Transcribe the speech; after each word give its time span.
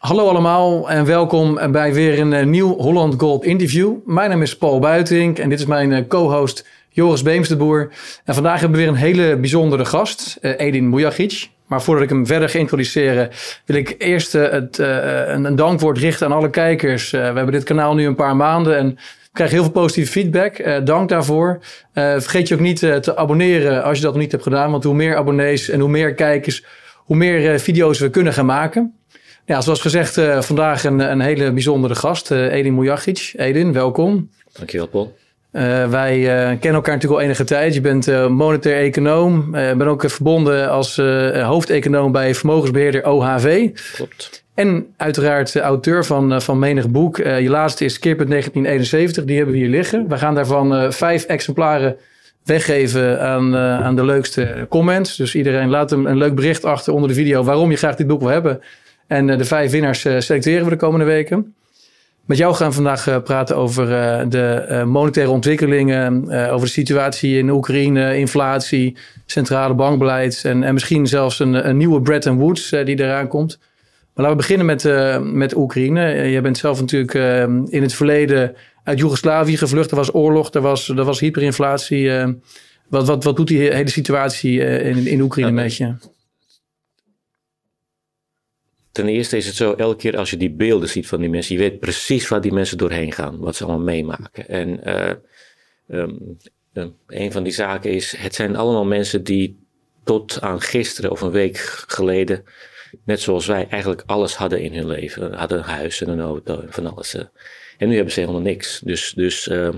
Hallo 0.00 0.28
allemaal 0.28 0.90
en 0.90 1.04
welkom 1.04 1.58
bij 1.70 1.94
weer 1.94 2.18
een 2.18 2.32
eh, 2.32 2.46
nieuw 2.46 2.76
Holland 2.76 3.14
Gold 3.20 3.44
interview. 3.44 3.94
Mijn 4.04 4.30
naam 4.30 4.42
is 4.42 4.56
Paul 4.56 4.78
Buitink 4.78 5.38
en 5.38 5.48
dit 5.48 5.58
is 5.58 5.66
mijn 5.66 5.92
eh, 5.92 6.08
co-host 6.08 6.66
Joris 6.88 7.22
Beems 7.22 7.48
de 7.48 7.56
Boer. 7.56 7.92
En 8.24 8.34
vandaag 8.34 8.60
hebben 8.60 8.78
we 8.78 8.84
weer 8.84 8.94
een 8.94 9.00
hele 9.00 9.36
bijzondere 9.36 9.84
gast, 9.84 10.38
eh, 10.40 10.52
Edin 10.56 10.88
Mujagic. 10.88 11.48
Maar 11.66 11.82
voordat 11.82 12.04
ik 12.04 12.10
hem 12.10 12.26
verder 12.26 12.48
ga 12.48 12.58
introduceren, 12.58 13.30
wil 13.64 13.76
ik 13.76 13.94
eerst 13.98 14.32
het, 14.32 14.78
een, 14.78 15.56
dankwoord 15.56 15.98
richten 15.98 16.26
aan 16.26 16.32
alle 16.32 16.50
kijkers. 16.50 17.10
we 17.10 17.18
hebben 17.18 17.50
dit 17.50 17.64
kanaal 17.64 17.94
nu 17.94 18.06
een 18.06 18.14
paar 18.14 18.36
maanden 18.36 18.76
en 18.76 18.98
krijgen 19.32 19.56
heel 19.56 19.64
veel 19.64 19.74
positieve 19.74 20.10
feedback. 20.10 20.84
dank 20.84 21.08
daarvoor. 21.08 21.58
vergeet 21.92 22.48
je 22.48 22.54
ook 22.54 22.60
niet 22.60 22.78
te 22.78 23.16
abonneren 23.16 23.82
als 23.82 23.96
je 23.96 24.02
dat 24.02 24.12
nog 24.12 24.22
niet 24.22 24.32
hebt 24.32 24.42
gedaan. 24.42 24.70
Want 24.70 24.84
hoe 24.84 24.94
meer 24.94 25.16
abonnees 25.16 25.68
en 25.68 25.80
hoe 25.80 25.88
meer 25.88 26.14
kijkers, 26.14 26.64
hoe 26.96 27.16
meer 27.16 27.58
video's 27.58 27.98
we 27.98 28.10
kunnen 28.10 28.32
gaan 28.32 28.46
maken. 28.46 28.99
Ja, 29.50 29.60
zoals 29.60 29.80
gezegd, 29.80 30.16
uh, 30.16 30.40
vandaag 30.40 30.84
een, 30.84 30.98
een 30.98 31.20
hele 31.20 31.52
bijzondere 31.52 31.94
gast, 31.94 32.30
uh, 32.30 32.52
Edin 32.52 32.74
Mujagic. 32.74 33.32
Edin, 33.36 33.72
welkom. 33.72 34.30
Dankjewel, 34.52 34.86
Paul. 34.86 35.16
Uh, 35.52 35.88
wij 35.88 36.20
kennen 36.60 36.74
elkaar 36.74 36.94
natuurlijk 36.94 37.20
al 37.20 37.20
enige 37.20 37.44
tijd. 37.44 37.74
Je 37.74 37.80
bent 37.80 38.28
monetair 38.28 38.76
econoom. 38.76 39.56
Je 39.56 39.74
bent 39.76 39.90
ook 39.90 40.10
verbonden 40.10 40.70
als 40.70 40.96
hoofdeconoom 41.42 42.12
bij 42.12 42.34
vermogensbeheerder 42.34 43.06
OHV. 43.06 43.70
Klopt. 43.94 44.44
En 44.54 44.86
uiteraard 44.96 45.56
auteur 45.56 46.04
van, 46.04 46.42
van 46.42 46.58
menig 46.58 46.88
boek. 46.88 47.16
je 47.16 47.48
laatste 47.48 47.84
is 47.84 47.98
Keerpunt 47.98 48.30
1971. 48.30 49.24
Die 49.24 49.36
hebben 49.36 49.54
we 49.54 49.60
hier 49.60 49.70
liggen. 49.70 50.08
We 50.08 50.18
gaan 50.18 50.34
daarvan 50.34 50.92
vijf 50.92 51.24
exemplaren 51.24 51.96
weggeven 52.44 53.20
aan, 53.20 53.56
aan 53.56 53.96
de 53.96 54.04
leukste 54.04 54.66
comments. 54.68 55.16
Dus 55.16 55.34
iedereen 55.34 55.68
laat 55.68 55.90
hem 55.90 56.06
een 56.06 56.16
leuk 56.16 56.34
bericht 56.34 56.64
achter 56.64 56.92
onder 56.92 57.08
de 57.08 57.14
video 57.14 57.42
waarom 57.42 57.70
je 57.70 57.76
graag 57.76 57.96
dit 57.96 58.06
boek 58.06 58.20
wil 58.20 58.28
hebben. 58.28 58.60
En 59.10 59.30
eh, 59.30 59.38
de 59.38 59.44
vijf 59.44 59.70
winnaars 59.70 60.04
eh, 60.04 60.18
selecteren 60.18 60.64
we 60.64 60.70
de 60.70 60.76
komende 60.76 61.04
weken. 61.04 61.54
Met 62.24 62.38
jou 62.38 62.54
gaan 62.54 62.68
we 62.68 62.74
vandaag 62.74 63.06
eh, 63.06 63.22
praten 63.22 63.56
over 63.56 63.86
de 64.30 64.82
monetaire 64.86 65.32
ontwikkelingen, 65.32 66.30
over 66.50 66.66
de 66.66 66.72
situatie 66.72 67.38
in 67.38 67.50
Oekraïne, 67.50 68.18
inflatie, 68.18 68.96
centrale 69.26 69.74
bankbeleid 69.74 70.42
en, 70.44 70.62
en 70.62 70.74
misschien 70.74 71.06
zelfs 71.06 71.38
een, 71.38 71.68
een 71.68 71.76
nieuwe 71.76 72.00
Bretton 72.00 72.38
Woods 72.38 72.70
die 72.70 73.00
eraan 73.00 73.28
komt. 73.28 73.58
Maar 74.14 74.24
laten 74.24 74.30
we 74.30 74.36
beginnen 74.36 74.66
met, 74.66 74.84
met 75.34 75.56
Oekraïne. 75.56 76.00
je 76.30 76.40
bent 76.40 76.58
zelf 76.58 76.80
natuurlijk 76.80 77.14
in 77.72 77.82
het 77.82 77.94
verleden 77.94 78.54
uit 78.84 78.98
Joegoslavië 78.98 79.56
gevlucht. 79.56 79.90
Er 79.90 79.96
was 79.96 80.14
oorlog, 80.14 80.52
er 80.52 80.60
was, 80.60 80.88
er 80.88 81.04
was 81.04 81.20
hyperinflatie. 81.20 82.10
wat, 82.88 83.06
wat, 83.06 83.24
wat 83.24 83.36
doet 83.36 83.48
die 83.48 83.72
hele 83.72 83.90
situatie 83.90 84.60
in, 84.60 85.06
in 85.06 85.20
Oekraïne 85.20 85.52
met 85.52 85.76
je? 85.76 85.94
Ten 88.92 89.08
eerste 89.08 89.36
is 89.36 89.46
het 89.46 89.54
zo, 89.54 89.72
elke 89.72 89.96
keer 89.96 90.16
als 90.16 90.30
je 90.30 90.36
die 90.36 90.50
beelden 90.50 90.88
ziet 90.88 91.06
van 91.06 91.20
die 91.20 91.28
mensen, 91.28 91.54
je 91.54 91.60
weet 91.60 91.80
precies 91.80 92.28
waar 92.28 92.40
die 92.40 92.52
mensen 92.52 92.78
doorheen 92.78 93.12
gaan, 93.12 93.38
wat 93.38 93.56
ze 93.56 93.64
allemaal 93.64 93.84
meemaken. 93.84 94.48
En 94.48 94.80
uh, 95.88 96.06
een 97.06 97.32
van 97.32 97.42
die 97.42 97.52
zaken 97.52 97.90
is, 97.90 98.16
het 98.16 98.34
zijn 98.34 98.56
allemaal 98.56 98.84
mensen 98.84 99.24
die 99.24 99.58
tot 100.04 100.40
aan 100.40 100.60
gisteren 100.60 101.10
of 101.10 101.20
een 101.20 101.30
week 101.30 101.56
geleden, 101.86 102.44
net 103.04 103.20
zoals 103.20 103.46
wij, 103.46 103.68
eigenlijk 103.68 104.02
alles 104.06 104.34
hadden 104.34 104.60
in 104.60 104.74
hun 104.74 104.86
leven. 104.86 105.34
Hadden 105.34 105.58
een 105.58 105.64
huis 105.64 106.00
en 106.00 106.08
een 106.08 106.20
auto 106.20 106.60
en 106.60 106.72
van 106.72 106.86
alles. 106.86 107.14
Eh. 107.14 107.24
En 107.78 107.88
nu 107.88 107.94
hebben 107.94 108.12
ze 108.12 108.20
helemaal 108.20 108.40
niks. 108.40 108.80
Dus, 108.84 109.12
dus 109.12 109.48
uh, 109.48 109.68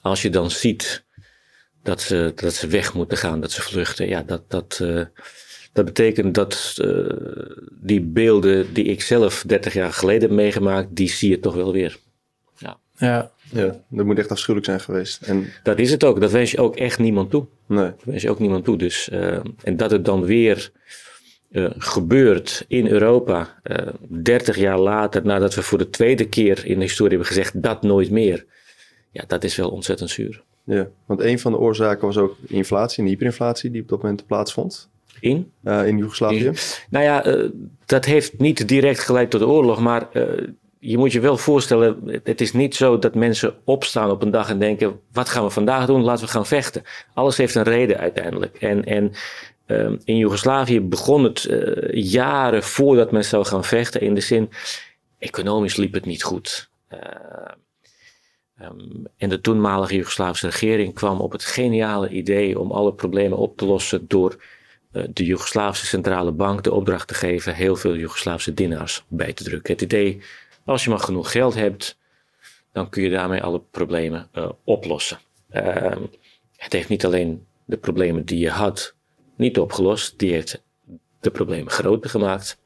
als 0.00 0.22
je 0.22 0.30
dan 0.30 0.50
ziet 0.50 1.04
dat 1.82 2.00
ze, 2.00 2.32
dat 2.34 2.54
ze 2.54 2.66
weg 2.66 2.94
moeten 2.94 3.18
gaan, 3.18 3.40
dat 3.40 3.52
ze 3.52 3.62
vluchten, 3.62 4.08
ja, 4.08 4.22
dat, 4.22 4.50
dat, 4.50 4.78
uh, 4.82 5.04
dat 5.72 5.84
betekent 5.84 6.34
dat 6.34 6.76
uh, 6.80 7.06
die 7.80 8.00
beelden 8.00 8.74
die 8.74 8.84
ik 8.84 9.02
zelf 9.02 9.44
30 9.46 9.72
jaar 9.72 9.92
geleden 9.92 10.28
heb 10.28 10.30
meegemaakt, 10.30 10.88
die 10.90 11.08
zie 11.08 11.30
je 11.30 11.40
toch 11.40 11.54
wel 11.54 11.72
weer. 11.72 11.98
Ja. 12.56 12.78
Ja. 12.96 13.30
ja, 13.52 13.84
dat 13.88 14.06
moet 14.06 14.18
echt 14.18 14.30
afschuwelijk 14.30 14.66
zijn 14.66 14.80
geweest. 14.80 15.22
En... 15.22 15.46
Dat 15.62 15.78
is 15.78 15.90
het 15.90 16.04
ook. 16.04 16.20
Dat 16.20 16.30
wens 16.30 16.50
je 16.50 16.58
ook 16.58 16.76
echt 16.76 16.98
niemand 16.98 17.30
toe. 17.30 17.46
Nee. 17.66 17.84
Dat 17.84 18.04
wens 18.04 18.22
je 18.22 18.30
ook 18.30 18.38
niemand 18.38 18.64
toe. 18.64 18.76
Dus, 18.76 19.08
uh, 19.12 19.38
en 19.62 19.76
dat 19.76 19.90
het 19.90 20.04
dan 20.04 20.24
weer 20.24 20.70
uh, 21.50 21.70
gebeurt 21.78 22.64
in 22.68 22.86
Europa, 22.86 23.60
30 24.08 24.56
jaar 24.56 24.78
later, 24.78 25.24
nadat 25.24 25.54
we 25.54 25.62
voor 25.62 25.78
de 25.78 25.90
tweede 25.90 26.28
keer 26.28 26.66
in 26.66 26.78
de 26.78 26.84
historie 26.84 27.16
hebben 27.16 27.28
gezegd 27.28 27.62
dat 27.62 27.82
nooit 27.82 28.10
meer. 28.10 28.46
Ja, 29.10 29.24
dat 29.26 29.44
is 29.44 29.56
wel 29.56 29.70
ontzettend 29.70 30.10
zuur. 30.10 30.42
Ja, 30.64 30.88
want 31.06 31.20
een 31.20 31.38
van 31.38 31.52
de 31.52 31.58
oorzaken 31.58 32.06
was 32.06 32.16
ook 32.16 32.36
inflatie 32.46 33.02
en 33.02 33.08
hyperinflatie 33.08 33.70
die 33.70 33.82
op 33.82 33.88
dat 33.88 34.02
moment 34.02 34.26
plaatsvond. 34.26 34.88
In? 35.20 35.52
Uh, 35.64 35.86
in 35.86 35.96
Joegoslavië? 35.96 36.52
Nou 36.90 37.04
ja, 37.04 37.26
uh, 37.26 37.50
dat 37.86 38.04
heeft 38.04 38.38
niet 38.38 38.68
direct 38.68 39.00
geleid 39.00 39.30
tot 39.30 39.40
de 39.40 39.46
oorlog, 39.46 39.80
maar 39.80 40.08
uh, 40.12 40.24
je 40.78 40.98
moet 40.98 41.12
je 41.12 41.20
wel 41.20 41.36
voorstellen, 41.36 42.20
het 42.24 42.40
is 42.40 42.52
niet 42.52 42.74
zo 42.74 42.98
dat 42.98 43.14
mensen 43.14 43.54
opstaan 43.64 44.10
op 44.10 44.22
een 44.22 44.30
dag 44.30 44.50
en 44.50 44.58
denken, 44.58 45.00
wat 45.12 45.28
gaan 45.28 45.44
we 45.44 45.50
vandaag 45.50 45.86
doen? 45.86 46.02
Laten 46.02 46.24
we 46.24 46.30
gaan 46.30 46.46
vechten. 46.46 46.82
Alles 47.14 47.36
heeft 47.36 47.54
een 47.54 47.62
reden 47.62 47.98
uiteindelijk. 47.98 48.56
En, 48.56 48.84
en 48.84 49.12
ehm, 49.66 49.96
in 50.04 50.16
Joegoslavië 50.16 50.80
begon 50.80 51.24
het 51.24 51.48
jaren 51.92 52.62
voordat 52.62 53.10
men 53.10 53.24
zou 53.24 53.44
gaan 53.44 53.64
vechten, 53.64 54.00
in 54.00 54.14
de 54.14 54.20
zin, 54.20 54.50
economisch 55.18 55.76
liep 55.76 55.92
het 55.92 56.04
niet 56.06 56.22
goed. 56.22 56.70
Um, 58.62 59.06
en 59.16 59.28
de 59.28 59.40
toenmalige 59.40 59.94
Joegoslavische 59.94 60.46
regering 60.46 60.94
kwam 60.94 61.20
op 61.20 61.32
het 61.32 61.44
geniale 61.44 62.08
idee 62.08 62.58
om 62.58 62.70
alle 62.70 62.92
problemen 62.92 63.38
op 63.38 63.56
te 63.56 63.66
lossen 63.66 64.04
door 64.08 64.30
eh, 64.30 64.38
de 64.90 65.24
Joegoslavische 65.24 65.86
centrale 65.86 66.32
bank 66.32 66.62
de 66.62 66.72
opdracht 66.72 67.08
te 67.08 67.14
geven 67.14 67.54
heel 67.54 67.76
veel 67.76 67.96
Joegoslavische 67.96 68.54
dinars 68.54 69.04
bij 69.08 69.32
te 69.32 69.44
drukken. 69.44 69.72
Het 69.72 69.82
idee, 69.82 70.20
als 70.64 70.84
je 70.84 70.90
maar 70.90 70.98
genoeg 70.98 71.32
geld 71.32 71.54
hebt, 71.54 71.98
dan 72.72 72.88
kun 72.88 73.02
je 73.02 73.10
daarmee 73.10 73.42
alle 73.42 73.60
problemen 73.70 74.28
uh, 74.34 74.48
oplossen. 74.64 75.18
Uh, 75.52 75.96
het 76.56 76.72
heeft 76.72 76.88
niet 76.88 77.04
alleen 77.04 77.46
de 77.64 77.76
problemen 77.76 78.24
die 78.24 78.38
je 78.38 78.50
had 78.50 78.94
niet 79.36 79.58
opgelost, 79.58 80.18
die 80.18 80.32
heeft 80.32 80.62
de 81.20 81.30
problemen 81.30 81.72
groter 81.72 82.10
gemaakt 82.10 82.58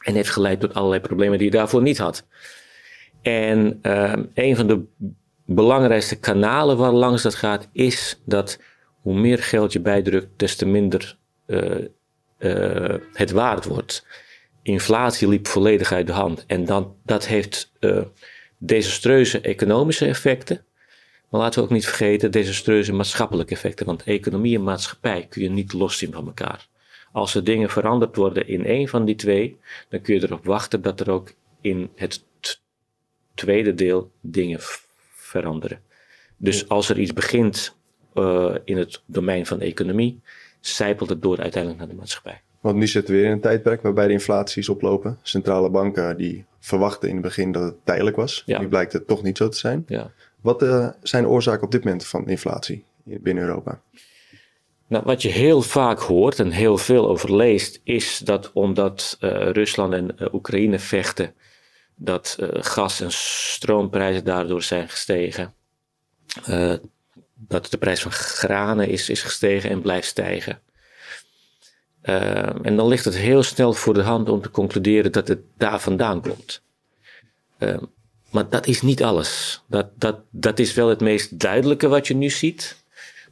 en 0.00 0.14
heeft 0.14 0.30
geleid 0.30 0.60
tot 0.60 0.74
allerlei 0.74 1.00
problemen 1.00 1.38
die 1.38 1.46
je 1.46 1.56
daarvoor 1.56 1.82
niet 1.82 1.98
had. 1.98 2.26
En 3.22 3.78
ehm, 3.82 4.24
een 4.34 4.56
van 4.56 4.66
de 4.66 4.84
belangrijkste 5.44 6.16
kanalen 6.16 6.76
waar 6.76 6.92
langs 6.92 7.22
dat 7.22 7.34
gaat, 7.34 7.68
is 7.72 8.20
dat 8.24 8.58
hoe 9.00 9.14
meer 9.14 9.38
geld 9.38 9.72
je 9.72 9.80
bijdrukt, 9.80 10.38
des 10.38 10.56
te 10.56 10.66
minder 10.66 11.16
uh, 11.46 12.96
het 13.12 13.30
waard 13.30 13.64
wordt. 13.64 14.06
Inflatie 14.62 15.28
liep 15.28 15.46
volledig 15.46 15.92
uit 15.92 16.06
de 16.06 16.12
hand. 16.12 16.44
En 16.46 16.64
dan, 16.64 16.96
dat 17.04 17.26
heeft 17.26 17.72
uh, 17.80 18.02
desastreuze 18.58 19.40
economische 19.40 20.06
effecten. 20.06 20.64
Maar 21.28 21.40
laten 21.40 21.58
we 21.58 21.64
ook 21.64 21.72
niet 21.72 21.86
vergeten 21.86 22.30
desastreuze 22.30 22.92
maatschappelijke 22.92 23.54
effecten. 23.54 23.86
Want 23.86 24.02
economie 24.02 24.56
en 24.56 24.62
maatschappij 24.62 25.26
kun 25.28 25.42
je 25.42 25.50
niet 25.50 25.72
loszien 25.72 26.12
van 26.12 26.26
elkaar. 26.26 26.68
Als 27.12 27.34
er 27.34 27.44
dingen 27.44 27.70
veranderd 27.70 28.16
worden 28.16 28.48
in 28.48 28.64
één 28.64 28.88
van 28.88 29.04
die 29.04 29.14
twee, 29.14 29.58
dan 29.88 30.00
kun 30.00 30.14
je 30.14 30.22
erop 30.22 30.44
wachten 30.44 30.82
dat 30.82 31.00
er 31.00 31.10
ook 31.10 31.34
in 31.60 31.90
het 31.96 32.24
tweede 33.34 33.74
deel 33.74 34.10
dingen 34.20 34.58
veranderen. 35.14 35.82
Dus 36.36 36.68
als 36.68 36.88
er 36.88 36.98
iets 36.98 37.12
begint 37.12 37.76
uh, 38.14 38.54
in 38.64 38.76
het 38.76 39.02
domein 39.06 39.46
van 39.46 39.60
economie, 39.60 40.20
zijpelt 40.66 41.08
het 41.08 41.22
door 41.22 41.40
uiteindelijk 41.40 41.82
naar 41.82 41.90
de 41.90 41.98
maatschappij. 41.98 42.40
Want 42.60 42.76
nu 42.76 42.86
zitten 42.86 43.14
we 43.14 43.20
weer 43.20 43.28
in 43.28 43.34
een 43.34 43.40
tijdperk 43.40 43.82
waarbij 43.82 44.06
de 44.06 44.12
inflaties 44.12 44.68
oplopen. 44.68 45.18
Centrale 45.22 45.70
banken 45.70 46.16
die 46.16 46.44
verwachten 46.60 47.08
in 47.08 47.14
het 47.14 47.24
begin 47.24 47.52
dat 47.52 47.62
het 47.62 47.74
tijdelijk 47.84 48.16
was. 48.16 48.42
Nu 48.46 48.68
blijkt 48.68 48.92
het 48.92 49.06
toch 49.06 49.22
niet 49.22 49.36
zo 49.36 49.48
te 49.48 49.58
zijn. 49.58 49.84
Ja. 49.86 50.10
Wat 50.40 50.62
uh, 50.62 50.88
zijn 51.02 51.22
de 51.22 51.28
oorzaken 51.28 51.64
op 51.64 51.70
dit 51.70 51.84
moment 51.84 52.06
van 52.06 52.28
inflatie 52.28 52.84
binnen 53.04 53.44
Europa? 53.44 53.80
Nou, 54.86 55.04
wat 55.04 55.22
je 55.22 55.28
heel 55.28 55.62
vaak 55.62 55.98
hoort 55.98 56.38
en 56.38 56.50
heel 56.50 56.78
veel 56.78 57.08
over 57.08 57.36
leest, 57.36 57.80
is 57.84 58.18
dat 58.18 58.52
omdat 58.52 59.16
uh, 59.20 59.30
Rusland 59.50 59.92
en 59.92 60.16
uh, 60.18 60.34
Oekraïne 60.34 60.78
vechten, 60.78 61.34
dat 61.96 62.36
gas- 62.52 63.00
en 63.00 63.12
stroomprijzen 63.12 64.24
daardoor 64.24 64.62
zijn 64.62 64.88
gestegen 64.88 65.54
dat 67.48 67.70
de 67.70 67.78
prijs 67.78 68.02
van 68.02 68.12
granen 68.12 68.88
is, 68.88 69.08
is 69.08 69.22
gestegen 69.22 69.70
en 69.70 69.82
blijft 69.82 70.06
stijgen. 70.06 70.60
Uh, 72.04 72.66
en 72.66 72.76
dan 72.76 72.88
ligt 72.88 73.04
het 73.04 73.16
heel 73.16 73.42
snel 73.42 73.72
voor 73.72 73.94
de 73.94 74.02
hand 74.02 74.28
om 74.28 74.40
te 74.40 74.50
concluderen 74.50 75.12
dat 75.12 75.28
het 75.28 75.40
daar 75.56 75.80
vandaan 75.80 76.22
komt. 76.22 76.62
Uh, 77.58 77.76
maar 78.30 78.48
dat 78.48 78.66
is 78.66 78.82
niet 78.82 79.02
alles. 79.02 79.62
Dat, 79.66 79.88
dat, 79.94 80.20
dat 80.30 80.58
is 80.58 80.74
wel 80.74 80.88
het 80.88 81.00
meest 81.00 81.38
duidelijke 81.38 81.88
wat 81.88 82.06
je 82.06 82.14
nu 82.14 82.30
ziet. 82.30 82.76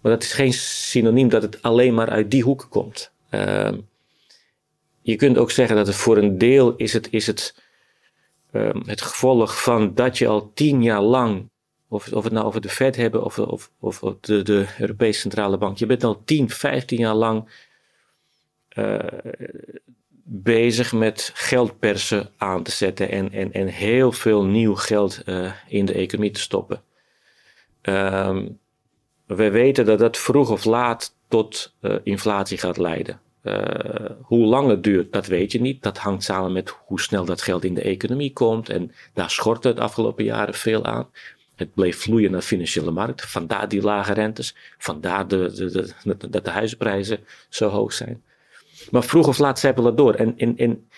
Maar 0.01 0.13
dat 0.13 0.23
is 0.23 0.33
geen 0.33 0.53
synoniem 0.53 1.29
dat 1.29 1.43
het 1.43 1.63
alleen 1.63 1.95
maar 1.95 2.11
uit 2.11 2.31
die 2.31 2.43
hoeken 2.43 2.69
komt. 2.69 3.11
Uh, 3.31 3.73
je 5.03 5.17
kunt 5.17 5.39
ook 5.39 5.51
zeggen 5.51 5.77
dat 5.77 5.87
het 5.87 5.97
voor 5.97 6.17
een 6.17 6.39
deel 6.39 6.77
is 6.77 6.93
het, 6.93 7.09
is 7.11 7.27
het, 7.27 7.55
het 8.85 9.01
gevolg 9.01 9.63
van 9.63 9.95
dat 9.95 10.19
je 10.19 10.27
al 10.27 10.51
tien 10.55 10.83
jaar 10.83 11.03
lang 11.03 11.51
of, 11.91 12.13
of 12.13 12.25
het 12.25 12.33
nou 12.33 12.47
over 12.47 12.61
de 12.61 12.69
Fed 12.69 12.97
hebben 12.97 13.25
of, 13.25 13.39
of, 13.39 13.71
of 13.81 14.01
de, 14.21 14.43
de 14.43 14.67
Europese 14.79 15.21
Centrale 15.21 15.59
Bank. 15.59 15.79
Je 15.79 15.87
bent 15.87 16.05
al 16.05 16.23
10, 16.25 16.51
15 16.51 16.99
jaar 16.99 17.15
lang 17.15 17.49
uh, 18.79 18.99
bezig 20.25 20.93
met 20.93 21.31
geldpersen 21.35 22.31
aan 22.37 22.63
te 22.63 22.71
zetten 22.71 23.11
en, 23.11 23.33
en, 23.33 23.53
en 23.53 23.67
heel 23.67 24.13
veel 24.13 24.45
nieuw 24.45 24.75
geld 24.75 25.23
uh, 25.27 25.53
in 25.69 25.85
de 25.85 25.93
economie 25.93 26.31
te 26.31 26.41
stoppen. 26.41 26.83
Um, 27.83 28.59
we 29.27 29.51
weten 29.51 29.85
dat 29.85 29.99
dat 29.99 30.19
vroeg 30.19 30.51
of 30.51 30.65
laat 30.65 31.15
tot 31.29 31.75
uh, 31.81 31.95
inflatie 32.03 32.59
gaat 32.59 32.77
leiden. 32.77 33.21
Hoe 34.23 34.47
lang 34.47 34.69
het 34.69 34.83
duurt, 34.83 35.13
dat 35.13 35.27
weet 35.27 35.53
je 35.53 35.61
niet. 35.61 35.83
Dat 35.83 35.99
hangt 35.99 36.23
samen 36.23 36.53
met 36.53 36.75
hoe 36.87 37.01
snel 37.01 37.25
dat 37.25 37.43
geld 37.43 37.65
in 37.65 37.75
de 37.75 37.83
economie 37.83 38.33
komt. 38.33 38.69
En 38.69 38.93
daar 39.15 39.31
schortte 39.31 39.69
het 39.69 39.79
afgelopen 39.79 40.25
jaren 40.25 40.55
veel 40.55 40.85
aan. 40.85 41.09
Het 41.61 41.75
bleef 41.75 41.99
vloeien 41.99 42.31
naar 42.31 42.41
de 42.41 42.47
financiële 42.47 42.91
markt. 42.91 43.23
Vandaar 43.23 43.69
die 43.69 43.83
lage 43.83 44.13
rentes. 44.13 44.55
Vandaar 44.79 45.29
de, 45.29 45.53
de, 46.05 46.29
dat 46.31 46.45
de 46.45 46.51
huizenprijzen 46.51 47.19
zo 47.49 47.69
hoog 47.69 47.93
zijn. 47.93 48.23
Maar 48.91 49.05
vroeg 49.05 49.29
of 49.29 49.39
laat 49.39 49.59
zijpelen 49.59 49.97
door. 49.97 50.15
En, 50.15 50.89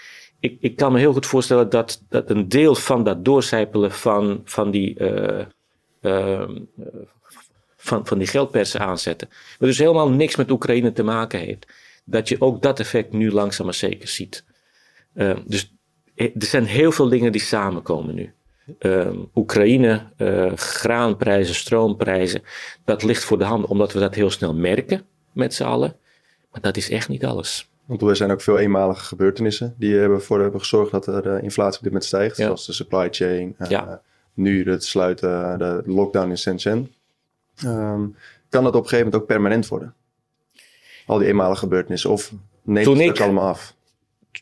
ik, 0.40 0.56
ik 0.60 0.76
kan 0.76 0.92
me 0.92 0.98
heel 0.98 1.12
goed 1.12 1.26
voorstellen 1.26 1.70
dat, 1.70 2.02
dat 2.08 2.30
een 2.30 2.48
deel 2.48 2.74
van 2.74 3.04
dat 3.04 3.24
doorcijpelen 3.24 3.92
van, 3.92 4.40
van 4.44 4.70
die. 4.70 4.98
Uh, 4.98 5.44
uh, 6.00 6.48
van, 7.76 8.06
van 8.06 8.18
die 8.18 8.26
geldpersen 8.26 8.80
aanzetten. 8.80 9.28
Wat 9.58 9.68
dus 9.68 9.78
helemaal 9.78 10.10
niks 10.10 10.36
met 10.36 10.50
Oekraïne 10.50 10.92
te 10.92 11.02
maken 11.02 11.38
heeft. 11.38 11.66
Dat 12.04 12.28
je 12.28 12.40
ook 12.40 12.62
dat 12.62 12.80
effect 12.80 13.12
nu 13.12 13.30
langzaam 13.30 13.66
maar 13.66 13.74
zeker 13.74 14.08
ziet. 14.08 14.44
Uh, 15.14 15.36
dus 15.46 15.74
er 16.14 16.30
zijn 16.36 16.64
heel 16.64 16.92
veel 16.92 17.08
dingen 17.08 17.32
die 17.32 17.40
samenkomen 17.40 18.14
nu. 18.14 18.32
Uh, 18.78 19.08
Oekraïne, 19.34 20.02
uh, 20.18 20.52
graanprijzen, 20.54 21.54
stroomprijzen, 21.54 22.42
dat 22.84 23.02
ligt 23.02 23.24
voor 23.24 23.38
de 23.38 23.44
hand 23.44 23.66
omdat 23.66 23.92
we 23.92 23.98
dat 23.98 24.14
heel 24.14 24.30
snel 24.30 24.54
merken 24.54 25.02
met 25.32 25.54
z'n 25.54 25.62
allen. 25.62 25.96
Maar 26.50 26.60
dat 26.60 26.76
is 26.76 26.90
echt 26.90 27.08
niet 27.08 27.24
alles. 27.24 27.70
Want 27.84 28.02
er 28.02 28.16
zijn 28.16 28.30
ook 28.30 28.40
veel 28.40 28.58
eenmalige 28.58 29.04
gebeurtenissen 29.04 29.74
die 29.78 29.98
ervoor 29.98 30.40
hebben 30.40 30.60
gezorgd 30.60 30.90
dat 30.90 31.04
de 31.04 31.38
inflatie 31.42 31.76
op 31.76 31.82
dit 31.82 31.92
moment 31.92 32.04
stijgt. 32.04 32.36
Zoals 32.36 32.66
de 32.66 32.72
supply 32.72 33.08
chain, 33.10 33.54
uh, 33.58 33.68
ja. 33.68 34.00
nu 34.34 34.70
het 34.70 34.84
sluiten, 34.84 35.58
de 35.58 35.82
lockdown 35.86 36.30
in 36.30 36.38
Shenzhen. 36.38 36.92
Um, 37.64 38.16
kan 38.48 38.64
dat 38.64 38.74
op 38.74 38.82
een 38.82 38.88
gegeven 38.88 39.04
moment 39.04 39.14
ook 39.14 39.26
permanent 39.26 39.68
worden? 39.68 39.94
Al 41.06 41.18
die 41.18 41.28
eenmalige 41.28 41.58
gebeurtenissen 41.58 42.10
of 42.10 42.32
neemt 42.62 42.98
het 42.98 43.20
allemaal 43.20 43.48
af? 43.48 43.74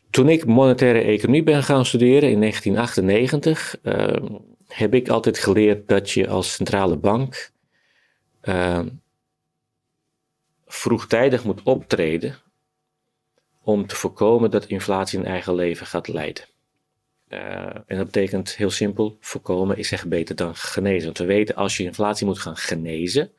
Toen 0.09 0.29
ik 0.29 0.45
monetaire 0.45 1.01
economie 1.01 1.43
ben 1.43 1.63
gaan 1.63 1.85
studeren 1.85 2.29
in 2.29 2.39
1998, 2.39 3.79
uh, 3.83 4.37
heb 4.67 4.93
ik 4.93 5.09
altijd 5.09 5.37
geleerd 5.37 5.87
dat 5.87 6.11
je 6.11 6.27
als 6.27 6.53
centrale 6.53 6.97
bank 6.97 7.51
uh, 8.43 8.79
vroegtijdig 10.65 11.43
moet 11.43 11.63
optreden 11.63 12.35
om 13.63 13.87
te 13.87 13.95
voorkomen 13.95 14.51
dat 14.51 14.65
inflatie 14.65 15.19
een 15.19 15.25
eigen 15.25 15.55
leven 15.55 15.85
gaat 15.85 16.07
leiden. 16.07 16.43
Uh, 17.29 17.65
en 17.65 17.97
dat 17.97 18.05
betekent 18.05 18.55
heel 18.55 18.69
simpel, 18.69 19.17
voorkomen 19.19 19.77
is 19.77 19.91
echt 19.91 20.07
beter 20.07 20.35
dan 20.35 20.55
genezen. 20.55 21.05
Want 21.05 21.17
we 21.17 21.25
weten, 21.25 21.55
als 21.55 21.77
je 21.77 21.83
inflatie 21.83 22.25
moet 22.25 22.39
gaan 22.39 22.57
genezen, 22.57 23.31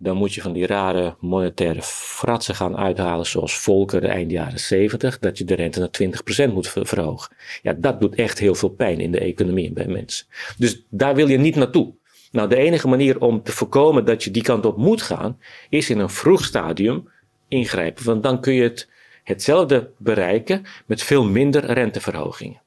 dan 0.00 0.16
moet 0.16 0.34
je 0.34 0.40
van 0.40 0.52
die 0.52 0.66
rare 0.66 1.16
monetaire 1.20 1.82
fratsen 1.82 2.54
gaan 2.54 2.76
uithalen, 2.76 3.26
zoals 3.26 3.58
Volker 3.58 4.04
eind 4.04 4.30
jaren 4.30 4.60
70, 4.60 5.18
dat 5.18 5.38
je 5.38 5.44
de 5.44 5.54
rente 5.54 5.78
naar 5.78 6.48
20% 6.48 6.52
moet 6.52 6.68
verhogen. 6.68 7.36
Ja, 7.62 7.72
dat 7.72 8.00
doet 8.00 8.14
echt 8.14 8.38
heel 8.38 8.54
veel 8.54 8.68
pijn 8.68 9.00
in 9.00 9.12
de 9.12 9.20
economie 9.20 9.66
en 9.66 9.74
bij 9.74 9.86
mensen. 9.86 10.26
Dus 10.56 10.84
daar 10.90 11.14
wil 11.14 11.28
je 11.28 11.38
niet 11.38 11.56
naartoe. 11.56 11.94
Nou, 12.32 12.48
de 12.48 12.56
enige 12.56 12.88
manier 12.88 13.20
om 13.20 13.42
te 13.42 13.52
voorkomen 13.52 14.04
dat 14.04 14.24
je 14.24 14.30
die 14.30 14.42
kant 14.42 14.66
op 14.66 14.76
moet 14.76 15.02
gaan, 15.02 15.38
is 15.68 15.90
in 15.90 15.98
een 15.98 16.10
vroeg 16.10 16.44
stadium 16.44 17.08
ingrijpen. 17.48 18.04
Want 18.04 18.22
dan 18.22 18.40
kun 18.40 18.52
je 18.52 18.62
het, 18.62 18.88
hetzelfde 19.24 19.90
bereiken 19.96 20.64
met 20.86 21.02
veel 21.02 21.24
minder 21.24 21.64
renteverhogingen. 21.64 22.62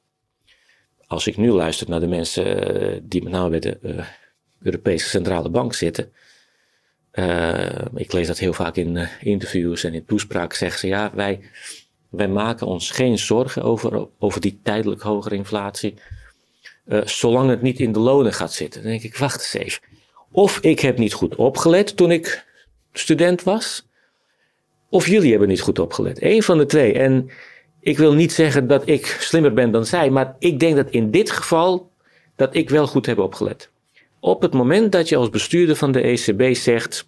Als 1.06 1.26
ik 1.26 1.36
nu 1.36 1.50
luister 1.50 1.88
naar 1.88 2.00
de 2.00 2.06
mensen 2.06 2.80
eh, 2.80 3.00
die 3.02 3.22
met 3.22 3.32
name 3.32 3.50
bij 3.50 3.60
de 3.60 3.78
uh, 3.82 4.06
Europese 4.62 5.08
Centrale 5.08 5.48
Bank 5.48 5.74
zitten, 5.74 6.12
ik 7.94 8.12
lees 8.12 8.26
dat 8.26 8.38
heel 8.38 8.52
vaak 8.52 8.76
in 8.76 8.96
uh, 8.96 9.08
interviews 9.20 9.84
en 9.84 9.94
in 9.94 10.04
toespraak, 10.04 10.54
zeggen 10.54 10.78
ze 10.78 10.86
ja, 10.86 11.10
wij, 11.14 11.40
wij 12.08 12.28
maken 12.28 12.66
ons 12.66 12.90
geen 12.90 13.18
zorgen 13.18 13.62
over, 13.62 14.08
over 14.18 14.40
die 14.40 14.60
tijdelijk 14.62 15.00
hogere 15.00 15.34
inflatie, 15.34 15.94
uh, 16.86 17.00
zolang 17.04 17.50
het 17.50 17.62
niet 17.62 17.80
in 17.80 17.92
de 17.92 17.98
lonen 17.98 18.32
gaat 18.32 18.52
zitten. 18.52 18.82
Dan 18.82 18.90
denk 18.90 19.02
ik, 19.02 19.16
wacht 19.16 19.38
eens 19.38 19.64
even. 19.64 19.82
Of 20.30 20.58
ik 20.58 20.80
heb 20.80 20.98
niet 20.98 21.12
goed 21.12 21.34
opgelet 21.34 21.96
toen 21.96 22.10
ik 22.10 22.46
student 22.92 23.42
was, 23.42 23.86
of 24.88 25.06
jullie 25.06 25.30
hebben 25.30 25.48
niet 25.48 25.60
goed 25.60 25.78
opgelet. 25.78 26.22
Eén 26.22 26.42
van 26.42 26.58
de 26.58 26.66
twee. 26.66 26.92
En 26.92 27.30
ik 27.80 27.98
wil 27.98 28.14
niet 28.14 28.32
zeggen 28.32 28.66
dat 28.66 28.88
ik 28.88 29.16
slimmer 29.20 29.52
ben 29.52 29.70
dan 29.70 29.86
zij, 29.86 30.10
maar 30.10 30.36
ik 30.38 30.60
denk 30.60 30.76
dat 30.76 30.90
in 30.90 31.10
dit 31.10 31.30
geval 31.30 31.90
dat 32.36 32.54
ik 32.54 32.70
wel 32.70 32.86
goed 32.86 33.06
heb 33.06 33.18
opgelet. 33.18 33.70
Op 34.24 34.42
het 34.42 34.52
moment 34.52 34.92
dat 34.92 35.08
je 35.08 35.16
als 35.16 35.30
bestuurder 35.30 35.76
van 35.76 35.92
de 35.92 36.00
ECB 36.00 36.56
zegt: 36.56 37.06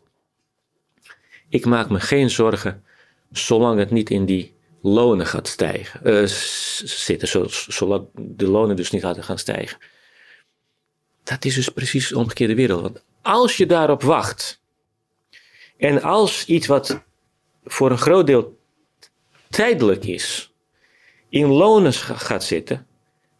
Ik 1.48 1.64
maak 1.64 1.88
me 1.88 2.00
geen 2.00 2.30
zorgen 2.30 2.84
zolang 3.30 3.78
het 3.78 3.90
niet 3.90 4.10
in 4.10 4.24
die 4.24 4.54
lonen 4.82 5.26
gaat 5.26 5.48
stijgen, 5.48 6.00
uh, 6.04 6.26
zitten, 6.26 7.48
zolang 7.72 8.06
de 8.14 8.46
lonen 8.46 8.76
dus 8.76 8.90
niet 8.90 9.02
hadden 9.02 9.24
gaan 9.24 9.38
stijgen. 9.38 9.78
Dat 11.22 11.44
is 11.44 11.54
dus 11.54 11.68
precies 11.68 12.08
de 12.08 12.18
omgekeerde 12.18 12.54
wereld. 12.54 12.82
Want 12.82 13.02
als 13.22 13.56
je 13.56 13.66
daarop 13.66 14.02
wacht 14.02 14.60
en 15.76 16.02
als 16.02 16.44
iets 16.44 16.66
wat 16.66 17.02
voor 17.64 17.90
een 17.90 17.98
groot 17.98 18.26
deel 18.26 18.58
tijdelijk 19.50 20.04
is, 20.04 20.52
in 21.28 21.46
lonen 21.46 21.92
gaat 21.92 22.44
zitten, 22.44 22.86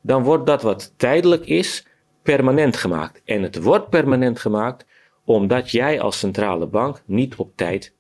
dan 0.01 0.23
wordt 0.23 0.47
dat 0.47 0.63
wat 0.63 0.93
tijdelijk 0.97 1.47
is 1.47 1.85
permanent 2.25 2.77
gemaakt. 2.77 3.23
En 3.25 3.43
het 3.43 3.63
wordt 3.63 3.89
permanent 3.89 4.39
gemaakt 4.39 4.85
omdat 5.25 5.71
jij 5.71 6.01
als 6.01 6.19
centrale 6.19 6.67
bank 6.67 7.03
niet 7.07 7.35
op 7.37 7.57
tijd 7.57 7.93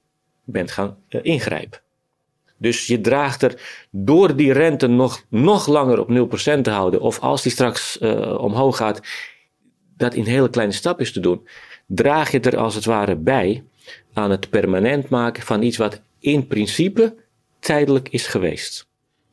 bent 0.45 0.71
gaan 0.71 0.97
uh, 1.09 1.21
ingrijpen. 1.23 1.81
Dus 2.57 2.87
je 2.87 3.01
draagt 3.01 3.43
er 3.43 3.87
door 3.91 4.37
die 4.37 4.53
rente 4.53 4.87
nog, 4.87 5.25
nog 5.29 5.67
langer 5.67 6.01
op 6.01 6.09
0% 6.59 6.61
te 6.61 6.71
houden, 6.71 7.01
of 7.01 7.19
als 7.19 7.43
die 7.43 7.53
straks 7.53 7.99
uh, 8.01 8.39
omhoog 8.41 8.77
gaat, 8.77 9.01
dat 9.97 10.15
in 10.15 10.25
hele 10.25 10.51
kleine 10.51 10.73
stapjes 10.73 11.13
te 11.13 11.21
doen, 11.21 11.49
draag 11.87 12.31
je 12.31 12.41
er 12.41 12.57
als 12.57 12.75
het 12.75 12.85
ware 12.85 13.17
bij 13.17 13.65
aan 14.13 14.31
het 14.31 14.51
permanent 14.51 15.09
maken 15.09 15.43
van 15.43 15.63
iets 15.63 15.77
wat 15.77 16.01
in 16.19 16.47
principe 16.47 17.15
tijdelijk 17.59 18.09
is 18.09 18.27
geweest. 18.27 18.87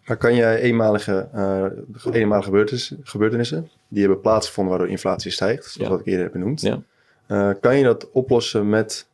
Maar 0.05 0.17
kan 0.17 0.35
jij 0.35 0.59
eenmalige, 0.59 1.29
uh, 1.35 2.13
eenmalige 2.15 2.67
gebeurtenissen, 3.03 3.69
die 3.91 4.01
hebben 4.01 4.21
plaatsgevonden 4.21 4.73
waardoor 4.73 4.91
inflatie 4.91 5.31
stijgt, 5.31 5.65
zoals 5.65 5.89
wat 5.89 5.99
ik 5.99 6.05
eerder 6.05 6.23
heb 6.23 6.31
benoemd, 6.31 6.61
ja. 6.61 6.81
uh, 7.27 7.51
kan 7.59 7.77
je 7.77 7.83
dat 7.83 8.11
oplossen 8.11 8.69
met 8.69 9.07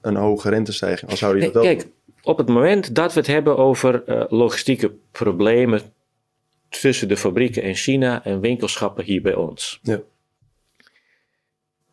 een 0.00 0.16
hoge 0.16 0.48
rentestijging? 0.48 1.10
Als 1.10 1.20
zou 1.20 1.40
je 1.40 1.50
dat 1.50 1.62
Kijk, 1.62 1.86
op 2.22 2.38
het 2.38 2.48
moment 2.48 2.94
dat 2.94 3.12
we 3.12 3.18
het 3.18 3.28
hebben 3.28 3.56
over 3.56 4.02
uh, 4.06 4.24
logistieke 4.28 4.92
problemen 5.12 5.80
tussen 6.68 7.08
de 7.08 7.16
fabrieken 7.16 7.62
in 7.62 7.74
China 7.74 8.24
en 8.24 8.40
winkelschappen 8.40 9.04
hier 9.04 9.22
bij 9.22 9.34
ons. 9.34 9.80
Ja. 9.82 10.00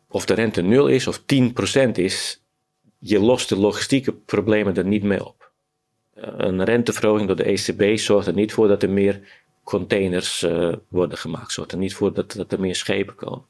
Of 0.08 0.24
de 0.24 0.34
rente 0.34 0.62
0 0.62 0.86
is 0.86 1.06
of 1.06 1.20
10% 1.20 1.90
is, 1.92 2.42
je 2.98 3.20
lost 3.20 3.48
de 3.48 3.56
logistieke 3.56 4.12
problemen 4.12 4.76
er 4.76 4.86
niet 4.86 5.02
mee 5.02 5.24
op 5.24 5.40
een 6.36 6.64
renteverhoging 6.64 7.26
door 7.26 7.36
de 7.36 7.44
ECB 7.44 7.98
zorgt 7.98 8.26
er 8.26 8.34
niet 8.34 8.52
voor 8.52 8.68
dat 8.68 8.82
er 8.82 8.90
meer 8.90 9.20
containers 9.70 10.42
uh, 10.42 10.72
worden 10.88 11.18
gemaakt. 11.18 11.52
Zorgt 11.52 11.72
er 11.72 11.78
niet 11.78 11.94
voor 11.94 12.12
dat, 12.12 12.52
er 12.52 12.60
meer 12.60 12.74
schepen 12.74 13.14
komen. 13.14 13.44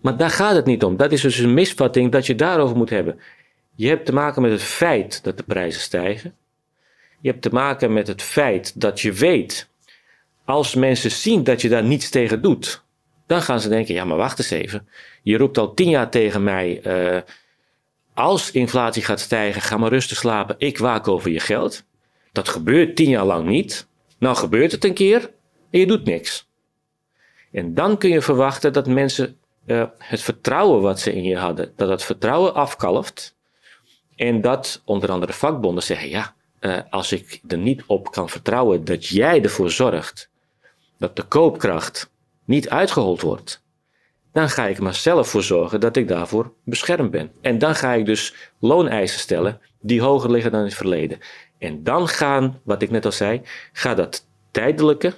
Maar 0.00 0.16
daar 0.16 0.30
gaat 0.30 0.54
het 0.54 0.66
niet 0.66 0.84
om. 0.84 0.96
Dat 0.96 1.12
is 1.12 1.20
dus 1.20 1.38
een 1.38 1.54
misvatting 1.54 2.12
dat 2.12 2.26
je 2.26 2.34
daarover 2.34 2.76
moet 2.76 2.90
hebben. 2.90 3.20
Je 3.74 3.88
hebt 3.88 4.06
te 4.06 4.12
maken 4.12 4.42
met 4.42 4.50
het 4.50 4.62
feit 4.62 5.24
dat 5.24 5.36
de 5.36 5.42
prijzen 5.42 5.80
stijgen. 5.80 6.34
Je 7.20 7.30
hebt 7.30 7.42
te 7.42 7.50
maken 7.52 7.92
met 7.92 8.06
het 8.06 8.22
feit 8.22 8.80
dat 8.80 9.00
je 9.00 9.12
weet, 9.12 9.68
als 10.44 10.74
mensen 10.74 11.10
zien 11.10 11.44
dat 11.44 11.62
je 11.62 11.68
daar 11.68 11.84
niets 11.84 12.10
tegen 12.10 12.42
doet, 12.42 12.84
dan 13.26 13.42
gaan 13.42 13.60
ze 13.60 13.68
denken: 13.68 13.94
ja, 13.94 14.04
maar 14.04 14.16
wacht 14.16 14.38
eens 14.38 14.50
even. 14.50 14.88
Je 15.22 15.36
roept 15.36 15.58
al 15.58 15.74
tien 15.74 15.88
jaar 15.88 16.10
tegen 16.10 16.44
mij. 16.44 16.80
Uh, 16.84 17.20
als 18.14 18.50
inflatie 18.50 19.02
gaat 19.02 19.20
stijgen, 19.20 19.62
ga 19.62 19.76
maar 19.76 19.90
rustig 19.90 20.16
slapen. 20.16 20.54
Ik 20.58 20.78
waak 20.78 21.08
over 21.08 21.30
je 21.30 21.40
geld. 21.40 21.84
Dat 22.32 22.48
gebeurt 22.48 22.96
tien 22.96 23.08
jaar 23.08 23.24
lang 23.24 23.46
niet. 23.46 23.86
Nou 24.18 24.36
gebeurt 24.36 24.72
het 24.72 24.84
een 24.84 24.94
keer 24.94 25.30
en 25.70 25.78
je 25.80 25.86
doet 25.86 26.04
niks. 26.04 26.48
En 27.52 27.74
dan 27.74 27.98
kun 27.98 28.10
je 28.10 28.22
verwachten 28.22 28.72
dat 28.72 28.86
mensen 28.86 29.38
uh, 29.66 29.84
het 29.98 30.22
vertrouwen 30.22 30.82
wat 30.82 31.00
ze 31.00 31.12
in 31.12 31.24
je 31.24 31.36
hadden, 31.36 31.72
dat 31.76 31.88
dat 31.88 32.04
vertrouwen 32.04 32.54
afkalft. 32.54 33.36
En 34.16 34.40
dat 34.40 34.82
onder 34.84 35.10
andere 35.10 35.32
vakbonden 35.32 35.82
zeggen: 35.82 36.08
ja, 36.08 36.34
uh, 36.60 36.78
als 36.90 37.12
ik 37.12 37.40
er 37.48 37.58
niet 37.58 37.82
op 37.86 38.10
kan 38.10 38.28
vertrouwen 38.28 38.84
dat 38.84 39.06
jij 39.06 39.42
ervoor 39.42 39.70
zorgt 39.70 40.30
dat 40.98 41.16
de 41.16 41.22
koopkracht 41.22 42.10
niet 42.44 42.68
uitgehold 42.68 43.20
wordt, 43.20 43.64
dan 44.32 44.48
ga 44.48 44.66
ik 44.66 44.80
maar 44.80 44.94
zelf 44.94 45.28
voor 45.28 45.42
zorgen 45.42 45.80
dat 45.80 45.96
ik 45.96 46.08
daarvoor 46.08 46.52
beschermd 46.64 47.10
ben. 47.10 47.32
En 47.40 47.58
dan 47.58 47.74
ga 47.74 47.92
ik 47.92 48.06
dus 48.06 48.34
looneisen 48.58 49.20
stellen 49.20 49.60
die 49.80 50.00
hoger 50.00 50.30
liggen 50.30 50.50
dan 50.50 50.60
in 50.60 50.66
het 50.66 50.76
verleden. 50.76 51.18
En 51.58 51.82
dan 51.82 52.08
gaan, 52.08 52.60
wat 52.62 52.82
ik 52.82 52.90
net 52.90 53.04
al 53.04 53.12
zei, 53.12 53.42
gaat 53.72 53.96
dat 53.96 54.26
tijdelijke 54.50 55.14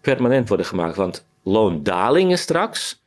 permanent 0.00 0.48
worden 0.48 0.66
gemaakt. 0.66 0.96
Want 0.96 1.26
loondalingen 1.42 2.38
straks. 2.38 3.02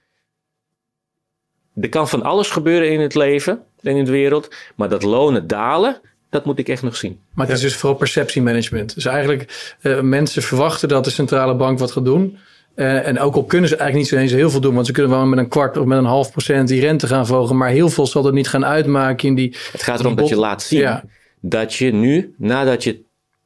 Er 1.82 1.90
kan 1.90 2.10
van 2.10 2.24
alles 2.24 2.50
gebeuren 2.50 2.92
in 2.92 3.00
het 3.00 3.16
leven 3.16 3.64
en 3.82 3.96
in 3.96 4.06
de 4.06 4.12
wereld. 4.12 4.56
Maar 4.76 4.90
dat 4.90 5.04
lonen 5.04 5.48
dalen, 5.48 6.02
dat 6.30 6.46
moet 6.46 6.60
ik 6.60 6.68
echt 6.68 6.84
nog 6.84 6.96
zien. 6.96 7.20
Maar 7.34 7.46
het 7.46 7.56
is 7.56 7.62
dus 7.62 7.76
vooral 7.76 7.98
perceptiemanagement. 7.98 8.94
Dus 8.94 9.06
eigenlijk 9.06 9.76
uh, 9.82 10.02
mensen 10.02 10.42
verwachten 10.42 10.90
dat 10.90 11.04
de 11.04 11.10
centrale 11.10 11.56
bank 11.56 11.80
wat 11.80 11.92
gaat 11.92 12.06
doen. 12.06 12.38
Uh, 12.76 13.08
en 13.08 13.20
ook 13.20 13.36
al 13.36 13.44
kunnen 13.44 13.70
ze 13.70 13.76
eigenlijk 13.76 14.10
niet 14.10 14.20
zo 14.20 14.26
eens 14.26 14.42
heel 14.42 14.50
veel 14.50 14.60
doen, 14.60 14.74
want 14.74 14.86
ze 14.86 14.92
kunnen 14.92 15.12
wel 15.12 15.26
met 15.26 15.40
een 15.40 15.48
kwart 15.48 15.78
of 15.78 15.86
met 15.86 15.98
een 15.98 16.06
half 16.06 16.32
procent 16.32 16.68
die 16.68 16.82
rente 16.82 17.08
gaan 17.08 17.28
volgen, 17.28 17.58
maar 17.58 17.70
heel 17.70 17.90
veel 17.90 18.08
zal 18.08 18.22
dat 18.22 18.34
niet 18.34 18.48
gaan 18.48 18.66
uitmaken 18.66 19.28
in 19.28 19.36
die. 19.36 19.56
Het 19.72 19.84
gaat 19.84 20.00
erom 20.00 20.16
dat 20.16 20.28
je 20.28 20.36
laat 20.36 20.62
zien 20.62 20.80
ja. 20.80 21.04
Dat 21.40 21.74
je 21.74 21.94
nu, 21.94 22.34
nadat 22.38 22.84
je 22.84 23.02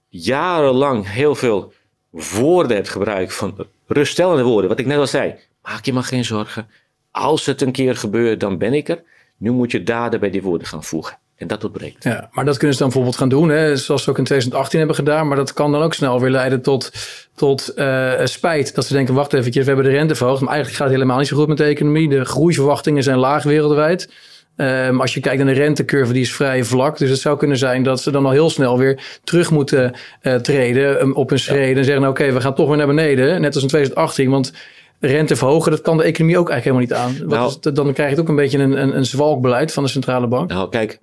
jarenlang 0.10 1.12
heel 1.12 1.36
veel 1.36 1.74
woorden 2.10 2.76
hebt 2.76 2.90
gebruikt 2.90 3.34
van 3.34 3.68
ruststellende 3.88 4.44
woorden, 4.44 4.70
wat 4.70 4.80
ik 4.80 4.86
net 4.86 4.98
al 4.98 5.08
zei, 5.08 5.36
maak 5.62 5.86
je 5.86 5.94
maar 5.94 6.04
geen 6.04 6.26
zorgen. 6.26 6.68
Als 7.12 7.46
het 7.46 7.62
een 7.62 7.72
keer 7.72 7.96
gebeurt, 7.96 8.40
dan 8.40 8.58
ben 8.58 8.74
ik 8.74 8.90
er. 8.90 9.04
Nu 9.38 9.52
moet 9.52 9.72
je 9.72 9.84
daden 9.84 10.20
bij 10.20 10.30
die 10.30 10.42
woorden 10.42 10.68
gaan 10.68 10.84
voegen. 10.84 11.18
En 11.36 11.48
dat 11.48 11.64
ontbreekt. 11.64 12.04
Ja, 12.04 12.30
maar 12.32 12.46
dat 12.46 12.58
kunnen 12.58 12.76
ze 12.76 12.82
dan 12.82 12.88
bijvoorbeeld 12.88 13.22
gaan 13.22 13.30
doen, 13.30 13.50
hè, 13.50 13.78
zoals 13.78 14.06
we 14.06 14.12
ook 14.12 14.18
in 14.18 14.24
2018 14.24 14.78
hebben 14.78 14.96
gedaan. 14.96 15.28
Maar 15.28 15.38
dat 15.38 15.54
kan 15.54 15.72
dan 15.72 15.82
ook 15.82 15.94
snel 15.94 16.20
weer 16.20 16.30
leiden 16.30 16.62
tot, 16.62 16.92
tot 17.36 17.72
uh, 17.76 18.14
spijt. 18.24 18.76
Dat 18.76 18.86
ze 18.86 18.94
denken, 18.94 19.14
wacht 19.14 19.34
even, 19.34 19.52
we 19.52 19.64
hebben 19.64 19.86
de 19.86 19.92
rente 19.92 20.16
verhoogd. 20.16 20.42
Maar 20.42 20.54
eigenlijk 20.54 20.78
gaat 20.78 20.88
het 20.88 20.98
helemaal 20.98 21.20
niet 21.20 21.28
zo 21.28 21.38
goed 21.38 21.48
met 21.48 21.58
de 21.58 21.64
economie. 21.64 22.10
De 22.10 22.26
groeiverwachtingen 22.26 23.04
zijn 23.04 23.18
laag 23.18 23.44
wereldwijd. 23.44 24.10
Um, 24.58 25.02
als 25.02 25.14
je 25.14 25.20
kijkt 25.20 25.44
naar 25.44 25.54
de 25.54 25.60
rentecurve, 25.60 26.14
die 26.14 26.22
is 26.22 26.34
vrij 26.34 26.64
vlak. 26.64 26.98
Dus 26.98 27.10
het 27.10 27.20
zou 27.20 27.38
kunnen 27.38 27.58
zijn 27.58 27.84
dat 27.84 28.02
ze 28.02 28.12
dan 28.12 28.26
al 28.26 28.32
heel 28.32 28.50
snel 28.50 28.78
weer 28.78 29.20
terug 29.24 29.52
moeten 29.52 29.94
uh, 30.22 30.36
treden 30.36 31.02
um, 31.02 31.14
op 31.14 31.30
hun 31.30 31.40
schreden. 31.40 31.78
En 31.78 31.84
zeggen, 31.84 32.08
oké, 32.08 32.22
okay, 32.22 32.34
we 32.34 32.42
gaan 32.42 32.56
toch 32.56 32.68
weer 32.68 32.78
naar 32.78 32.88
beneden. 32.88 33.42
Net 33.42 33.54
als 33.54 33.64
in 33.64 33.70
2018. 33.70 34.30
Want 34.30 34.54
rente 35.00 35.36
verhogen, 35.36 35.72
dat 35.72 35.82
kan 35.82 35.98
de 35.98 36.04
economie 36.04 36.38
ook 36.38 36.50
eigenlijk 36.50 36.88
helemaal 36.90 37.10
niet 37.10 37.22
aan. 37.22 37.28
Nou, 37.28 37.48
is, 37.48 37.74
dan 37.74 37.94
krijg 37.94 38.16
je 38.16 38.22
ook 38.22 38.28
een 38.28 38.36
beetje 38.36 38.58
een, 38.58 38.82
een, 38.82 38.98
een 38.98 39.06
zwalkbeleid 39.06 39.74
van 39.74 39.84
de 39.84 39.90
centrale 39.90 40.28
bank. 40.28 40.50
Nou, 40.50 40.70
kijk, 40.70 41.00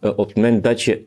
uh, 0.00 0.10
op 0.16 0.26
het 0.26 0.36
moment 0.36 0.64
dat 0.64 0.82
je 0.82 1.02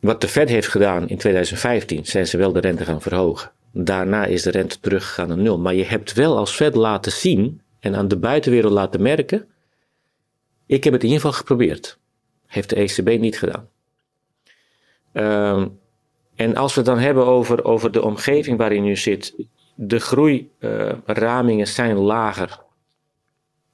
wat 0.00 0.20
de 0.20 0.28
Fed 0.28 0.48
heeft 0.48 0.68
gedaan 0.68 1.08
in 1.08 1.16
2015, 1.16 2.06
zijn 2.06 2.26
ze 2.26 2.36
wel 2.36 2.52
de 2.52 2.60
rente 2.60 2.84
gaan 2.84 3.02
verhogen. 3.02 3.50
Daarna 3.72 4.24
is 4.24 4.42
de 4.42 4.50
rente 4.50 4.80
teruggegaan 4.80 5.28
naar 5.28 5.38
nul. 5.38 5.58
Maar 5.58 5.74
je 5.74 5.84
hebt 5.84 6.12
wel 6.12 6.36
als 6.36 6.50
Fed 6.50 6.74
laten 6.74 7.12
zien 7.12 7.60
en 7.80 7.96
aan 7.96 8.08
de 8.08 8.16
buitenwereld 8.16 8.72
laten 8.72 9.02
merken 9.02 9.46
ik 10.72 10.84
heb 10.84 10.92
het 10.92 11.02
in 11.02 11.08
ieder 11.08 11.24
geval 11.24 11.38
geprobeerd. 11.38 11.98
Heeft 12.46 12.68
de 12.68 12.76
ECB 12.76 13.20
niet 13.20 13.38
gedaan. 13.38 13.68
Um, 15.12 15.80
en 16.34 16.56
als 16.56 16.74
we 16.74 16.80
het 16.80 16.88
dan 16.88 16.98
hebben 16.98 17.26
over, 17.26 17.64
over 17.64 17.92
de 17.92 18.02
omgeving 18.02 18.58
waarin 18.58 18.86
u 18.86 18.96
zit. 18.96 19.34
De 19.74 19.98
groeiramingen 19.98 21.66
zijn 21.66 21.96
lager. 21.96 22.60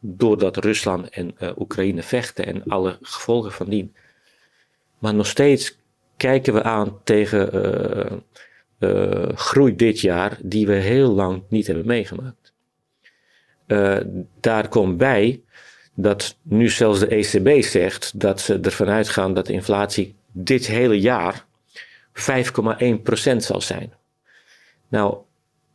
Doordat 0.01 0.57
Rusland 0.57 1.09
en 1.09 1.35
uh, 1.41 1.51
Oekraïne 1.59 2.03
vechten 2.03 2.47
en 2.47 2.65
alle 2.65 2.99
gevolgen 3.03 3.53
van 3.53 3.69
dien. 3.69 3.95
Maar 4.99 5.15
nog 5.15 5.27
steeds 5.27 5.79
kijken 6.17 6.55
we 6.55 6.63
aan 6.63 7.01
tegen 7.05 8.23
uh, 8.79 9.29
groei 9.35 9.77
dit 9.77 10.01
jaar 10.01 10.39
die 10.43 10.67
we 10.67 10.75
heel 10.75 11.13
lang 11.13 11.43
niet 11.49 11.67
hebben 11.67 11.87
meegemaakt. 11.87 12.53
daar 14.41 14.69
komt 14.69 14.97
bij 14.97 15.43
dat 16.01 16.37
nu 16.43 16.69
zelfs 16.69 17.01
de 17.01 17.07
ECB 17.07 17.63
zegt 17.65 18.21
dat 18.21 18.41
ze 18.41 18.61
ervan 18.61 18.89
uitgaan 18.89 19.35
dat 19.35 19.47
de 19.47 19.53
inflatie 19.53 20.15
dit 20.33 20.67
hele 20.67 21.01
jaar 21.01 21.45
5,1% 22.13 23.37
zal 23.37 23.61
zijn. 23.61 23.93
Nou, 24.89 25.17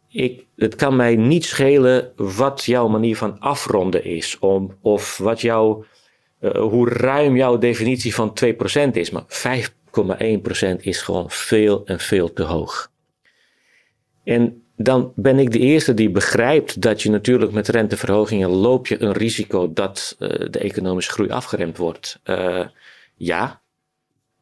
ik, 0.08 0.46
het 0.56 0.76
kan 0.76 0.96
mij 0.96 1.16
niet 1.16 1.46
schelen 1.46 2.12
wat 2.16 2.64
jouw 2.64 2.88
manier 2.88 3.18
van 3.18 3.40
afronden 3.40 4.04
is, 4.04 4.40
om, 4.40 4.78
of 4.82 5.18
wat 5.18 5.42
jouw, 5.42 5.86
uh, 6.40 6.52
hoe 6.52 6.90
ruim 6.90 7.36
jouw 7.36 7.58
definitie 7.58 8.16
van 8.16 8.34
2% 8.46 8.92
is. 8.92 9.10
Maar 9.10 9.26
5,1% 9.28 10.80
is 10.80 11.02
gewoon 11.02 11.32
veel 11.32 11.86
en 11.86 12.00
veel 12.00 12.34
te 12.34 12.44
hoog. 12.44 12.92
En 14.24 14.63
dan 14.76 15.14
ben 15.16 15.40
ik 15.40 15.52
de 15.52 15.60
eerste 15.60 15.94
die 15.94 16.10
begrijpt 16.10 16.82
dat 16.82 17.02
je 17.02 17.10
natuurlijk 17.10 17.52
met 17.52 17.68
renteverhogingen 17.68 18.50
loop 18.50 18.88
je 18.88 19.02
een 19.02 19.12
risico 19.12 19.74
dat 19.74 20.16
uh, 20.20 20.30
de 20.50 20.60
economische 20.60 21.12
groei 21.12 21.30
afgeremd 21.30 21.78
wordt. 21.78 22.20
Uh, 22.26 22.68
ja, 23.16 23.62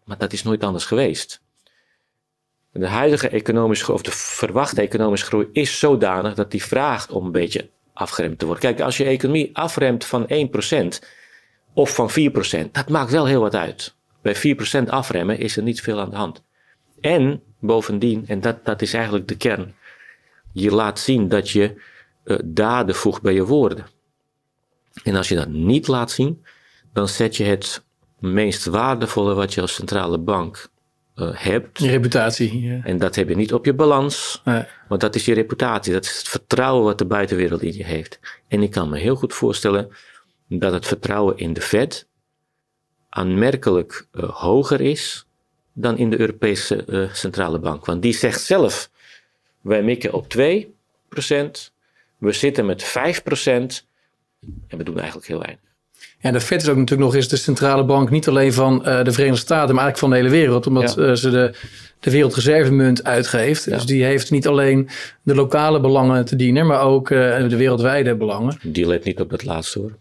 maar 0.03 0.17
dat 0.17 0.33
is 0.33 0.43
nooit 0.43 0.63
anders 0.63 0.85
geweest. 0.85 1.41
De 2.71 2.87
huidige 2.87 3.29
economische 3.29 3.93
of 3.93 4.01
de 4.01 4.11
verwachte 4.11 4.81
economische 4.81 5.25
groei 5.25 5.47
is 5.51 5.79
zodanig 5.79 6.33
dat 6.33 6.51
die 6.51 6.63
vraagt 6.63 7.11
om 7.11 7.25
een 7.25 7.31
beetje 7.31 7.69
afgeremd 7.93 8.39
te 8.39 8.45
worden. 8.45 8.63
Kijk, 8.63 8.81
als 8.81 8.97
je 8.97 9.03
economie 9.03 9.49
afremt 9.53 10.05
van 10.05 10.27
1% 11.03 11.07
of 11.73 11.95
van 11.95 12.09
4%, 12.09 12.71
dat 12.71 12.89
maakt 12.89 13.11
wel 13.11 13.25
heel 13.25 13.41
wat 13.41 13.55
uit. 13.55 13.95
Bij 14.21 14.35
4% 14.85 14.87
afremmen 14.87 15.39
is 15.39 15.57
er 15.57 15.63
niet 15.63 15.81
veel 15.81 15.99
aan 15.99 16.09
de 16.09 16.15
hand. 16.15 16.43
En 17.01 17.43
bovendien, 17.59 18.23
en 18.27 18.41
dat, 18.41 18.65
dat 18.65 18.81
is 18.81 18.93
eigenlijk 18.93 19.27
de 19.27 19.37
kern 19.37 19.75
je 20.53 20.71
laat 20.71 20.99
zien 20.99 21.27
dat 21.27 21.49
je 21.49 21.81
uh, 22.23 22.37
daden 22.45 22.95
voegt 22.95 23.21
bij 23.21 23.33
je 23.33 23.45
woorden. 23.45 23.85
En 25.03 25.15
als 25.15 25.29
je 25.29 25.35
dat 25.35 25.49
niet 25.49 25.87
laat 25.87 26.11
zien, 26.11 26.45
dan 26.93 27.07
zet 27.07 27.37
je 27.37 27.43
het 27.43 27.83
meest 28.19 28.65
waardevolle 28.65 29.33
wat 29.33 29.53
je 29.53 29.61
als 29.61 29.73
centrale 29.73 30.17
bank 30.17 30.69
uh, 31.15 31.29
hebt. 31.33 31.79
Je 31.79 31.89
reputatie. 31.89 32.61
Ja. 32.61 32.81
En 32.83 32.97
dat 32.97 33.15
heb 33.15 33.29
je 33.29 33.35
niet 33.35 33.53
op 33.53 33.65
je 33.65 33.73
balans, 33.73 34.41
nee. 34.45 34.63
maar 34.89 34.97
dat 34.97 35.15
is 35.15 35.25
je 35.25 35.33
reputatie. 35.33 35.93
Dat 35.93 36.05
is 36.05 36.17
het 36.17 36.27
vertrouwen 36.27 36.83
wat 36.83 36.97
de 36.97 37.05
buitenwereld 37.05 37.61
in 37.61 37.73
je 37.73 37.83
heeft. 37.83 38.19
En 38.47 38.61
ik 38.61 38.71
kan 38.71 38.89
me 38.89 38.97
heel 38.97 39.15
goed 39.15 39.33
voorstellen 39.33 39.89
dat 40.47 40.73
het 40.73 40.87
vertrouwen 40.87 41.37
in 41.37 41.53
de 41.53 41.61
Fed 41.61 42.07
aanmerkelijk 43.09 44.07
uh, 44.11 44.29
hoger 44.29 44.81
is 44.81 45.25
dan 45.73 45.97
in 45.97 46.09
de 46.09 46.19
Europese 46.19 47.09
Centrale 47.13 47.59
Bank. 47.59 47.85
Want 47.85 48.01
die 48.01 48.13
zegt 48.13 48.41
zelf 48.41 48.89
wij 49.61 49.83
mikken 49.83 50.13
op 50.13 50.25
2%. 50.37 50.39
We 52.17 52.31
zitten 52.31 52.65
met 52.65 52.83
5%. 52.83 52.91
En 54.67 54.77
we 54.77 54.83
doen 54.83 54.97
eigenlijk 54.97 55.27
heel 55.27 55.39
weinig. 55.39 55.69
En 56.19 56.33
de 56.33 56.41
Fed 56.41 56.61
is 56.61 56.69
ook 56.69 56.77
natuurlijk 56.77 57.09
nog 57.09 57.15
eens 57.15 57.27
de 57.27 57.35
centrale 57.35 57.83
bank, 57.83 58.09
niet 58.09 58.27
alleen 58.27 58.53
van 58.53 58.73
uh, 58.75 59.03
de 59.03 59.11
Verenigde 59.11 59.41
Staten, 59.41 59.75
maar 59.75 59.83
eigenlijk 59.83 59.97
van 59.97 60.09
de 60.09 60.15
hele 60.15 60.29
wereld. 60.29 60.67
Omdat 60.67 60.93
ja. 60.95 61.03
uh, 61.03 61.13
ze 61.13 61.29
de, 61.29 61.53
de 61.99 62.11
wereldreservemunt 62.11 63.03
uitgeeft. 63.03 63.65
Ja. 63.65 63.75
Dus 63.75 63.85
die 63.85 64.03
heeft 64.03 64.31
niet 64.31 64.47
alleen 64.47 64.89
de 65.23 65.35
lokale 65.35 65.79
belangen 65.79 66.25
te 66.25 66.35
dienen, 66.35 66.65
maar 66.65 66.81
ook 66.81 67.09
uh, 67.09 67.49
de 67.49 67.57
wereldwijde 67.57 68.15
belangen. 68.15 68.59
Die 68.63 68.87
let 68.87 69.03
niet 69.03 69.19
op 69.19 69.29
dat 69.29 69.43
laatste 69.43 69.79
hoor. 69.79 69.97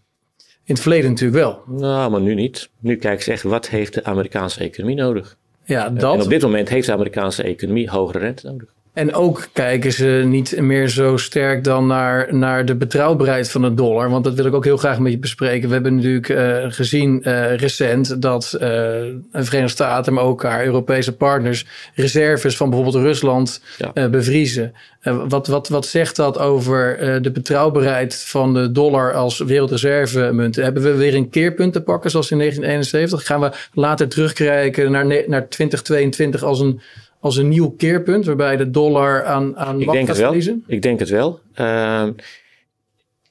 In 0.65 0.77
het 0.77 0.81
verleden 0.81 1.11
natuurlijk 1.11 1.39
wel. 1.39 1.63
Nou, 1.67 2.11
maar 2.11 2.21
nu 2.21 2.35
niet. 2.35 2.71
Nu 2.79 2.97
kijken 2.97 3.25
ze 3.25 3.33
echt, 3.33 3.43
wat 3.43 3.69
heeft 3.69 3.95
de 3.95 4.05
Amerikaanse 4.05 4.61
economie 4.61 4.97
nodig? 4.97 5.37
Ja, 5.65 5.89
dat. 5.89 6.15
En 6.15 6.23
op 6.23 6.29
dit 6.29 6.43
moment 6.43 6.69
heeft 6.69 6.87
de 6.87 6.93
Amerikaanse 6.93 7.43
economie 7.43 7.91
hogere 7.91 8.19
rente 8.19 8.47
nodig. 8.47 8.75
En 8.93 9.15
ook 9.15 9.49
kijken 9.53 9.93
ze 9.93 10.23
niet 10.27 10.61
meer 10.61 10.89
zo 10.89 11.17
sterk 11.17 11.65
dan 11.65 11.87
naar, 11.87 12.35
naar 12.35 12.65
de 12.65 12.75
betrouwbaarheid 12.75 13.51
van 13.51 13.63
de 13.63 13.75
dollar. 13.75 14.11
Want 14.11 14.25
dat 14.25 14.35
wil 14.35 14.47
ik 14.47 14.55
ook 14.55 14.65
heel 14.65 14.77
graag 14.77 14.99
met 14.99 15.13
je 15.13 15.19
bespreken. 15.19 15.69
We 15.69 15.75
hebben 15.75 15.95
natuurlijk 15.95 16.29
uh, 16.29 16.65
gezien 16.69 17.23
uh, 17.25 17.57
recent 17.57 18.23
dat 18.23 18.51
uh, 18.55 18.61
de 18.61 19.21
Verenigde 19.33 19.69
Staten, 19.69 20.13
maar 20.13 20.25
ook 20.25 20.43
haar 20.43 20.65
Europese 20.65 21.13
partners, 21.13 21.67
reserves 21.95 22.57
van 22.57 22.71
bijvoorbeeld 22.71 23.05
Rusland 23.05 23.63
ja. 23.95 24.09
bevriezen. 24.09 24.73
wat, 25.03 25.47
wat, 25.47 25.69
wat 25.69 25.87
zegt 25.87 26.17
dat 26.17 26.39
over 26.39 26.99
de 27.23 27.31
betrouwbaarheid 27.31 28.15
van 28.27 28.55
de 28.55 28.73
dollar 28.73 29.15
als 29.15 29.39
wereldreservemunt? 29.39 30.57
Hebben 30.57 30.83
we 30.83 30.95
weer 30.95 31.15
een 31.15 31.31
keerpunt 31.31 31.73
te 31.73 31.81
pakken 31.81 32.11
zoals 32.11 32.31
in 32.31 32.39
1971? 32.39 33.27
Gaan 33.27 33.41
we 33.41 33.81
later 33.81 34.09
terugkijken 34.09 34.91
naar, 34.91 35.07
naar 35.07 35.49
2022 35.49 36.43
als 36.43 36.61
een 36.61 36.81
als 37.21 37.37
een 37.37 37.49
nieuw 37.49 37.71
keerpunt 37.71 38.25
waarbij 38.25 38.57
de 38.57 38.71
dollar 38.71 39.25
aan, 39.25 39.57
aan 39.57 39.83
gaat 39.83 40.17
verliezen? 40.17 40.65
Ik 40.67 40.83
denk 40.83 40.99
het 40.99 41.09
wel. 41.09 41.41
Uh, 41.55 42.09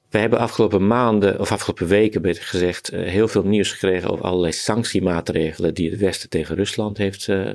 we 0.10 0.18
hebben 0.18 0.40
afgelopen 0.40 0.88
maanden, 0.88 1.40
of 1.40 1.52
afgelopen 1.52 1.88
weken 1.88 2.22
beter 2.22 2.44
gezegd, 2.44 2.94
uh, 2.94 3.08
heel 3.08 3.28
veel 3.28 3.44
nieuws 3.44 3.72
gekregen 3.72 4.10
over 4.10 4.26
allerlei 4.26 4.52
sanctiemaatregelen 4.52 5.74
die 5.74 5.90
het 5.90 6.00
Westen 6.00 6.30
tegen 6.30 6.56
Rusland 6.56 6.98
heeft 6.98 7.28
uh, 7.28 7.54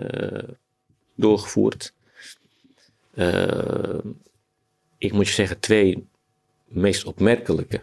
doorgevoerd. 1.14 1.92
Ehm, 3.14 4.08
ik 4.98 5.12
moet 5.12 5.26
je 5.26 5.34
zeggen, 5.34 5.60
twee 5.60 6.06
meest 6.64 7.04
opmerkelijke 7.04 7.80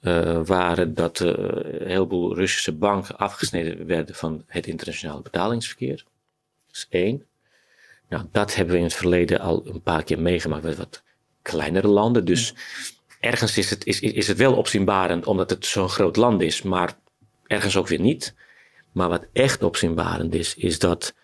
uh, 0.00 0.40
waren 0.44 0.94
dat 0.94 1.18
een 1.18 1.86
heleboel 1.86 2.34
Russische 2.34 2.72
banken 2.72 3.16
afgesneden 3.16 3.86
werden 3.86 4.14
van 4.14 4.44
het 4.46 4.66
internationale 4.66 5.22
betalingsverkeer 5.22 6.04
is 6.74 6.86
één. 6.90 7.26
Nou, 8.08 8.24
dat 8.32 8.54
hebben 8.54 8.74
we 8.74 8.80
in 8.80 8.86
het 8.86 8.94
verleden 8.94 9.40
al 9.40 9.66
een 9.66 9.82
paar 9.82 10.04
keer 10.04 10.18
meegemaakt 10.18 10.62
met 10.62 10.76
wat 10.76 11.02
kleinere 11.42 11.88
landen. 11.88 12.24
Dus 12.24 12.54
ergens 13.20 13.58
is 13.58 13.70
het, 13.70 13.86
is, 13.86 14.00
is 14.00 14.26
het 14.26 14.36
wel 14.36 14.56
opzienbarend 14.56 15.26
omdat 15.26 15.50
het 15.50 15.66
zo'n 15.66 15.88
groot 15.88 16.16
land 16.16 16.42
is, 16.42 16.62
maar 16.62 16.98
ergens 17.46 17.76
ook 17.76 17.88
weer 17.88 18.00
niet. 18.00 18.34
Maar 18.92 19.08
wat 19.08 19.26
echt 19.32 19.62
opzienbarend 19.62 20.34
is, 20.34 20.54
is 20.54 20.78
dat 20.78 21.14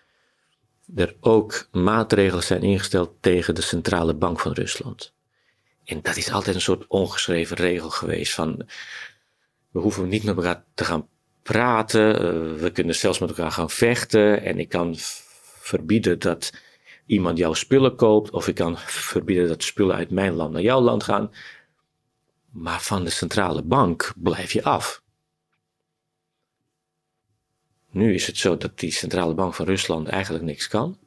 er 0.95 1.15
ook 1.19 1.67
maatregelen 1.71 2.43
zijn 2.43 2.63
ingesteld 2.63 3.11
tegen 3.19 3.55
de 3.55 3.61
centrale 3.61 4.13
bank 4.13 4.39
van 4.39 4.51
Rusland. 4.51 5.13
En 5.85 5.99
dat 6.01 6.15
is 6.15 6.31
altijd 6.31 6.55
een 6.55 6.61
soort 6.61 6.87
ongeschreven 6.87 7.57
regel 7.57 7.89
geweest 7.89 8.33
van 8.33 8.67
we 9.71 9.79
hoeven 9.79 10.07
niet 10.07 10.23
met 10.23 10.35
elkaar 10.35 10.63
te 10.73 10.85
gaan 10.85 11.07
praten, 11.43 12.15
eh, 12.15 12.61
we 12.61 12.69
kunnen 12.73 12.95
zelfs 12.95 13.19
met 13.19 13.29
elkaar 13.29 13.51
gaan 13.51 13.69
vechten 13.69 14.43
en 14.43 14.59
ik 14.59 14.69
kan 14.69 14.95
verbieden 15.71 16.19
dat 16.19 16.53
iemand 17.05 17.37
jouw 17.37 17.53
spullen 17.53 17.95
koopt 17.95 18.29
of 18.29 18.47
ik 18.47 18.55
kan 18.55 18.77
verbieden 18.77 19.47
dat 19.47 19.63
spullen 19.63 19.95
uit 19.95 20.11
mijn 20.11 20.33
land 20.33 20.51
naar 20.53 20.61
jouw 20.61 20.81
land 20.81 21.03
gaan. 21.03 21.31
Maar 22.51 22.81
van 22.81 23.03
de 23.03 23.09
centrale 23.09 23.63
bank 23.63 24.13
blijf 24.15 24.51
je 24.51 24.63
af. 24.63 25.01
Nu 27.91 28.13
is 28.13 28.27
het 28.27 28.37
zo 28.37 28.57
dat 28.57 28.79
die 28.79 28.91
centrale 28.91 29.33
bank 29.33 29.53
van 29.53 29.65
Rusland 29.65 30.07
eigenlijk 30.07 30.43
niks 30.43 30.67
kan. 30.67 30.97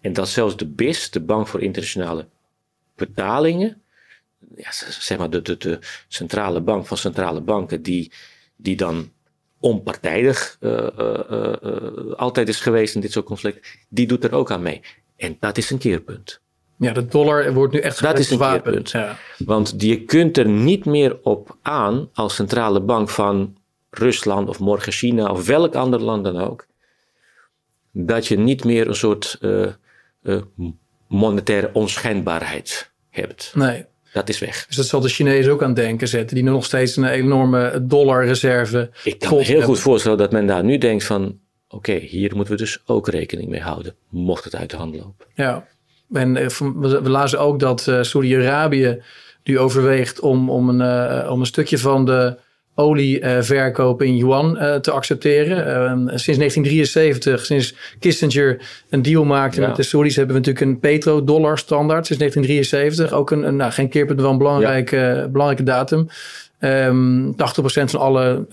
En 0.00 0.12
dat 0.12 0.28
zelfs 0.28 0.56
de 0.56 0.66
BIS, 0.66 1.10
de 1.10 1.20
Bank 1.20 1.46
voor 1.46 1.62
Internationale 1.62 2.28
Betalingen, 2.96 3.82
ja, 4.56 4.72
zeg 4.72 5.18
maar 5.18 5.30
de, 5.30 5.42
de, 5.42 5.56
de 5.56 5.78
centrale 6.08 6.60
bank 6.60 6.86
van 6.86 6.96
centrale 6.96 7.40
banken, 7.40 7.82
die, 7.82 8.12
die 8.56 8.76
dan 8.76 9.12
onpartijdig 9.64 10.56
uh, 10.60 10.86
uh, 10.98 11.18
uh, 11.30 12.12
altijd 12.16 12.48
is 12.48 12.60
geweest 12.60 12.94
in 12.94 13.00
dit 13.00 13.12
soort 13.12 13.24
conflict, 13.24 13.78
die 13.88 14.06
doet 14.06 14.24
er 14.24 14.34
ook 14.34 14.50
aan 14.50 14.62
mee. 14.62 14.80
En 15.16 15.36
dat 15.40 15.56
is 15.56 15.70
een 15.70 15.78
keerpunt. 15.78 16.40
Ja, 16.76 16.92
de 16.92 17.06
dollar 17.06 17.52
wordt 17.52 17.72
nu 17.72 17.78
echt 17.78 18.02
Dat 18.02 18.18
is 18.18 18.30
een 18.30 18.38
keerpunt. 18.38 18.90
Ja. 18.90 19.16
Want 19.38 19.74
je 19.76 20.04
kunt 20.04 20.36
er 20.36 20.48
niet 20.48 20.84
meer 20.84 21.18
op 21.22 21.56
aan 21.62 22.08
als 22.12 22.34
centrale 22.34 22.80
bank 22.80 23.10
van 23.10 23.56
Rusland 23.90 24.48
of 24.48 24.58
morgen 24.58 24.92
China 24.92 25.30
of 25.30 25.46
welk 25.46 25.74
ander 25.74 26.00
land 26.00 26.24
dan 26.24 26.36
ook, 26.40 26.66
dat 27.90 28.26
je 28.26 28.38
niet 28.38 28.64
meer 28.64 28.88
een 28.88 28.94
soort 28.94 29.38
monetaire 31.08 31.70
onschendbaarheid 31.72 32.92
hebt. 33.10 33.52
Nee. 33.54 33.84
Dat 34.14 34.28
is 34.28 34.38
weg. 34.38 34.66
Dus 34.66 34.76
dat 34.76 34.86
zal 34.86 35.00
de 35.00 35.08
Chinezen 35.08 35.52
ook 35.52 35.62
aan 35.62 35.74
denken 35.74 36.08
zetten, 36.08 36.34
die 36.34 36.44
nog 36.44 36.64
steeds 36.64 36.96
een 36.96 37.04
enorme 37.04 37.80
dollarreserve. 37.82 38.90
Ik 39.04 39.18
kan 39.18 39.36
me 39.36 39.42
heel 39.42 39.62
goed 39.62 39.78
voorstellen 39.78 40.18
dat 40.18 40.32
men 40.32 40.46
daar 40.46 40.64
nu 40.64 40.78
denkt 40.78 41.04
van, 41.04 41.38
oké, 41.68 41.92
hier 41.92 42.36
moeten 42.36 42.54
we 42.54 42.60
dus 42.60 42.82
ook 42.86 43.08
rekening 43.08 43.48
mee 43.48 43.60
houden, 43.60 43.94
mocht 44.08 44.44
het 44.44 44.54
uit 44.54 44.70
de 44.70 44.76
hand 44.76 44.96
lopen. 44.96 45.26
Ja, 45.34 45.66
en 46.12 46.36
eh, 46.36 46.46
we 46.78 47.08
lazen 47.08 47.40
ook 47.40 47.60
dat 47.60 47.86
uh, 47.86 48.02
Saudi-Arabië 48.02 49.02
nu 49.44 49.58
overweegt 49.58 50.20
om, 50.20 50.50
om, 50.50 50.68
een, 50.68 51.20
uh, 51.24 51.30
om 51.30 51.40
een 51.40 51.46
stukje 51.46 51.78
van 51.78 52.04
de 52.04 52.36
olieverkoop 52.74 54.02
in 54.02 54.16
yuan 54.16 54.56
uh, 54.56 54.74
te 54.74 54.90
accepteren. 54.90 55.58
Uh, 55.58 56.16
sinds 56.16 56.38
1973, 56.38 57.44
sinds 57.44 57.74
Kissinger 57.98 58.60
een 58.90 59.02
deal 59.02 59.24
maakte 59.24 59.60
ja. 59.60 59.66
met 59.66 59.76
de 59.76 59.82
Saudis, 59.82 60.16
hebben 60.16 60.34
we 60.34 60.40
natuurlijk 60.40 60.70
een 60.70 60.80
petrodollar 60.80 61.58
standaard 61.58 62.06
sinds 62.06 62.22
1973. 62.22 63.18
Ook 63.18 63.30
een, 63.30 63.42
een 63.42 63.56
nou, 63.56 63.72
geen 63.72 63.88
keerpunt, 63.88 64.20
wel 64.20 64.30
een 64.30 64.38
belangrijke, 64.38 64.96
ja. 64.96 65.28
belangrijke 65.28 65.64
datum. 65.64 66.08
Um, 66.60 67.32
80% 67.32 67.36
van 67.66 68.00
alle 68.00 68.46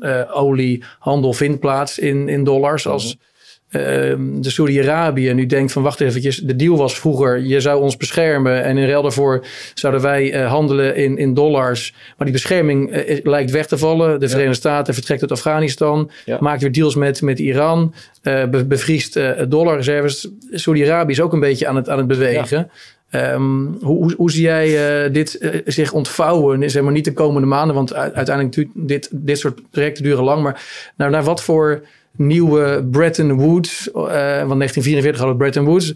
uh, 0.00 0.22
oliehandel 0.30 1.32
vindt 1.32 1.60
plaats 1.60 1.98
in, 1.98 2.28
in 2.28 2.44
dollars. 2.44 2.86
Als 2.86 3.04
Ehm, 3.04 3.27
de 3.70 4.38
Saudi-Arabië 4.40 5.32
nu 5.32 5.46
denkt 5.46 5.72
van 5.72 5.82
wacht 5.82 6.00
eventjes, 6.00 6.36
de 6.36 6.56
deal 6.56 6.76
was 6.76 6.98
vroeger, 6.98 7.40
je 7.40 7.60
zou 7.60 7.82
ons 7.82 7.96
beschermen 7.96 8.64
en 8.64 8.76
in 8.76 8.88
ruil 8.88 9.02
daarvoor 9.02 9.44
zouden 9.74 10.02
wij 10.02 10.34
uh, 10.34 10.50
handelen 10.50 10.96
in, 10.96 11.18
in 11.18 11.34
dollars. 11.34 11.94
Maar 12.16 12.26
die 12.26 12.32
bescherming 12.32 12.96
uh, 12.96 13.18
lijkt 13.22 13.50
weg 13.50 13.66
te 13.66 13.78
vallen. 13.78 14.20
De 14.20 14.28
Verenigde 14.28 14.56
Staten 14.56 14.94
vertrekt 14.94 15.20
uit 15.20 15.32
Afghanistan, 15.32 16.10
ja. 16.24 16.36
maakt 16.40 16.60
weer 16.60 16.72
deals 16.72 16.94
met, 16.94 17.22
met 17.22 17.38
Iran, 17.38 17.94
be 18.22 18.64
bevriest 18.68 19.20
dollarreserves. 19.48 20.28
Saudi-Arabië 20.50 21.12
is 21.12 21.20
ook 21.20 21.32
een 21.32 21.40
beetje 21.40 21.66
aan 21.66 21.76
het, 21.76 21.88
aan 21.88 21.98
het 21.98 22.06
bewegen. 22.06 22.58
Ja. 22.58 23.32
Um, 23.32 23.78
hoe, 23.80 24.14
hoe, 24.16 24.30
zie 24.30 24.42
jij 24.42 25.04
uh, 25.06 25.12
dit 25.12 25.38
uh, 25.40 25.50
zich 25.64 25.92
ontvouwen? 25.92 26.70
Zeg 26.70 26.82
maar 26.82 26.92
niet 26.92 27.04
de 27.04 27.12
komende 27.12 27.48
maanden, 27.48 27.74
want 27.74 27.94
uiteindelijk 27.94 28.68
dit, 28.74 29.08
dit 29.12 29.38
soort 29.38 29.70
projecten 29.70 30.02
duren 30.02 30.24
lang. 30.24 30.42
Maar 30.42 30.62
nou, 30.96 31.10
naar 31.10 31.24
wat 31.24 31.42
voor 31.42 31.82
nieuwe 32.18 32.88
Bretton 32.90 33.32
Woods, 33.32 33.88
uh, 33.88 33.94
want 33.94 34.58
1944 34.58 35.20
hadden 35.20 35.36
we 35.38 35.42
Bretton 35.42 35.64
Woods. 35.64 35.92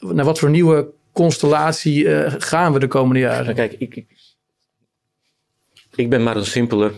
Naar 0.00 0.24
wat 0.24 0.38
voor 0.38 0.50
nieuwe 0.50 0.88
constellatie 1.12 2.04
uh, 2.04 2.34
gaan 2.38 2.72
we 2.72 2.78
de 2.78 2.88
komende 2.88 3.20
jaren? 3.20 3.44
Nou, 3.44 3.56
kijk, 3.56 3.72
ik, 3.72 4.04
ik 5.94 6.10
ben 6.10 6.22
maar 6.22 6.36
een 6.36 6.44
simpele 6.44 6.92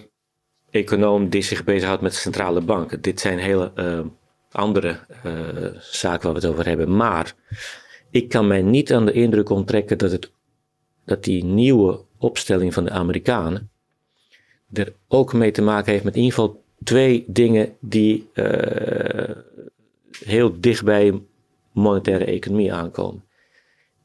econoom 0.71 1.29
die 1.29 1.43
zich 1.43 1.65
bezighoudt 1.65 2.03
met 2.03 2.15
centrale 2.15 2.61
banken. 2.61 3.01
Dit 3.01 3.21
zijn 3.21 3.39
hele 3.39 3.73
uh, 3.77 4.01
andere 4.51 4.99
zaken 5.81 6.23
waar 6.23 6.41
we 6.41 6.47
het 6.47 6.49
over 6.49 6.67
hebben. 6.67 6.97
Maar 6.97 7.35
ik 8.11 8.29
kan 8.29 8.47
mij 8.47 8.63
niet 8.63 8.93
aan 8.93 9.07
de 9.07 9.13
indruk 9.13 9.51
onttrekken 9.51 9.99
dat, 9.99 10.11
het, 10.11 10.33
dat 11.05 11.25
die 11.25 11.45
nieuwe 11.45 12.01
opstelling 12.19 12.75
van 12.75 12.85
de 12.85 12.91
Amerikanen 12.91 13.71
er 14.73 14.95
ook 15.09 15.33
mee 15.33 15.51
te 15.51 15.63
maken 15.63 15.93
heeft 15.93 16.05
met 16.05 16.17
in 16.17 16.33
twee 16.85 17.25
dingen 17.27 17.77
die 17.81 18.31
uh, 18.35 19.37
heel 20.25 20.61
dicht 20.61 20.85
bij 20.85 21.23
monetaire 21.73 22.25
economie 22.25 22.73
aankomen. 22.73 23.25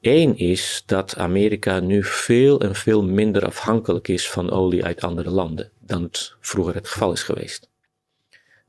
Eén 0.02 0.38
is 0.38 0.84
dat 0.86 1.18
Amerika 1.18 1.80
nu 1.80 2.04
veel 2.04 2.62
en 2.62 2.76
veel 2.76 3.04
minder 3.04 3.46
afhankelijk 3.46 4.08
is 4.08 4.30
van 4.30 4.52
olie 4.52 4.86
uit 4.86 5.02
andere 5.02 5.30
landen 5.30 5.72
dan 5.80 6.04
het 6.04 6.36
vroeger 6.40 6.76
het 6.76 6.88
geval 6.88 7.12
is 7.12 7.24
geweest. 7.24 7.70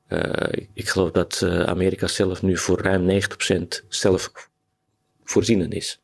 Uh, 0.09 0.67
ik 0.73 0.89
geloof 0.89 1.11
dat 1.11 1.41
uh, 1.45 1.63
Amerika 1.63 2.07
zelf 2.07 2.43
nu 2.43 2.57
voor 2.57 2.81
ruim 2.81 3.21
90% 3.21 3.87
zelfvoorzienend 3.89 5.75
is. 5.75 6.01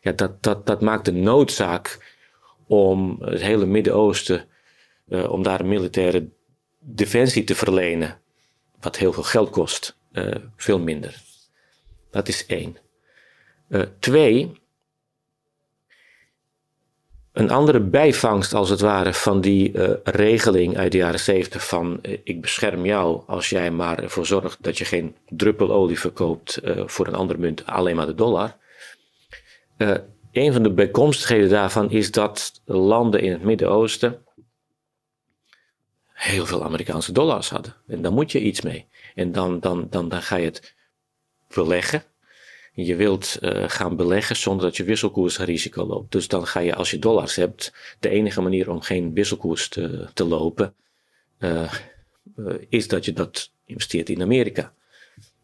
Ja, 0.00 0.12
dat, 0.12 0.42
dat, 0.42 0.66
dat 0.66 0.80
maakt 0.80 1.04
de 1.04 1.12
noodzaak 1.12 2.14
om 2.66 3.16
het 3.20 3.40
hele 3.40 3.66
Midden-Oosten, 3.66 4.44
uh, 5.08 5.32
om 5.32 5.42
daar 5.42 5.60
een 5.60 5.68
militaire 5.68 6.28
defensie 6.78 7.44
te 7.44 7.54
verlenen, 7.54 8.20
wat 8.80 8.96
heel 8.96 9.12
veel 9.12 9.22
geld 9.22 9.50
kost, 9.50 9.96
uh, 10.12 10.34
veel 10.56 10.78
minder. 10.78 11.22
Dat 12.10 12.28
is 12.28 12.46
één. 12.46 12.76
Uh, 13.68 13.82
twee, 13.98 14.52
een 17.32 17.50
andere 17.50 17.80
bijvangst 17.80 18.54
als 18.54 18.70
het 18.70 18.80
ware 18.80 19.14
van 19.14 19.40
die 19.40 19.72
uh, 19.72 19.90
regeling 20.04 20.76
uit 20.76 20.92
de 20.92 20.98
jaren 20.98 21.20
zeventig 21.20 21.66
van 21.66 21.98
ik 22.24 22.40
bescherm 22.40 22.86
jou 22.86 23.22
als 23.26 23.48
jij 23.48 23.70
maar 23.70 24.02
ervoor 24.02 24.26
zorgt 24.26 24.62
dat 24.62 24.78
je 24.78 24.84
geen 24.84 25.16
druppel 25.28 25.70
olie 25.70 25.98
verkoopt 25.98 26.60
voor 26.64 27.06
een 27.06 27.14
andere 27.14 27.38
munt, 27.38 27.66
alleen 27.66 27.96
maar 27.96 28.06
de 28.06 28.14
dollar. 28.14 28.56
een 30.32 30.52
van 30.52 30.62
de 30.62 30.72
bijkomstigheden 30.72 31.48
daarvan 31.48 31.90
is 31.90 32.10
dat 32.10 32.62
landen 32.64 33.20
in 33.20 33.32
het 33.32 33.42
Midden-Oosten 33.42 34.26
heel 36.18 36.46
veel 36.46 36.64
Amerikaanse 36.64 37.12
dollars 37.12 37.48
hadden. 37.48 37.74
En 37.86 38.02
daar 38.02 38.12
moet 38.12 38.32
je 38.32 38.40
iets 38.40 38.60
mee. 38.60 38.86
En 39.14 39.32
dan, 39.32 39.60
dan, 39.60 39.86
dan, 39.90 40.08
dan 40.08 40.22
ga 40.22 40.36
je 40.36 40.44
het 40.44 40.74
beleggen. 41.54 42.02
Je 42.72 42.96
wilt 42.96 43.38
uh, 43.40 43.64
gaan 43.68 43.96
beleggen 43.96 44.36
zonder 44.36 44.64
dat 44.64 44.76
je 44.76 44.84
wisselkoersrisico 44.84 45.84
loopt. 45.84 46.12
Dus 46.12 46.28
dan 46.28 46.46
ga 46.46 46.60
je, 46.60 46.74
als 46.74 46.90
je 46.90 46.98
dollars 46.98 47.36
hebt, 47.36 47.72
de 48.00 48.08
enige 48.08 48.40
manier 48.40 48.70
om 48.70 48.80
geen 48.80 49.14
wisselkoers 49.14 49.68
te, 49.68 50.08
te 50.14 50.24
lopen, 50.24 50.74
uh, 51.38 51.72
is 52.68 52.88
dat 52.88 53.04
je 53.04 53.12
dat 53.12 53.50
investeert 53.64 54.08
in 54.08 54.22
Amerika. 54.22 54.72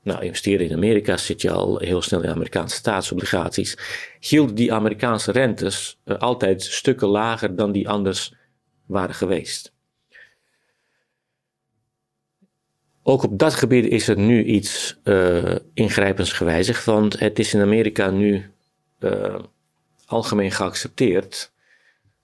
Nou, 0.02 0.24
investeren 0.24 0.66
in 0.66 0.72
Amerika 0.72 1.16
zit 1.16 1.40
je 1.40 1.50
al 1.50 1.78
heel 1.78 2.02
snel 2.02 2.22
in 2.22 2.30
Amerikaanse 2.30 2.76
staatsobligaties. 2.76 3.76
Hielden 4.20 4.54
die 4.54 4.72
Amerikaanse 4.72 5.32
rentes 5.32 5.98
altijd 6.04 6.62
stukken 6.62 7.08
lager 7.08 7.56
dan 7.56 7.72
die 7.72 7.88
anders 7.88 8.34
waren 8.86 9.14
geweest. 9.14 9.73
Ook 13.06 13.22
op 13.22 13.38
dat 13.38 13.54
gebied 13.54 13.86
is 13.86 14.08
er 14.08 14.18
nu 14.18 14.44
iets 14.44 14.96
uh, 15.04 15.56
ingrijpends 15.74 16.32
gewijzigd, 16.32 16.84
want 16.84 17.18
het 17.18 17.38
is 17.38 17.54
in 17.54 17.60
Amerika 17.60 18.10
nu 18.10 18.50
uh, 18.98 19.38
algemeen 20.06 20.50
geaccepteerd 20.50 21.52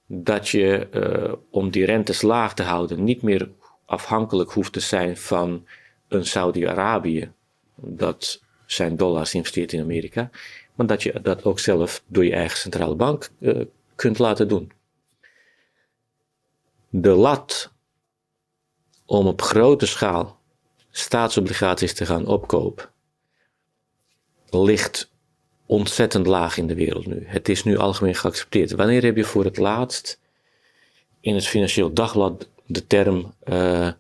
dat 0.06 0.48
je 0.48 0.88
uh, 0.94 1.32
om 1.50 1.70
die 1.70 1.84
rentes 1.84 2.22
laag 2.22 2.54
te 2.54 2.62
houden 2.62 3.04
niet 3.04 3.22
meer 3.22 3.50
afhankelijk 3.84 4.50
hoeft 4.50 4.72
te 4.72 4.80
zijn 4.80 5.16
van 5.16 5.66
een 6.08 6.26
Saudi-Arabië 6.26 7.32
dat 7.74 8.42
zijn 8.66 8.96
dollars 8.96 9.34
investeert 9.34 9.72
in 9.72 9.80
Amerika, 9.80 10.30
maar 10.74 10.86
dat 10.86 11.02
je 11.02 11.20
dat 11.22 11.44
ook 11.44 11.58
zelf 11.58 12.02
door 12.06 12.24
je 12.24 12.34
eigen 12.34 12.58
centrale 12.58 12.94
bank 12.94 13.30
kunt 13.94 14.18
laten 14.18 14.48
doen. 14.48 14.72
De 16.88 17.10
lat 17.10 17.72
om 19.06 19.26
op 19.26 19.42
grote 19.42 19.86
schaal 19.86 20.39
staatsobligaties 20.90 21.94
te 21.94 22.06
gaan 22.06 22.26
opkopen, 22.26 22.88
ligt 24.50 25.10
ontzettend 25.66 26.26
laag 26.26 26.56
in 26.56 26.66
de 26.66 26.74
wereld 26.74 27.06
nu. 27.06 27.22
Het 27.26 27.48
is 27.48 27.64
nu 27.64 27.76
algemeen 27.76 28.14
geaccepteerd. 28.14 28.70
Wanneer 28.70 29.02
heb 29.02 29.16
je 29.16 29.24
voor 29.24 29.44
het 29.44 29.56
laatst 29.56 30.20
in 31.20 31.34
het 31.34 31.46
Financieel 31.46 31.92
Dagblad 31.92 32.48
de 32.66 32.86
term 32.86 33.34
uh, 33.44 33.90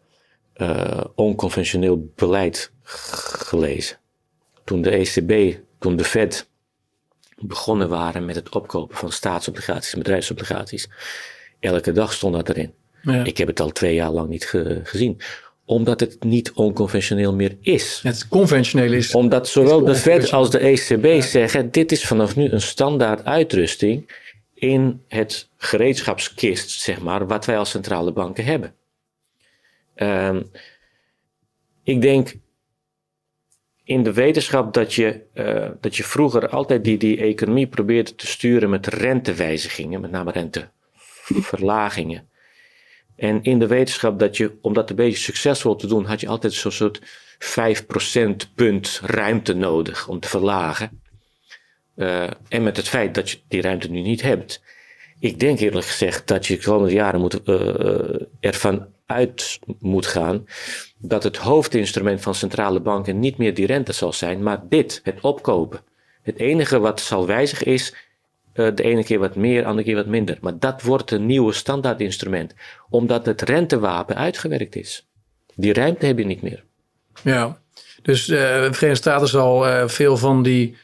uh, 0.56 1.04
onconventioneel 1.14 2.12
beleid 2.14 2.72
gelezen? 2.82 3.98
toen 4.70 4.82
de 4.82 4.90
ECB, 4.90 5.58
toen 5.78 5.96
de 5.96 6.04
Fed 6.04 6.48
begonnen 7.38 7.88
waren 7.88 8.24
met 8.24 8.34
het 8.34 8.48
opkopen 8.48 8.96
van 8.96 9.12
staatsobligaties 9.12 9.92
en 9.92 9.98
bedrijfsobligaties. 9.98 10.88
Elke 11.60 11.92
dag 11.92 12.12
stond 12.12 12.34
dat 12.34 12.48
erin. 12.48 12.74
Ja. 13.02 13.24
Ik 13.24 13.38
heb 13.38 13.48
het 13.48 13.60
al 13.60 13.70
twee 13.70 13.94
jaar 13.94 14.10
lang 14.10 14.28
niet 14.28 14.44
gezien 14.82 15.20
omdat 15.70 16.00
het 16.00 16.24
niet 16.24 16.52
onconventioneel 16.52 17.34
meer 17.34 17.56
is. 17.60 18.00
Het 18.02 18.28
conventioneel 18.28 18.92
is. 18.92 19.14
Omdat 19.14 19.48
zowel 19.48 19.84
de 19.84 19.94
Fed 19.94 20.32
als 20.32 20.50
de 20.50 20.58
ECB 20.58 21.22
zeggen: 21.22 21.70
dit 21.70 21.92
is 21.92 22.06
vanaf 22.06 22.36
nu 22.36 22.50
een 22.50 22.60
standaard 22.60 23.24
uitrusting 23.24 24.10
in 24.54 25.02
het 25.08 25.48
gereedschapskist, 25.56 26.70
zeg 26.70 27.00
maar, 27.00 27.26
wat 27.26 27.44
wij 27.44 27.58
als 27.58 27.70
centrale 27.70 28.12
banken 28.12 28.44
hebben. 28.44 28.74
Um, 29.96 30.50
ik 31.84 32.00
denk 32.00 32.34
in 33.84 34.02
de 34.02 34.12
wetenschap 34.12 34.74
dat 34.74 34.94
je, 34.94 35.20
uh, 35.34 35.68
dat 35.80 35.96
je 35.96 36.04
vroeger 36.04 36.48
altijd 36.48 36.84
die, 36.84 36.98
die 36.98 37.20
economie 37.20 37.66
probeerde 37.66 38.14
te 38.14 38.26
sturen 38.26 38.70
met 38.70 38.86
rentewijzigingen, 38.86 40.00
met 40.00 40.10
name 40.10 40.30
renteverlagingen. 40.30 42.29
En 43.20 43.42
in 43.42 43.58
de 43.58 43.66
wetenschap 43.66 44.18
dat 44.18 44.36
je, 44.36 44.52
om 44.60 44.72
dat 44.72 44.90
een 44.90 44.96
beetje 44.96 45.18
succesvol 45.18 45.76
te 45.76 45.86
doen, 45.86 46.04
had 46.04 46.20
je 46.20 46.28
altijd 46.28 46.52
zo'n 46.52 46.72
soort 46.72 47.00
5% 47.38 48.54
punt 48.54 49.00
ruimte 49.04 49.54
nodig 49.54 50.08
om 50.08 50.20
te 50.20 50.28
verlagen. 50.28 51.02
Uh, 51.96 52.22
en 52.48 52.62
met 52.62 52.76
het 52.76 52.88
feit 52.88 53.14
dat 53.14 53.30
je 53.30 53.38
die 53.48 53.60
ruimte 53.60 53.90
nu 53.90 54.00
niet 54.00 54.22
hebt. 54.22 54.62
Ik 55.18 55.40
denk 55.40 55.58
eerlijk 55.58 55.86
gezegd 55.86 56.28
dat 56.28 56.46
je 56.46 56.56
de 56.56 56.62
komende 56.62 56.94
jaren 56.94 57.20
moet, 57.20 57.40
uh, 57.44 58.20
ervan 58.40 58.86
uit 59.06 59.58
moet 59.78 60.06
gaan 60.06 60.46
dat 60.98 61.22
het 61.22 61.36
hoofdinstrument 61.36 62.20
van 62.20 62.34
centrale 62.34 62.80
banken 62.80 63.18
niet 63.18 63.36
meer 63.36 63.54
die 63.54 63.66
rente 63.66 63.92
zal 63.92 64.12
zijn, 64.12 64.42
maar 64.42 64.62
dit, 64.68 65.00
het 65.04 65.20
opkopen. 65.20 65.80
Het 66.22 66.38
enige 66.38 66.78
wat 66.78 67.00
zal 67.00 67.26
wijzigen 67.26 67.66
is 67.66 67.94
de 68.74 68.82
ene 68.82 69.04
keer 69.04 69.18
wat 69.18 69.36
meer, 69.36 69.60
de 69.60 69.66
andere 69.66 69.86
keer 69.86 69.96
wat 69.96 70.06
minder. 70.06 70.38
Maar 70.40 70.58
dat 70.58 70.82
wordt 70.82 71.10
een 71.10 71.26
nieuwe 71.26 71.52
standaardinstrument, 71.52 72.54
omdat 72.90 73.26
het 73.26 73.42
rentewapen 73.42 74.16
uitgewerkt 74.16 74.76
is. 74.76 75.08
Die 75.54 75.72
ruimte 75.72 76.06
heb 76.06 76.18
je 76.18 76.24
niet 76.24 76.42
meer. 76.42 76.64
Ja, 77.22 77.60
dus 78.02 78.28
uh, 78.28 78.38
de 78.38 78.44
Verenigde 78.72 78.94
Staten 78.94 79.28
zal 79.28 79.66
uh, 79.66 79.88
veel 79.88 80.16
van 80.16 80.42
die 80.42 80.76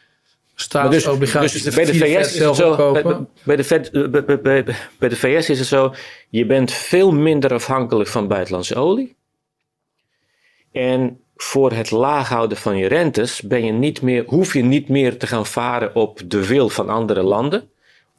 staatsobligaties 0.55 1.53
dus, 1.53 1.62
dus 1.62 1.75
bij 1.75 1.85
de 1.85 1.95
VS 1.95 2.35
is 2.35 2.39
het 2.39 2.57
zo, 2.57 2.93
bij, 2.93 3.03
bij, 3.43 3.57
de 3.57 4.39
bij, 4.43 4.65
bij 4.99 5.09
de 5.09 5.17
VS 5.17 5.51
is 5.51 5.59
het 5.59 5.69
zo, 5.69 5.95
je 6.29 6.47
bent 6.47 6.73
veel 6.73 7.12
minder 7.12 7.53
afhankelijk 7.53 8.09
van 8.09 8.29
buitenlandse 8.29 8.75
olie. 8.75 9.17
En 10.73 11.21
voor 11.37 11.72
het 11.72 11.90
laag 11.90 12.29
houden 12.29 12.57
van 12.57 12.77
je 12.77 12.87
rentes 12.87 13.42
ben 13.42 13.64
je 13.64 13.72
niet 13.72 14.03
meer, 14.03 14.25
hoef 14.27 14.53
je 14.53 14.62
niet 14.62 14.88
meer 14.88 15.18
te 15.18 15.27
gaan 15.27 15.46
varen 15.46 15.94
op 15.94 16.20
de 16.27 16.46
wil 16.46 16.68
van 16.68 16.88
andere 16.88 17.22
landen 17.22 17.70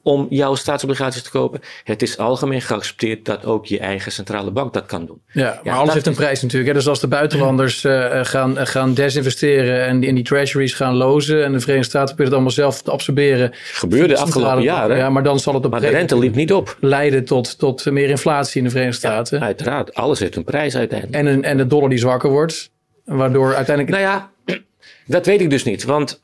om 0.07 0.27
jouw 0.29 0.55
staatsobligaties 0.55 1.21
te 1.21 1.29
kopen. 1.29 1.59
Het 1.83 2.01
is 2.01 2.17
algemeen 2.17 2.61
geaccepteerd 2.61 3.25
dat 3.25 3.45
ook 3.45 3.65
je 3.65 3.79
eigen 3.79 4.11
centrale 4.11 4.51
bank 4.51 4.73
dat 4.73 4.85
kan 4.85 5.05
doen. 5.05 5.21
Ja, 5.31 5.59
maar 5.63 5.75
alles 5.75 5.93
heeft 5.93 6.05
een 6.05 6.15
prijs 6.15 6.41
natuurlijk. 6.41 6.71
Hè? 6.71 6.77
Dus 6.77 6.87
als 6.87 6.99
de 6.99 7.07
buitenlanders 7.07 7.83
uh, 7.83 8.19
gaan, 8.21 8.57
uh, 8.57 8.65
gaan 8.65 8.93
desinvesteren 8.93 9.85
en 9.85 9.99
die, 9.99 10.09
in 10.09 10.15
die 10.15 10.23
treasuries 10.23 10.73
gaan 10.73 10.95
lozen 10.95 11.43
en 11.43 11.51
de 11.51 11.59
Verenigde 11.59 11.89
Staten 11.89 12.15
proberen 12.15 12.25
het 12.25 12.33
allemaal 12.33 12.51
zelf 12.51 12.81
te 12.81 12.91
absorberen. 12.91 13.51
Gebeurde 13.53 14.13
de 14.13 14.19
afgelopen 14.19 14.61
jaren. 14.61 14.97
Ja, 14.97 15.09
maar 15.09 15.23
dan 15.23 15.39
zal 15.39 15.53
het 15.53 15.65
op 15.65 15.71
maar 15.71 15.81
de 15.81 15.87
rente 15.87 16.17
liep 16.17 16.35
niet 16.35 16.53
op. 16.53 16.77
Leiden 16.79 17.25
tot, 17.25 17.59
tot 17.59 17.85
meer 17.85 18.09
inflatie 18.09 18.57
in 18.57 18.63
de 18.63 18.69
Verenigde 18.69 18.99
Staten. 18.99 19.39
Ja, 19.39 19.45
uiteraard, 19.45 19.93
alles 19.93 20.19
heeft 20.19 20.35
een 20.35 20.43
prijs 20.43 20.75
uiteindelijk. 20.75 21.19
En, 21.19 21.25
een, 21.25 21.43
en 21.43 21.57
de 21.57 21.67
dollar 21.67 21.89
die 21.89 21.99
zwakker 21.99 22.29
wordt, 22.29 22.71
waardoor 23.15 23.55
uiteindelijk. 23.55 23.97
Nou 23.97 24.09
ja, 24.09 24.31
dat 25.15 25.25
weet 25.25 25.41
ik 25.41 25.49
dus 25.49 25.63
niet. 25.63 25.83
Want 25.83 26.23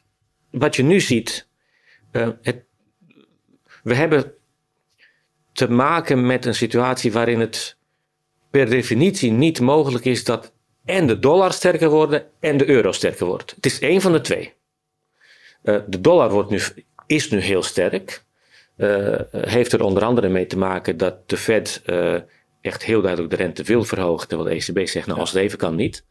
wat 0.49 0.75
je 0.75 0.83
nu 0.83 0.99
ziet, 0.99 1.47
uh, 2.11 2.29
het 2.41 2.63
we 3.83 3.95
hebben 3.95 4.33
te 5.51 5.69
maken 5.69 6.25
met 6.25 6.45
een 6.45 6.55
situatie 6.55 7.11
waarin 7.11 7.39
het 7.39 7.77
per 8.51 8.69
definitie 8.69 9.31
niet 9.31 9.59
mogelijk 9.59 10.05
is 10.05 10.23
dat 10.23 10.53
en 10.85 11.07
de 11.07 11.19
dollar 11.19 11.53
sterker 11.53 11.89
wordt 11.89 12.25
en 12.39 12.57
de 12.57 12.69
euro 12.69 12.91
sterker 12.91 13.25
wordt. 13.25 13.51
Het 13.55 13.65
is 13.65 13.79
één 13.79 14.01
van 14.01 14.11
de 14.11 14.21
twee. 14.21 14.53
Uh, 15.63 15.79
de 15.87 16.01
dollar 16.01 16.29
wordt 16.29 16.49
nu, 16.49 16.61
is 17.07 17.29
nu 17.29 17.39
heel 17.39 17.63
sterk. 17.63 18.23
Uh, 18.77 19.19
heeft 19.31 19.73
er 19.73 19.83
onder 19.83 20.03
andere 20.03 20.29
mee 20.29 20.45
te 20.45 20.57
maken 20.57 20.97
dat 20.97 21.29
de 21.29 21.37
Fed 21.37 21.81
uh, 21.85 22.15
echt 22.61 22.83
heel 22.83 23.01
duidelijk 23.01 23.31
de 23.31 23.43
rente 23.43 23.63
wil 23.63 23.83
verhogen. 23.83 24.27
Terwijl 24.27 24.49
de 24.49 24.55
ECB 24.55 24.87
zegt, 24.87 25.07
nou 25.07 25.19
als 25.19 25.31
het 25.31 25.41
even 25.41 25.57
kan 25.57 25.75
niet. 25.75 26.05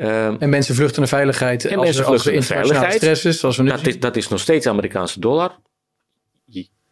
Um, 0.00 0.36
en 0.38 0.48
mensen 0.48 0.74
vluchten 0.74 1.00
naar 1.00 1.08
veiligheid. 1.08 1.64
En 1.64 1.76
als 1.76 1.84
mensen 1.84 2.04
vluchten 2.04 2.32
naar 2.32 2.42
veiligheid. 2.42 2.94
Stress 2.94 3.24
is, 3.24 3.40
zoals 3.40 3.56
we 3.56 3.62
nu 3.62 3.70
dat, 3.70 3.86
is, 3.86 4.00
dat 4.00 4.16
is 4.16 4.28
nog 4.28 4.40
steeds 4.40 4.66
Amerikaanse 4.66 5.20
dollar 5.20 5.58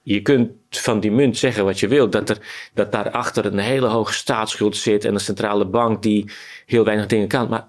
je 0.07 0.23
kunt 0.23 0.53
van 0.71 1.01
die 1.01 1.11
munt 1.11 1.37
zeggen 1.37 1.65
wat 1.65 1.81
je 1.81 1.89
wilt. 1.89 2.13
Dat, 2.13 2.29
er, 2.29 2.39
dat 2.75 2.93
daarachter 2.93 3.47
een 3.47 3.59
hele 3.59 3.87
hoge 3.87 4.13
staatsschuld 4.13 4.77
zit 4.77 5.05
en 5.05 5.15
een 5.15 5.21
centrale 5.21 5.67
bank 5.67 6.03
die 6.03 6.31
heel 6.67 6.85
weinig 6.85 7.07
dingen 7.07 7.29
kan. 7.29 7.49
Maar 7.49 7.69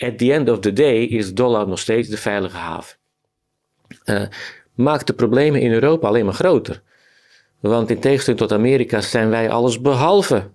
at 0.00 0.18
the 0.18 0.32
end 0.32 0.48
of 0.48 0.58
the 0.58 0.72
day 0.72 1.02
is 1.02 1.34
dollar 1.34 1.68
nog 1.68 1.78
steeds 1.78 2.08
de 2.08 2.16
veilige 2.16 2.56
haven. 2.56 2.96
Uh, 4.04 4.22
maakt 4.74 5.06
de 5.06 5.12
problemen 5.12 5.60
in 5.60 5.72
Europa 5.72 6.08
alleen 6.08 6.24
maar 6.24 6.34
groter. 6.34 6.82
Want 7.60 7.90
in 7.90 8.00
tegenstelling 8.00 8.40
tot 8.40 8.52
Amerika 8.52 9.00
zijn 9.00 9.30
wij 9.30 9.50
alles 9.50 9.80
behalve 9.80 10.50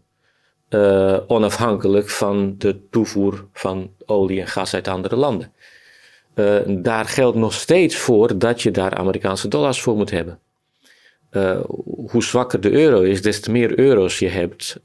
uh, 0.69 1.17
onafhankelijk 1.27 2.09
van 2.09 2.55
de 2.57 2.89
toevoer 2.89 3.45
van 3.53 3.91
olie 4.05 4.39
en 4.39 4.47
gas 4.47 4.73
uit 4.73 4.87
andere 4.87 5.15
landen. 5.15 5.53
Uh, 6.35 6.59
daar 6.67 7.05
geldt 7.05 7.37
nog 7.37 7.53
steeds 7.53 7.95
voor 7.95 8.37
dat 8.37 8.61
je 8.61 8.71
daar 8.71 8.95
Amerikaanse 8.95 9.47
dollars 9.47 9.81
voor 9.81 9.95
moet 9.95 10.11
hebben. 10.11 10.39
Uh, 11.31 11.59
hoe 12.09 12.23
zwakker 12.23 12.61
de 12.61 12.71
euro 12.71 13.01
is, 13.01 13.21
des 13.21 13.41
te 13.41 13.51
meer 13.51 13.79
euro's 13.79 14.19
je 14.19 14.27
hebt 14.27 14.79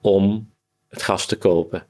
om 0.00 0.50
het 0.88 1.02
gas 1.02 1.26
te 1.26 1.36
kopen 1.36 1.86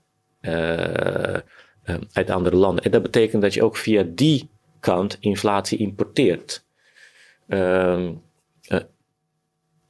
uit 2.12 2.30
andere 2.30 2.56
landen. 2.56 2.84
En 2.84 2.90
dat 2.90 3.02
betekent 3.02 3.42
dat 3.42 3.54
je 3.54 3.62
ook 3.62 3.76
via 3.76 4.04
die 4.06 4.48
kant 4.80 5.16
inflatie 5.20 5.78
importeert. 5.78 6.64
Ehm, 7.48 8.12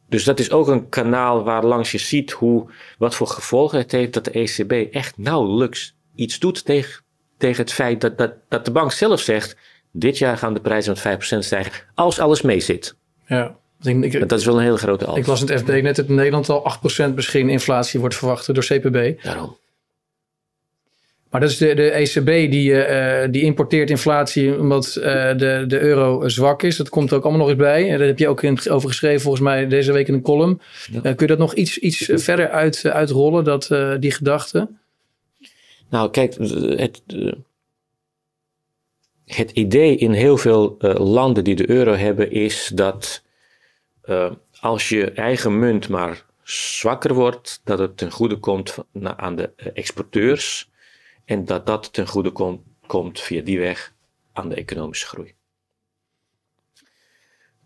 dus 0.08 0.24
dat 0.24 0.38
is 0.38 0.50
ook 0.50 0.68
een 0.68 0.88
kanaal 0.88 1.44
waar 1.44 1.64
langs 1.64 1.92
je 1.92 1.98
ziet 1.98 2.30
hoe, 2.30 2.70
wat 2.98 3.14
voor 3.14 3.26
gevolgen 3.26 3.78
het 3.78 3.92
heeft 3.92 4.12
dat 4.12 4.24
de 4.24 4.30
ECB 4.30 4.94
echt 4.94 5.18
nauwelijks 5.18 5.94
iets 6.14 6.38
doet 6.38 6.64
tegen, 6.64 7.02
tegen 7.38 7.62
het 7.62 7.72
feit 7.72 8.00
dat, 8.00 8.18
dat, 8.18 8.32
dat 8.48 8.64
de 8.64 8.70
bank 8.70 8.92
zelf 8.92 9.20
zegt: 9.20 9.56
dit 9.92 10.18
jaar 10.18 10.38
gaan 10.38 10.54
de 10.54 10.60
prijzen 10.60 10.96
met 11.04 11.18
5% 11.18 11.38
stijgen 11.38 11.72
als 11.94 12.18
alles 12.18 12.42
meezit. 12.42 12.96
Ja. 13.26 13.56
Ik, 13.82 14.28
dat 14.28 14.38
is 14.38 14.44
wel 14.44 14.56
een 14.56 14.62
hele 14.62 14.76
grote 14.76 15.04
als. 15.04 15.18
Ik 15.18 15.26
las 15.26 15.42
in 15.42 15.48
het 15.48 15.60
FD 15.60 15.82
net 15.82 15.96
dat 15.96 16.06
in 16.06 16.14
Nederland 16.14 16.48
al 16.48 16.76
8% 17.10 17.14
misschien 17.14 17.48
inflatie 17.48 18.00
wordt 18.00 18.14
verwacht 18.14 18.54
door 18.54 18.64
CPB. 18.64 19.22
Daarom. 19.22 19.56
Maar 21.34 21.42
dat 21.42 21.52
is 21.52 21.58
de, 21.58 21.74
de 21.74 21.90
ECB 21.90 22.50
die, 22.50 22.70
uh, 22.70 23.22
die 23.30 23.42
importeert 23.42 23.90
inflatie 23.90 24.58
omdat 24.58 24.96
uh, 24.98 25.04
de, 25.36 25.64
de 25.66 25.80
euro 25.80 26.28
zwak 26.28 26.62
is. 26.62 26.76
Dat 26.76 26.88
komt 26.88 27.10
er 27.10 27.16
ook 27.16 27.22
allemaal 27.22 27.40
nog 27.40 27.48
eens 27.48 27.58
bij. 27.58 27.90
En 27.90 27.98
daar 27.98 28.06
heb 28.06 28.18
je 28.18 28.28
ook 28.28 28.42
in, 28.42 28.58
over 28.70 28.88
geschreven 28.88 29.20
volgens 29.20 29.42
mij 29.42 29.68
deze 29.68 29.92
week 29.92 30.08
in 30.08 30.14
een 30.14 30.22
column. 30.22 30.60
Ja. 30.90 30.96
Uh, 30.96 31.02
kun 31.02 31.14
je 31.18 31.26
dat 31.26 31.38
nog 31.38 31.54
iets, 31.54 31.78
iets 31.78 32.10
verder 32.12 32.50
uit, 32.50 32.86
uitrollen, 32.86 33.44
dat, 33.44 33.68
die 34.00 34.10
gedachte? 34.10 34.68
Nou 35.90 36.10
kijk, 36.10 36.34
het, 36.76 37.02
het 39.24 39.50
idee 39.50 39.96
in 39.96 40.12
heel 40.12 40.36
veel 40.36 40.76
landen 40.98 41.44
die 41.44 41.54
de 41.54 41.70
euro 41.70 41.94
hebben 41.94 42.30
is 42.30 42.70
dat 42.74 43.22
als 44.60 44.88
je 44.88 45.10
eigen 45.10 45.58
munt 45.58 45.88
maar 45.88 46.24
zwakker 46.42 47.14
wordt, 47.14 47.60
dat 47.64 47.78
het 47.78 47.96
ten 47.96 48.10
goede 48.10 48.36
komt 48.36 48.76
aan 49.16 49.36
de 49.36 49.50
eh, 49.56 49.66
exporteurs 49.74 50.72
en 51.24 51.44
dat 51.44 51.66
dat 51.66 51.92
ten 51.92 52.06
goede 52.06 52.30
kom, 52.30 52.64
komt 52.86 53.20
via 53.20 53.42
die 53.42 53.58
weg 53.58 53.92
aan 54.32 54.48
de 54.48 54.54
economische 54.54 55.06
groei. 55.06 55.34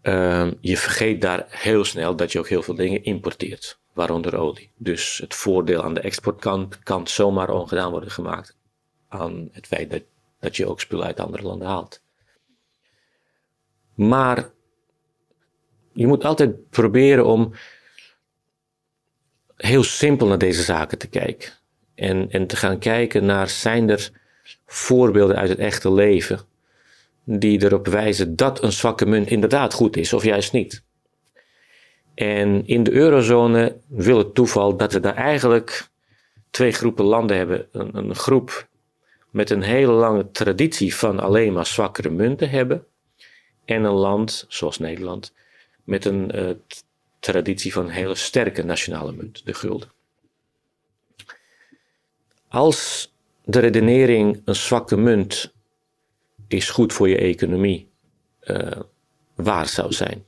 Uh, 0.03 0.51
je 0.61 0.77
vergeet 0.77 1.21
daar 1.21 1.47
heel 1.49 1.85
snel 1.85 2.16
dat 2.16 2.33
je 2.33 2.38
ook 2.38 2.49
heel 2.49 2.62
veel 2.62 2.75
dingen 2.75 3.05
importeert, 3.05 3.79
waaronder 3.92 4.37
olie. 4.37 4.71
Dus 4.77 5.18
het 5.18 5.35
voordeel 5.35 5.83
aan 5.83 5.94
de 5.94 6.01
exportkant 6.01 6.79
kan 6.79 7.07
zomaar 7.07 7.51
ongedaan 7.51 7.90
worden 7.90 8.11
gemaakt 8.11 8.57
aan 9.09 9.49
het 9.53 9.66
feit 9.66 9.90
dat, 9.90 10.03
dat 10.40 10.57
je 10.57 10.66
ook 10.66 10.81
spullen 10.81 11.07
uit 11.07 11.21
andere 11.21 11.42
landen 11.42 11.68
haalt. 11.68 12.03
Maar 13.94 14.51
je 15.92 16.07
moet 16.07 16.25
altijd 16.25 16.71
proberen 16.71 17.27
om 17.27 17.55
heel 19.57 19.83
simpel 19.83 20.27
naar 20.27 20.38
deze 20.38 20.62
zaken 20.62 20.99
te 20.99 21.09
kijken. 21.09 21.53
En, 21.98 22.30
en 22.30 22.46
te 22.46 22.56
gaan 22.56 22.78
kijken 22.78 23.24
naar, 23.24 23.48
zijn 23.48 23.90
er 23.90 24.11
voorbeelden 24.66 25.37
uit 25.37 25.48
het 25.48 25.58
echte 25.58 25.92
leven 25.92 26.40
die 27.24 27.62
erop 27.62 27.87
wijzen 27.87 28.37
dat 28.37 28.62
een 28.62 28.72
zwakke 28.72 29.06
munt 29.06 29.28
inderdaad 29.28 29.74
goed 29.74 29.96
is 29.96 30.12
of 30.12 30.24
juist 30.24 30.52
niet. 30.52 30.82
En 32.14 32.66
in 32.66 32.82
de 32.82 32.92
eurozone 32.92 33.76
wil 33.87 34.18
het 34.18 34.34
toeval 34.34 34.76
dat 34.76 34.92
we 34.92 35.00
daar 35.00 35.14
eigenlijk 35.14 35.88
twee 36.50 36.72
groepen 36.72 37.04
landen 37.04 37.37
hebben. 37.37 37.66
Een, 37.72 37.96
een 37.96 38.14
groep 38.14 38.68
met 39.30 39.50
een 39.50 39.62
hele 39.62 39.92
lange 39.92 40.30
traditie 40.30 40.94
van 40.94 41.20
alleen 41.20 41.52
maar 41.52 41.66
zwakkere 41.66 42.11
munten 42.11 42.50
hebben. 42.50 42.84
En 43.64 43.84
een 43.84 43.92
land 43.92 44.44
zoals 44.48 44.78
Nederland 44.78 45.34
met 45.84 46.04
een 46.04 46.38
uh, 46.38 46.50
traditie 47.20 47.72
van 47.72 47.84
een 47.84 47.90
hele 47.90 48.14
sterke 48.14 48.62
nationale 48.62 49.12
munt, 49.12 49.46
de 49.46 49.54
gulden. 49.54 49.96
Als 52.48 53.12
de 53.44 53.58
redenering 53.58 54.42
een 54.44 54.54
zwakke 54.54 54.96
munt 54.96 55.52
is 56.46 56.70
goed 56.70 56.92
voor 56.92 57.08
je 57.08 57.18
economie 57.18 57.88
uh, 58.40 58.80
waar 59.34 59.68
zou 59.68 59.92
zijn, 59.92 60.24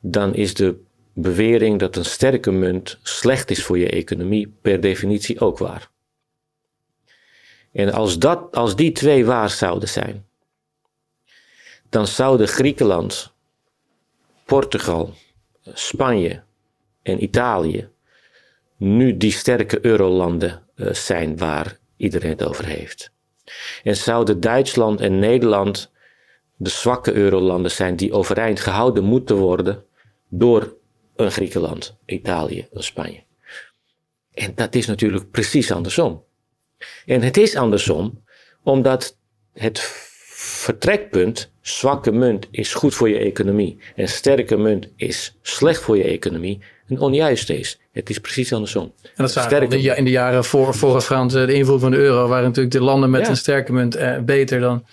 dan 0.00 0.34
is 0.34 0.54
de 0.54 0.80
bewering 1.12 1.78
dat 1.78 1.96
een 1.96 2.04
sterke 2.04 2.50
munt 2.50 2.98
slecht 3.02 3.50
is 3.50 3.64
voor 3.64 3.78
je 3.78 3.90
economie 3.90 4.48
per 4.60 4.80
definitie 4.80 5.40
ook 5.40 5.58
waar. 5.58 5.90
En 7.72 7.92
als, 7.92 8.18
dat, 8.18 8.56
als 8.56 8.76
die 8.76 8.92
twee 8.92 9.24
waar 9.24 9.50
zouden 9.50 9.88
zijn, 9.88 10.26
dan 11.88 12.06
zouden 12.06 12.48
Griekenland, 12.48 13.32
Portugal, 14.44 15.14
Spanje 15.62 16.42
en 17.02 17.22
Italië 17.22 17.88
nu 18.78 19.16
die 19.16 19.32
sterke 19.32 19.78
eurolanden 19.84 20.62
uh, 20.76 20.92
zijn 20.92 21.38
waar 21.38 21.78
iedereen 21.96 22.30
het 22.30 22.44
over 22.44 22.66
heeft. 22.66 23.10
En 23.82 23.96
zouden 23.96 24.40
Duitsland 24.40 25.00
en 25.00 25.18
Nederland 25.18 25.92
de 26.56 26.70
zwakke 26.70 27.12
eurolanden 27.12 27.70
zijn 27.70 27.96
die 27.96 28.12
overeind 28.12 28.60
gehouden 28.60 29.04
moeten 29.04 29.36
worden 29.36 29.84
door 30.28 30.76
een 31.16 31.30
Griekenland, 31.30 31.96
Italië 32.06 32.68
Spanje. 32.72 33.22
En 34.34 34.52
dat 34.54 34.74
is 34.74 34.86
natuurlijk 34.86 35.30
precies 35.30 35.72
andersom. 35.72 36.24
En 37.06 37.22
het 37.22 37.36
is 37.36 37.56
andersom 37.56 38.24
omdat 38.62 39.16
het 39.52 39.78
vertrekpunt 40.30 41.52
zwakke 41.60 42.12
munt 42.12 42.48
is 42.50 42.74
goed 42.74 42.94
voor 42.94 43.08
je 43.08 43.18
economie 43.18 43.78
en 43.96 44.08
sterke 44.08 44.56
munt 44.56 44.88
is 44.96 45.38
slecht 45.42 45.80
voor 45.80 45.96
je 45.96 46.04
economie 46.04 46.60
een 46.88 47.00
onjuist 47.00 47.50
is. 47.50 47.80
Het 47.98 48.10
is 48.10 48.18
precies 48.18 48.52
andersom. 48.52 48.92
En 49.02 49.10
dat 49.16 49.32
zagen 49.32 49.68
we 49.68 49.96
in 49.96 50.04
de 50.04 50.10
jaren 50.10 50.44
voor, 50.44 50.74
voorafgaand 50.74 51.30
de 51.30 51.52
invoering 51.52 51.80
van 51.80 51.90
de 51.90 51.96
euro 51.96 52.28
waren 52.28 52.44
natuurlijk 52.44 52.74
de 52.74 52.82
landen 52.82 53.10
met 53.10 53.28
een 53.28 53.36
sterke 53.36 53.72
munt 53.72 53.94
eh, 53.94 54.18
beter 54.18 54.60
dan 54.60 54.86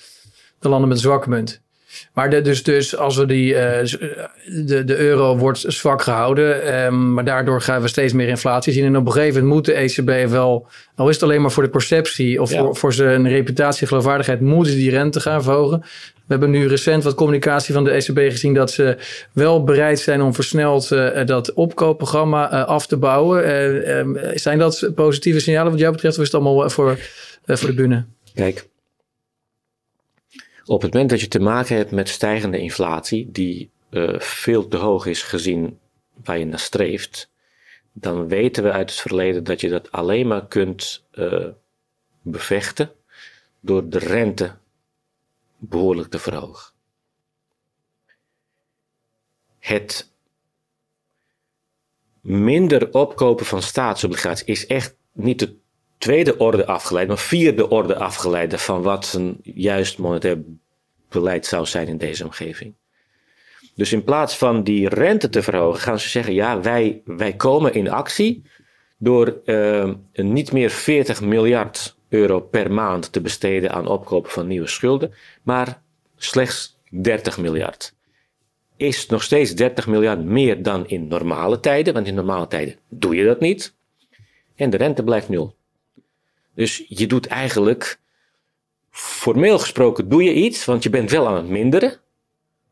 de 0.59 0.69
landen 0.69 0.87
met 0.87 0.97
een 0.97 1.03
zwakke 1.03 1.29
munt. 1.29 1.61
Maar 2.13 2.29
de, 2.29 2.41
dus, 2.41 2.63
dus 2.63 2.97
als 2.97 3.15
we 3.15 3.25
die, 3.25 3.53
uh, 3.53 3.59
de, 4.65 4.83
de 4.83 4.97
euro 4.97 5.37
wordt 5.37 5.63
zwak 5.67 6.01
gehouden, 6.01 6.83
um, 6.85 7.13
maar 7.13 7.25
daardoor 7.25 7.61
gaan 7.61 7.81
we 7.81 7.87
steeds 7.87 8.13
meer 8.13 8.27
inflatie 8.27 8.73
zien. 8.73 8.85
En 8.85 8.97
op 8.97 9.05
een 9.05 9.11
gegeven 9.11 9.41
moment 9.41 9.53
moet 9.53 9.65
de 9.65 9.73
ECB 9.73 10.29
wel, 10.29 10.67
al 10.95 11.09
is 11.09 11.13
het 11.13 11.23
alleen 11.23 11.41
maar 11.41 11.51
voor 11.51 11.63
de 11.63 11.69
perceptie 11.69 12.41
of 12.41 12.51
voor, 12.51 12.75
voor 12.75 12.93
zijn 12.93 13.27
reputatie 13.27 13.87
geloofwaardigheid, 13.87 14.41
moeten 14.41 14.71
ze 14.73 14.77
die 14.79 14.89
rente 14.89 15.19
gaan 15.19 15.43
verhogen. 15.43 15.79
We 16.25 16.31
hebben 16.33 16.49
nu 16.49 16.67
recent 16.67 17.03
wat 17.03 17.15
communicatie 17.15 17.73
van 17.73 17.83
de 17.83 17.91
ECB 17.91 18.17
gezien 18.17 18.53
dat 18.53 18.71
ze 18.71 18.97
wel 19.31 19.63
bereid 19.63 19.99
zijn 19.99 20.21
om 20.21 20.33
versneld 20.33 20.91
uh, 20.91 21.25
dat 21.25 21.53
opkoopprogramma 21.53 22.53
uh, 22.53 22.65
af 22.65 22.87
te 22.87 22.97
bouwen. 22.97 23.49
Uh, 24.07 24.31
zijn 24.33 24.59
dat 24.59 24.91
positieve 24.95 25.39
signalen 25.39 25.71
wat 25.71 25.79
jou 25.79 25.91
betreft 25.91 26.15
of 26.15 26.23
is 26.23 26.31
het 26.31 26.41
allemaal 26.41 26.69
voor, 26.69 26.99
voor 27.45 27.69
de 27.69 27.75
bühne? 27.75 28.05
Kijk, 28.33 28.67
op 30.65 30.81
het 30.81 30.93
moment 30.93 31.09
dat 31.09 31.21
je 31.21 31.27
te 31.27 31.39
maken 31.39 31.75
hebt 31.75 31.91
met 31.91 32.09
stijgende 32.09 32.59
inflatie, 32.59 33.31
die 33.31 33.71
uh, 33.89 34.19
veel 34.19 34.67
te 34.67 34.77
hoog 34.77 35.05
is 35.05 35.23
gezien 35.23 35.79
waar 36.23 36.39
je 36.39 36.45
naar 36.45 36.59
streeft, 36.59 37.31
dan 37.93 38.27
weten 38.27 38.63
we 38.63 38.71
uit 38.71 38.89
het 38.89 38.99
verleden 38.99 39.43
dat 39.43 39.61
je 39.61 39.69
dat 39.69 39.91
alleen 39.91 40.27
maar 40.27 40.47
kunt 40.47 41.05
uh, 41.13 41.47
bevechten 42.21 42.91
door 43.59 43.89
de 43.89 43.99
rente 43.99 44.55
behoorlijk 45.57 46.09
te 46.09 46.19
verhogen. 46.19 46.73
Het 49.59 50.11
minder 52.21 52.93
opkopen 52.93 53.45
van 53.45 53.61
staatsobligaties 53.61 54.45
is 54.45 54.65
echt 54.65 54.95
niet 55.11 55.39
de 55.39 55.55
tweede 55.97 56.37
orde 56.37 56.65
afgeleid, 56.65 57.07
maar 57.07 57.17
vierde 57.17 57.69
orde 57.69 57.95
afgeleid 57.95 58.61
van 58.61 58.81
wat 58.81 59.13
een 59.13 59.39
juist 59.43 59.97
monetair 59.97 60.37
beleid 61.09 61.45
zou 61.45 61.65
zijn 61.65 61.87
in 61.87 61.97
deze 61.97 62.23
omgeving. 62.23 62.73
Dus 63.75 63.91
in 63.91 64.03
plaats 64.03 64.37
van 64.37 64.63
die 64.63 64.89
rente 64.89 65.29
te 65.29 65.43
verhogen, 65.43 65.79
gaan 65.79 65.99
ze 65.99 66.09
zeggen: 66.09 66.33
ja, 66.33 66.61
wij, 66.61 67.01
wij 67.05 67.33
komen 67.33 67.73
in 67.73 67.89
actie 67.89 68.43
door 68.97 69.41
uh, 69.45 69.93
niet 70.13 70.51
meer 70.51 70.69
40 70.69 71.21
miljard 71.21 71.95
euro 72.09 72.39
per 72.39 72.71
maand 72.71 73.11
te 73.11 73.21
besteden 73.21 73.71
aan 73.71 73.87
opkopen 73.87 74.31
van 74.31 74.47
nieuwe 74.47 74.67
schulden, 74.67 75.13
maar 75.43 75.81
slechts 76.15 76.79
30 76.89 77.37
miljard. 77.37 77.93
Is 78.77 79.05
nog 79.05 79.23
steeds 79.23 79.55
30 79.55 79.87
miljard 79.87 80.23
meer 80.23 80.63
dan 80.63 80.87
in 80.87 81.07
normale 81.07 81.59
tijden, 81.59 81.93
want 81.93 82.07
in 82.07 82.15
normale 82.15 82.47
tijden 82.47 82.75
doe 82.89 83.15
je 83.15 83.25
dat 83.25 83.39
niet. 83.39 83.75
En 84.55 84.69
de 84.69 84.77
rente 84.77 85.03
blijft 85.03 85.29
nul. 85.29 85.54
Dus 86.55 86.83
je 86.87 87.07
doet 87.07 87.27
eigenlijk, 87.27 87.99
formeel 88.91 89.59
gesproken 89.59 90.09
doe 90.09 90.23
je 90.23 90.33
iets, 90.33 90.65
want 90.65 90.83
je 90.83 90.89
bent 90.89 91.11
wel 91.11 91.27
aan 91.27 91.35
het 91.35 91.47
minderen. 91.47 91.99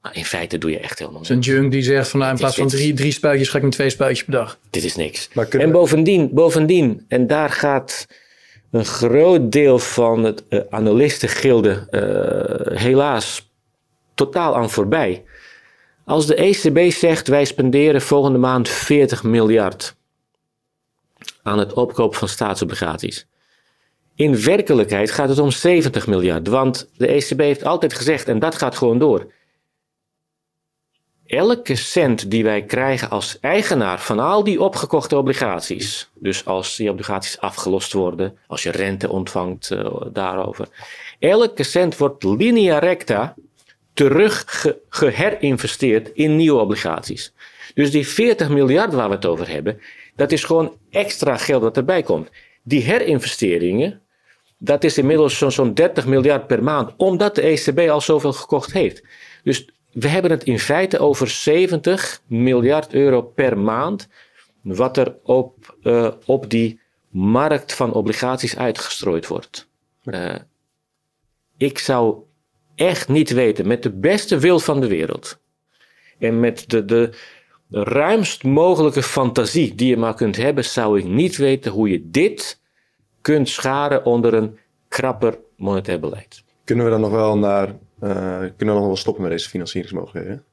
Maar 0.02 0.15
in 0.15 0.26
feite 0.26 0.58
doe 0.58 0.72
je 0.72 0.80
echt 0.80 1.00
helemaal 1.00 1.19
niks. 1.19 1.32
Een 1.32 1.39
junk 1.39 1.72
die 1.72 1.82
zegt 1.82 2.10
van 2.10 2.19
nou, 2.19 2.32
in 2.32 2.38
plaats 2.38 2.56
van 2.56 2.67
drie, 2.67 2.93
drie 2.93 3.12
spuitjes 3.12 3.50
ga 3.50 3.58
ik 3.58 3.63
met 3.63 3.72
twee 3.72 3.89
spuitjes 3.89 4.24
per 4.26 4.34
dag. 4.34 4.60
Dit 4.69 4.84
is 4.84 4.96
niks. 4.96 5.30
En 5.50 5.72
bovendien, 5.72 6.30
bovendien, 6.34 7.06
en 7.08 7.28
daar 7.28 7.50
gaat 7.50 8.08
een 8.72 8.86
groot 8.86 9.52
deel 9.52 9.80
van 9.80 10.24
het 10.24 10.43
uh, 10.50 10.60
analistengilde 10.69 11.88
uh, 11.91 12.78
helaas 12.78 13.52
totaal 14.13 14.56
aan 14.56 14.69
voorbij. 14.69 15.24
Als 16.06 16.28
de 16.28 16.36
ECB 16.36 16.91
zegt 16.91 17.28
wij 17.28 17.46
spenderen 17.46 18.02
volgende 18.02 18.38
maand 18.38 18.69
40 18.69 19.24
miljard 19.24 19.96
aan 21.43 21.60
het 21.60 21.74
opkopen 21.74 22.19
van 22.19 22.28
staatsobligaties. 22.28 23.28
In 24.15 24.43
werkelijkheid 24.43 25.12
gaat 25.12 25.30
het 25.30 25.39
om 25.39 25.52
70 25.52 26.08
miljard, 26.08 26.47
want 26.47 26.89
de 26.97 27.08
ECB 27.08 27.39
heeft 27.39 27.63
altijd 27.63 27.93
gezegd, 27.93 28.28
en 28.28 28.39
dat 28.39 28.56
gaat 28.56 28.78
gewoon 28.78 28.99
door. 28.99 29.32
Elke 31.26 31.76
cent 31.76 32.32
die 32.32 32.43
wij 32.43 32.63
krijgen 32.63 33.10
als 33.10 33.38
eigenaar 33.39 33.99
van 33.99 34.19
al 34.19 34.43
die 34.43 34.62
opgekochte 34.62 35.17
obligaties, 35.17 36.10
dus 36.13 36.45
als 36.45 36.76
die 36.76 36.89
obligaties 36.89 37.39
afgelost 37.39 37.93
worden, 37.93 38.38
als 38.47 38.63
je 38.63 38.71
rente 38.71 39.10
ontvangt 39.10 39.69
uh, 39.69 40.02
daarover, 40.12 40.67
elke 41.19 41.63
cent 41.63 41.97
wordt 41.97 42.23
linea 42.23 42.80
recta 42.80 43.36
terug 43.93 44.43
ge 44.47 44.80
geherinvesteerd 44.89 46.12
in 46.13 46.36
nieuwe 46.36 46.60
obligaties. 46.60 47.34
Dus 47.73 47.91
die 47.91 48.08
40 48.08 48.49
miljard 48.49 48.93
waar 48.93 49.10
we 49.10 49.15
het 49.15 49.26
over 49.26 49.49
hebben, 49.49 49.82
dat 50.15 50.32
is 50.32 50.43
gewoon 50.43 50.78
extra 50.89 51.38
geld 51.38 51.62
dat 51.62 51.78
erbij 51.78 52.04
komt. 52.04 52.30
Die 52.63 52.82
herinvesteringen, 52.82 54.02
dat 54.63 54.84
is 54.84 54.97
inmiddels 54.97 55.38
zo'n 55.38 55.52
zo 55.52 55.73
30 55.73 56.06
miljard 56.06 56.47
per 56.47 56.63
maand, 56.63 56.93
omdat 56.97 57.36
de 57.36 57.41
ECB 57.41 57.89
al 57.89 58.02
zoveel 58.02 58.34
gekocht 58.34 58.73
heeft. 58.73 59.04
Dus 59.43 59.67
we 59.91 60.08
hebben 60.08 60.32
het 60.32 60.43
in 60.43 60.60
feite 60.60 60.99
over 60.99 61.30
70 61.30 62.21
miljard 62.28 62.93
euro 62.93 63.21
per 63.21 63.58
maand, 63.58 64.08
wat 64.62 64.97
er 64.97 65.15
op, 65.23 65.78
uh, 65.82 66.12
op 66.26 66.49
die 66.49 66.80
markt 67.10 67.73
van 67.73 67.93
obligaties 67.93 68.58
uitgestrooid 68.58 69.28
wordt. 69.28 69.67
Uh, 70.04 70.36
ik 71.58 71.80
zou 71.80 72.17
echt 72.76 73.08
niet 73.08 73.30
weten, 73.30 73.67
met 73.67 73.84
de 73.84 73.91
beste 73.91 74.39
wil 74.39 74.60
van 74.60 74.82
de 74.82 74.88
wereld 74.88 75.39
en 76.19 76.39
met 76.39 76.69
de, 76.69 76.86
de, 76.86 77.10
de 77.67 77.84
ruimst 77.84 78.43
mogelijke 78.43 79.04
fantasie 79.04 79.76
die 79.76 79.88
je 79.88 79.97
maar 79.97 80.15
kunt 80.15 80.36
hebben, 80.36 80.65
zou 80.65 80.99
ik 80.99 81.06
niet 81.06 81.38
weten 81.38 81.71
hoe 81.71 81.89
je 81.89 82.10
dit 82.10 82.62
kunt 83.24 83.50
scharen 83.50 84.06
onder 84.06 84.34
een 84.34 84.58
krapper 84.88 85.38
monetair 85.58 86.00
beleid. 86.00 86.44
Kunnen 86.64 86.86
we 86.86 86.92
dan 86.92 87.02
nog 87.02 87.12
wel 87.12 87.38
naar, 87.38 87.68
uh, 87.68 88.38
kunnen 88.38 88.76
we 88.76 88.82
nog 88.82 88.86
wel 88.86 88.96
stoppen 88.96 89.24
met 89.24 89.32
deze 89.32 89.50
financieringsmogelijkheden? 89.50 90.44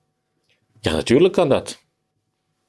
Ja, 0.81 0.93
natuurlijk 0.93 1.33
kan 1.33 1.49
dat. 1.49 1.83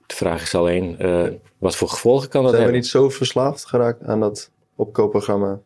De 0.06 0.16
vraag 0.16 0.42
is 0.42 0.56
alleen, 0.56 0.96
uh, 1.00 1.28
wat 1.58 1.76
voor 1.76 1.90
gevolgen 1.90 2.30
kan 2.30 2.44
dat 2.44 2.52
Zijn 2.52 2.64
hebben? 2.64 2.84
Zijn 2.84 3.02
we 3.02 3.08
niet 3.08 3.14
zo 3.14 3.18
verslaafd 3.18 3.66
geraakt 3.66 4.04
aan 4.04 4.20
dat 4.20 4.52
opkoopprogramma? 4.76 5.60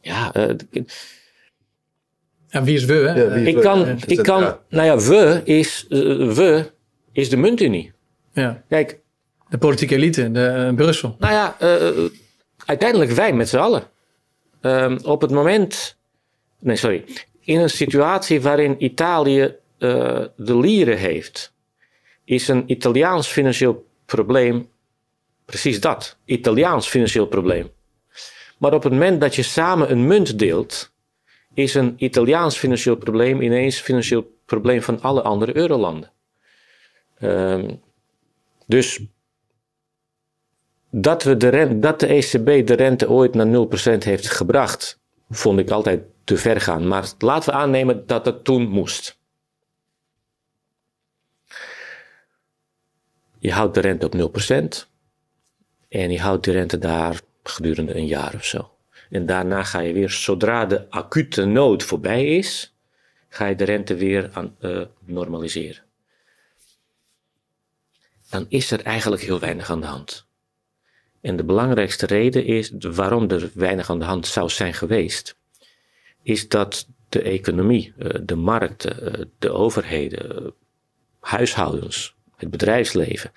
Ja, 0.00 0.36
uh, 0.36 0.48
en 2.48 2.64
wie 2.64 2.76
is 2.76 2.84
we? 2.84 2.92
Hè? 2.92 3.22
Ja, 3.22 3.30
is 3.30 3.46
ik 3.46 3.54
we? 3.54 3.60
kan, 3.60 3.98
ik 4.06 4.22
kan 4.22 4.40
ja. 4.40 4.60
nou 4.68 4.86
ja, 4.86 4.98
we 5.08 5.40
is, 5.44 5.86
we 5.88 6.72
is 7.12 7.30
de 7.30 7.36
muntunie. 7.36 7.92
Ja. 8.32 8.62
Kijk. 8.68 9.00
De 9.48 9.58
politieke 9.58 9.94
elite, 9.94 10.30
de 10.30 10.72
Brussel. 10.76 11.16
Nou 11.18 11.32
ja, 11.32 11.56
uiteindelijk 12.66 13.10
wij 13.10 13.32
met 13.32 13.48
z'n 13.48 13.56
allen. 13.56 13.90
Um, 14.60 14.98
op 15.02 15.20
het 15.20 15.30
moment. 15.30 15.96
Nee, 16.58 16.76
sorry. 16.76 17.04
In 17.40 17.60
een 17.60 17.70
situatie 17.70 18.40
waarin 18.40 18.84
Italië 18.84 19.56
uh, 19.78 20.24
de 20.36 20.58
lieren 20.58 20.98
heeft, 20.98 21.52
is 22.24 22.48
een 22.48 22.64
Italiaans 22.66 23.28
financieel 23.28 23.86
probleem 24.06 24.68
precies 25.44 25.80
dat: 25.80 26.16
Italiaans 26.24 26.88
financieel 26.88 27.26
probleem. 27.26 27.70
Maar 28.58 28.74
op 28.74 28.82
het 28.82 28.92
moment 28.92 29.20
dat 29.20 29.34
je 29.34 29.42
samen 29.42 29.90
een 29.90 30.06
munt 30.06 30.38
deelt, 30.38 30.92
is 31.54 31.74
een 31.74 31.94
Italiaans 31.96 32.56
financieel 32.56 32.96
probleem 32.96 33.40
ineens 33.40 33.76
een 33.76 33.84
financieel 33.84 34.38
probleem 34.44 34.82
van 34.82 35.00
alle 35.00 35.22
andere 35.22 35.56
eurolanden. 35.56 36.12
Um, 37.22 37.80
dus 38.66 39.00
dat, 40.94 41.22
we 41.22 41.36
de 41.36 41.48
rente, 41.48 41.78
dat 41.78 42.00
de 42.00 42.06
ECB 42.06 42.66
de 42.66 42.74
rente 42.74 43.10
ooit 43.10 43.34
naar 43.34 43.66
0% 43.96 43.98
heeft 43.98 44.30
gebracht, 44.30 45.00
vond 45.30 45.58
ik 45.58 45.70
altijd 45.70 46.02
te 46.24 46.36
ver 46.36 46.60
gaan. 46.60 46.88
Maar 46.88 47.12
laten 47.18 47.52
we 47.52 47.58
aannemen 47.58 48.06
dat 48.06 48.26
het 48.26 48.44
toen 48.44 48.68
moest. 48.68 49.20
Je 53.38 53.52
houdt 53.52 53.74
de 53.74 53.80
rente 53.80 54.06
op 54.06 54.14
0% 54.14 54.88
en 55.88 56.10
je 56.10 56.20
houdt 56.20 56.44
de 56.44 56.52
rente 56.52 56.78
daar 56.78 57.20
gedurende 57.42 57.96
een 57.96 58.06
jaar 58.06 58.34
of 58.34 58.44
zo. 58.44 58.70
En 59.10 59.26
daarna 59.26 59.62
ga 59.62 59.80
je 59.80 59.92
weer, 59.92 60.10
zodra 60.10 60.66
de 60.66 60.90
acute 60.90 61.44
nood 61.44 61.82
voorbij 61.82 62.26
is, 62.26 62.74
ga 63.28 63.46
je 63.46 63.56
de 63.56 63.64
rente 63.64 63.94
weer 63.94 64.30
aan, 64.32 64.56
uh, 64.60 64.84
normaliseren. 65.04 65.84
Dan 68.30 68.46
is 68.48 68.70
er 68.70 68.82
eigenlijk 68.82 69.22
heel 69.22 69.38
weinig 69.38 69.70
aan 69.70 69.80
de 69.80 69.86
hand. 69.86 70.30
En 71.22 71.36
de 71.36 71.44
belangrijkste 71.44 72.06
reden 72.06 72.44
is 72.44 72.72
waarom 72.78 73.30
er 73.30 73.50
weinig 73.54 73.90
aan 73.90 73.98
de 73.98 74.04
hand 74.04 74.26
zou 74.26 74.48
zijn 74.48 74.74
geweest, 74.74 75.36
is 76.22 76.48
dat 76.48 76.88
de 77.08 77.22
economie, 77.22 77.94
eh, 77.98 78.20
de 78.22 78.34
markten, 78.34 79.12
eh, 79.12 79.24
de 79.38 79.50
overheden, 79.50 80.54
huishoudens, 81.20 82.14
het 82.36 82.50
bedrijfsleven 82.50 83.32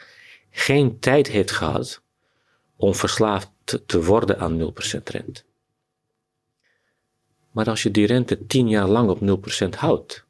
geen 0.49 0.99
tijd 0.99 1.27
heeft 1.27 1.51
gehad 1.51 2.01
om 2.75 2.95
verslaafd 2.95 3.49
te 3.85 4.03
worden 4.03 4.39
aan 4.39 4.57
0% 4.57 5.09
rente. 5.09 5.43
Maar 7.51 7.69
als 7.69 7.83
je 7.83 7.91
die 7.91 8.07
rente 8.07 8.45
10 8.45 8.69
jaar 8.69 8.87
lang 8.87 9.09
op 9.09 9.21
0% 9.21 9.75
houdt, 9.75 10.25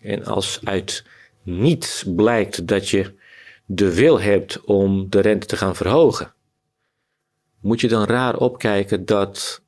en 0.00 0.24
als 0.24 0.60
uit 0.64 1.04
niets 1.42 2.04
blijkt 2.16 2.66
dat 2.66 2.88
je 2.88 3.14
de 3.72 3.94
wil 3.94 4.20
hebt 4.20 4.60
om 4.60 5.10
de 5.10 5.20
rente 5.20 5.46
te 5.46 5.56
gaan 5.56 5.76
verhogen, 5.76 6.32
moet 7.60 7.80
je 7.80 7.88
dan 7.88 8.04
raar 8.04 8.36
opkijken 8.36 9.04
dat 9.04 9.62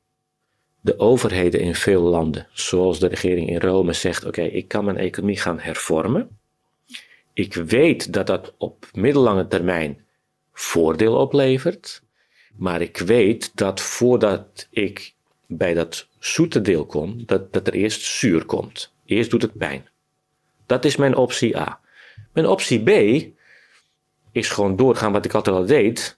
de 0.81 0.99
overheden 0.99 1.59
in 1.59 1.75
veel 1.75 2.01
landen, 2.01 2.47
zoals 2.51 2.99
de 2.99 3.07
regering 3.07 3.49
in 3.49 3.59
Rome 3.59 3.93
zegt: 3.93 4.25
Oké, 4.25 4.41
ik 4.41 4.67
kan 4.67 4.85
mijn 4.85 4.97
economie 4.97 5.37
gaan 5.37 5.59
hervormen. 5.59 6.39
Ik 7.33 7.53
weet 7.53 8.13
dat 8.13 8.27
dat 8.27 8.53
op 8.57 8.85
middellange 8.93 9.47
termijn 9.47 10.05
voordeel 10.53 11.15
oplevert, 11.15 12.01
maar 12.55 12.81
ik 12.81 12.97
weet 12.97 13.51
dat 13.55 13.81
voordat 13.81 14.67
ik 14.69 15.13
bij 15.47 15.73
dat 15.73 16.07
zoete 16.19 16.61
deel 16.61 16.85
kom, 16.85 17.25
dat, 17.25 17.53
dat 17.53 17.67
er 17.67 17.73
eerst 17.73 18.01
zuur 18.01 18.45
komt. 18.45 18.93
Eerst 19.05 19.31
doet 19.31 19.41
het 19.41 19.57
pijn. 19.57 19.89
Dat 20.65 20.85
is 20.85 20.95
mijn 20.95 21.15
optie 21.15 21.57
A. 21.57 21.79
Mijn 22.33 22.47
optie 22.47 22.83
B 22.83 22.89
is 24.33 24.49
gewoon 24.49 24.75
doorgaan 24.75 25.11
wat 25.11 25.25
ik 25.25 25.33
altijd 25.33 25.55
al 25.55 25.65
deed. 25.65 26.17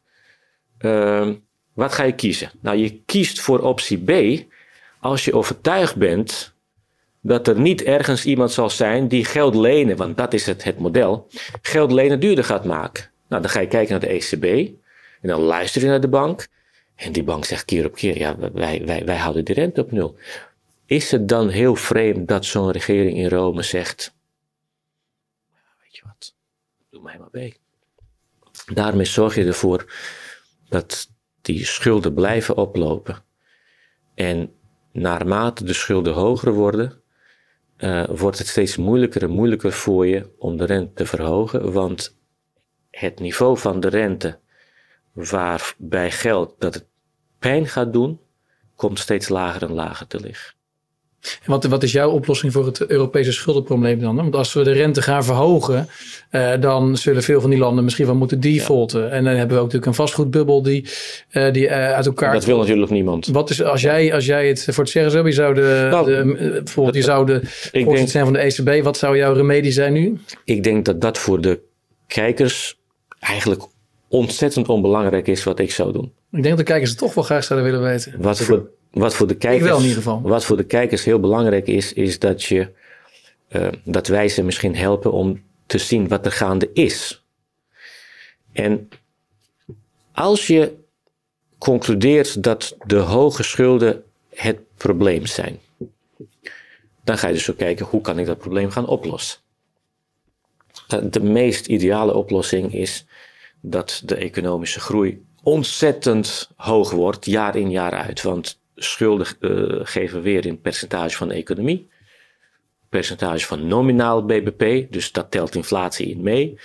Uh, 0.80 1.30
wat 1.73 1.93
ga 1.93 2.04
je 2.04 2.15
kiezen? 2.15 2.51
Nou, 2.60 2.78
je 2.78 3.01
kiest 3.06 3.41
voor 3.41 3.60
optie 3.60 4.04
B 4.04 4.43
als 4.99 5.25
je 5.25 5.34
overtuigd 5.34 5.95
bent 5.95 6.54
dat 7.21 7.47
er 7.47 7.60
niet 7.60 7.84
ergens 7.84 8.25
iemand 8.25 8.51
zal 8.51 8.69
zijn 8.69 9.08
die 9.08 9.25
geld 9.25 9.56
lenen, 9.56 9.97
want 9.97 10.17
dat 10.17 10.34
is 10.34 10.45
het, 10.45 10.63
het 10.63 10.80
model, 10.80 11.28
geld 11.62 11.91
lenen 11.91 12.19
duurder 12.19 12.43
gaat 12.43 12.65
maken. 12.65 13.10
Nou, 13.28 13.41
dan 13.41 13.51
ga 13.51 13.60
je 13.60 13.67
kijken 13.67 13.91
naar 13.91 13.99
de 13.99 14.08
ECB 14.08 14.73
en 15.21 15.30
dan 15.30 15.41
luister 15.41 15.82
je 15.82 15.88
naar 15.88 16.01
de 16.01 16.08
bank. 16.08 16.47
En 16.95 17.12
die 17.12 17.23
bank 17.23 17.45
zegt 17.45 17.65
keer 17.65 17.86
op 17.86 17.95
keer, 17.95 18.17
ja, 18.17 18.38
wij, 18.38 18.86
wij, 18.86 19.06
wij 19.06 19.17
houden 19.17 19.45
de 19.45 19.54
rente 19.54 19.82
op 19.82 19.91
nul. 19.91 20.17
Is 20.86 21.12
het 21.12 21.28
dan 21.28 21.49
heel 21.49 21.75
vreemd 21.75 22.28
dat 22.28 22.45
zo'n 22.45 22.71
regering 22.71 23.17
in 23.17 23.30
Rome 23.30 23.63
zegt, 23.63 24.15
weet 25.82 25.95
je 25.95 26.01
wat, 26.06 26.36
doe 26.89 27.01
mij 27.01 27.17
maar 27.19 27.30
mee. 27.32 27.58
Daarmee 28.73 29.06
zorg 29.06 29.36
je 29.36 29.45
ervoor 29.45 29.93
dat 30.69 31.10
die 31.41 31.65
schulden 31.65 32.13
blijven 32.13 32.58
oplopen. 32.58 33.23
En 34.15 34.54
naarmate 34.91 35.63
de 35.63 35.73
schulden 35.73 36.13
hoger 36.13 36.54
worden, 36.54 37.01
uh, 37.78 38.06
wordt 38.08 38.38
het 38.38 38.47
steeds 38.47 38.78
moeilijker 38.78 39.23
en 39.23 39.30
moeilijker 39.30 39.71
voor 39.71 40.08
je 40.08 40.30
om 40.38 40.58
de 40.58 40.65
rente 40.65 40.93
te 40.93 41.06
verhogen. 41.06 41.71
Want 41.71 42.17
het 42.91 43.19
niveau 43.19 43.58
van 43.58 43.80
de 43.80 43.88
rente 43.88 44.39
waarbij 45.12 46.12
geld 46.12 46.56
dat 46.60 46.73
het 46.73 46.86
pijn 47.39 47.67
gaat 47.67 47.93
doen, 47.93 48.19
komt 48.75 48.99
steeds 48.99 49.30
lager 49.30 49.63
en 49.63 49.73
lager 49.73 50.08
te 50.08 50.19
liggen. 50.19 50.54
En 51.44 51.52
wat, 51.52 51.64
wat 51.66 51.84
is 51.84 51.92
jouw 51.92 52.10
oplossing 52.10 52.52
voor 52.52 52.66
het 52.66 52.86
Europese 52.86 53.32
schuldenprobleem 53.32 54.00
dan? 54.00 54.16
Want 54.16 54.36
als 54.36 54.54
we 54.54 54.64
de 54.64 54.72
rente 54.72 55.02
gaan 55.02 55.24
verhogen, 55.24 55.88
uh, 56.32 56.52
dan 56.60 56.98
zullen 56.98 57.24
veel 57.24 57.42
van 57.42 57.50
die 57.50 57.60
landen 57.60 57.84
misschien 57.84 58.06
wel 58.06 58.16
moeten 58.16 58.40
defaulten. 58.40 59.12
En 59.12 59.24
dan 59.24 59.34
hebben 59.34 59.56
we 59.56 59.64
ook 59.64 59.72
natuurlijk 59.72 59.86
een 59.86 59.94
vastgoedbubbel 59.94 60.62
die, 60.62 60.88
uh, 61.32 61.52
die 61.52 61.66
uh, 61.66 61.94
uit 61.94 62.06
elkaar. 62.06 62.34
Dat 62.34 62.46
wil 62.46 62.58
natuurlijk 62.58 62.92
niemand. 62.92 63.28
Wat 63.28 63.50
is, 63.50 63.64
als 63.64 63.82
jij, 63.82 64.14
als 64.14 64.26
jij 64.26 64.48
het 64.48 64.64
voor 64.64 64.84
het 64.84 64.90
zeggen 64.90 65.12
zou, 65.12 65.26
je 65.26 65.32
zou 65.32 65.54
de, 65.54 65.88
nou, 65.92 66.06
de 66.06 66.52
bijvoorbeeld, 66.64 66.96
je 66.96 67.02
zou 67.02 67.26
de 67.26 67.40
voorzitter 67.44 68.08
zijn 68.08 68.24
van 68.24 68.34
de 68.34 68.40
ECB, 68.40 68.84
wat 68.84 68.98
zou 68.98 69.18
jouw 69.18 69.34
remedie 69.34 69.72
zijn 69.72 69.94
nu? 69.94 70.20
Ik 70.44 70.64
denk 70.64 70.86
dat 70.86 71.02
dat 71.02 71.18
voor 71.18 71.42
de 71.42 71.60
kijkers 72.08 72.78
eigenlijk 73.20 73.62
ontzettend 74.08 74.70
onbelangrijk 74.70 75.28
is 75.28 75.44
wat 75.44 75.60
ik 75.60 75.72
zou 75.72 75.92
doen. 75.92 76.14
Ik 76.32 76.44
denk 76.44 76.48
dat 76.48 76.58
de 76.58 76.64
kijkers 76.64 76.90
het 76.90 77.00
toch 77.00 77.14
wel 77.14 77.24
graag 77.24 77.44
zouden 77.44 77.72
willen 77.72 77.86
weten. 77.88 78.14
Wat 78.18 78.40
voor, 78.40 78.70
wat 78.95 79.15
voor 79.15 79.27
de 79.27 79.36
kijkers, 79.36 79.69
wel 79.69 79.77
in 79.77 79.84
ieder 79.84 79.97
geval. 79.97 80.21
Wat 80.21 80.45
voor 80.45 80.58
de 80.58 80.65
kijkers 80.65 81.03
heel 81.03 81.19
belangrijk 81.19 81.67
is, 81.67 81.93
is 81.93 82.19
dat, 82.19 82.43
je, 82.43 82.71
uh, 83.49 83.67
dat 83.84 84.08
wij 84.08 84.29
ze 84.29 84.43
misschien 84.43 84.75
helpen 84.75 85.12
om 85.12 85.43
te 85.65 85.77
zien 85.77 86.08
wat 86.08 86.25
er 86.25 86.31
gaande 86.31 86.69
is. 86.73 87.23
En 88.51 88.89
als 90.12 90.47
je 90.47 90.73
concludeert 91.58 92.43
dat 92.43 92.75
de 92.86 92.97
hoge 92.97 93.43
schulden 93.43 94.03
het 94.29 94.60
probleem 94.77 95.25
zijn, 95.25 95.60
dan 97.03 97.17
ga 97.17 97.27
je 97.27 97.34
dus 97.34 97.43
zo 97.43 97.53
kijken 97.53 97.86
hoe 97.86 98.01
kan 98.01 98.19
ik 98.19 98.25
dat 98.25 98.38
probleem 98.38 98.69
gaan 98.69 98.88
oplossen. 98.88 99.39
De 101.10 101.23
meest 101.23 101.65
ideale 101.65 102.13
oplossing 102.13 102.73
is 102.73 103.05
dat 103.62 104.01
de 104.05 104.15
economische 104.15 104.79
groei 104.79 105.25
ontzettend 105.43 106.49
hoog 106.55 106.91
wordt, 106.91 107.25
jaar 107.25 107.55
in 107.55 107.71
jaar 107.71 107.91
uit. 107.91 108.21
Want 108.21 108.60
schulden 108.76 109.28
uh, 109.40 109.80
geven 109.84 110.22
weer 110.22 110.46
in 110.46 110.62
percentage 110.62 111.18
van 111.18 111.28
de 111.28 111.34
economie. 111.34 111.90
Percentage 112.90 113.46
van 113.46 113.68
nominaal 113.68 114.26
BBP, 114.26 114.92
dus 114.92 115.12
dat 115.12 115.32
telt 115.32 115.56
inflatie 115.56 116.08
in 116.08 116.22
mee. 116.22 116.60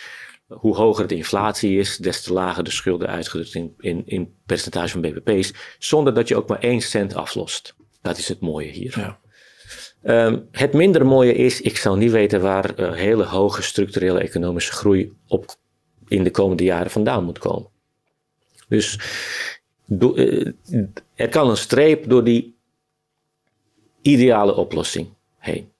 Hoe 0.48 0.76
hoger 0.76 1.06
de 1.06 1.16
inflatie 1.16 1.78
is, 1.78 1.96
des 1.96 2.22
te 2.22 2.32
lager 2.32 2.64
de 2.64 2.70
schulden 2.70 3.08
uitgedrukt 3.08 3.54
in, 3.54 3.74
in, 3.78 4.02
in 4.06 4.34
percentage 4.46 4.88
van 4.88 5.00
BBP's, 5.00 5.52
zonder 5.78 6.14
dat 6.14 6.28
je 6.28 6.36
ook 6.36 6.48
maar 6.48 6.58
één 6.58 6.80
cent 6.80 7.14
aflost. 7.14 7.74
Dat 8.02 8.18
is 8.18 8.28
het 8.28 8.40
mooie 8.40 8.70
hier. 8.70 8.98
Ja. 8.98 9.18
Um, 10.02 10.48
het 10.50 10.72
minder 10.72 11.06
mooie 11.06 11.34
is, 11.34 11.60
ik 11.60 11.76
zou 11.76 11.98
niet 11.98 12.10
weten 12.10 12.40
waar 12.40 12.80
uh, 12.80 12.92
hele 12.92 13.24
hoge 13.24 13.62
structurele 13.62 14.20
economische 14.20 14.72
groei 14.72 15.12
op 15.26 15.56
in 16.08 16.24
de 16.24 16.30
komende 16.30 16.64
jaren 16.64 16.90
vandaan 16.90 17.24
moet 17.24 17.38
komen. 17.38 17.68
Dus 18.68 18.98
er 21.14 21.28
kan 21.28 21.50
een 21.50 21.56
streep 21.56 22.08
door 22.08 22.24
die 22.24 22.56
ideale 24.02 24.54
oplossing 24.54 25.08
heen. 25.38 25.72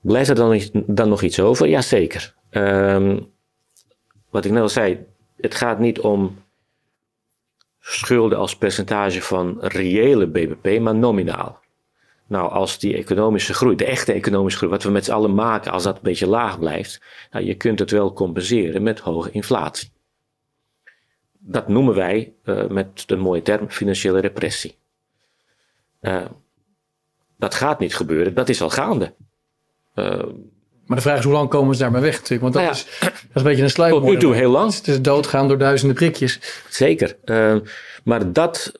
Blijft 0.00 0.28
er 0.28 0.34
dan, 0.34 0.60
dan 0.86 1.08
nog 1.08 1.22
iets 1.22 1.40
over? 1.40 1.68
Jazeker. 1.68 2.34
Um, 2.50 3.32
wat 4.30 4.44
ik 4.44 4.50
net 4.50 4.62
al 4.62 4.68
zei, 4.68 5.06
het 5.36 5.54
gaat 5.54 5.78
niet 5.78 6.00
om 6.00 6.42
schulden 7.80 8.38
als 8.38 8.56
percentage 8.56 9.22
van 9.22 9.56
reële 9.60 10.26
BBP, 10.26 10.80
maar 10.80 10.94
nominaal. 10.94 11.62
Nou, 12.26 12.50
als 12.50 12.78
die 12.78 12.96
economische 12.96 13.54
groei, 13.54 13.76
de 13.76 13.84
echte 13.84 14.12
economische 14.12 14.58
groei, 14.58 14.72
wat 14.72 14.82
we 14.82 14.90
met 14.90 15.04
z'n 15.04 15.12
allen 15.12 15.34
maken, 15.34 15.72
als 15.72 15.82
dat 15.82 15.96
een 15.96 16.02
beetje 16.02 16.26
laag 16.26 16.58
blijft, 16.58 17.00
nou, 17.30 17.44
je 17.44 17.54
kunt 17.54 17.78
het 17.78 17.90
wel 17.90 18.12
compenseren 18.12 18.82
met 18.82 19.00
hoge 19.00 19.30
inflatie. 19.30 19.93
Dat 21.46 21.68
noemen 21.68 21.94
wij 21.94 22.32
uh, 22.44 22.66
met 22.66 23.08
de 23.08 23.16
mooie 23.16 23.42
term 23.42 23.70
financiële 23.70 24.20
repressie. 24.20 24.76
Uh, 26.00 26.24
dat 27.38 27.54
gaat 27.54 27.78
niet 27.78 27.96
gebeuren, 27.96 28.34
dat 28.34 28.48
is 28.48 28.62
al 28.62 28.70
gaande. 28.70 29.12
Uh, 29.94 30.22
maar 30.86 30.96
de 30.96 31.02
vraag 31.02 31.18
is 31.18 31.24
hoe 31.24 31.32
lang 31.32 31.48
komen 31.48 31.74
ze 31.74 31.80
daarmee 31.80 32.02
weg 32.02 32.20
natuurlijk? 32.20 32.42
Want 32.42 32.54
dat, 32.54 32.62
nou 32.62 32.74
ja, 32.74 32.80
is, 32.80 32.98
dat 33.00 33.12
is 33.12 33.20
een 33.32 33.42
beetje 33.42 33.62
een 33.62 33.70
sluipmoord. 33.70 34.04
Tot 34.04 34.14
nu 34.14 34.20
toe 34.20 34.34
heel 34.34 34.50
lang. 34.50 34.74
Het 34.74 34.88
is 34.88 35.02
doodgaan 35.02 35.48
door 35.48 35.58
duizenden 35.58 35.96
prikjes. 35.96 36.40
Zeker. 36.68 37.16
Maar 38.04 38.32
dat 38.32 38.72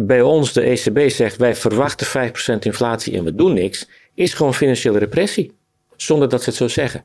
bij 0.00 0.22
ons 0.22 0.52
de 0.52 0.60
ECB 0.60 1.10
zegt 1.10 1.36
wij 1.36 1.54
verwachten 1.54 2.32
5% 2.56 2.58
inflatie 2.58 3.16
en 3.16 3.24
we 3.24 3.34
doen 3.34 3.52
niks, 3.52 3.88
is 4.14 4.34
gewoon 4.34 4.54
financiële 4.54 4.98
repressie. 4.98 5.52
Zonder 5.96 6.28
dat 6.28 6.42
ze 6.42 6.48
het 6.48 6.58
zo 6.58 6.68
zeggen. 6.68 7.04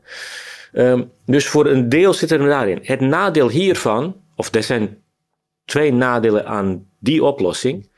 Um, 0.74 1.11
dus 1.26 1.47
voor 1.47 1.66
een 1.66 1.89
deel 1.89 2.13
zit 2.13 2.32
er 2.32 2.39
daarin. 2.39 2.80
Het 2.82 2.99
nadeel 2.99 3.49
hiervan, 3.49 4.16
of 4.36 4.55
er 4.55 4.63
zijn 4.63 4.97
twee 5.66 5.93
nadelen 5.93 6.45
aan 6.45 6.89
die 6.99 7.24
oplossing. 7.24 7.89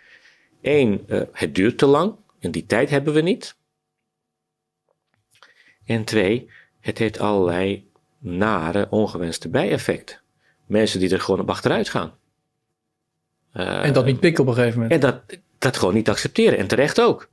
Eén, 0.61 1.03
uh, 1.07 1.21
het 1.31 1.55
duurt 1.55 1.77
te 1.77 1.85
lang 1.85 2.15
en 2.39 2.51
die 2.51 2.65
tijd 2.65 2.89
hebben 2.89 3.13
we 3.13 3.21
niet. 3.21 3.55
En 5.85 6.03
twee, 6.03 6.49
het 6.79 6.97
heeft 6.97 7.19
allerlei 7.19 7.89
nare, 8.19 8.87
ongewenste 8.89 9.49
bijeffecten. 9.49 10.19
Mensen 10.65 10.99
die 10.99 11.09
er 11.09 11.21
gewoon 11.21 11.39
op 11.39 11.49
achteruit 11.49 11.89
gaan. 11.89 12.13
Uh, 13.53 13.85
en 13.85 13.93
dat 13.93 14.05
niet 14.05 14.19
pikken 14.19 14.43
op 14.43 14.49
een 14.49 14.55
gegeven 14.55 14.79
moment. 14.79 15.03
En 15.03 15.09
dat, 15.09 15.39
dat 15.57 15.77
gewoon 15.77 15.93
niet 15.93 16.09
accepteren. 16.09 16.57
En 16.57 16.67
terecht 16.67 17.01
ook. 17.01 17.29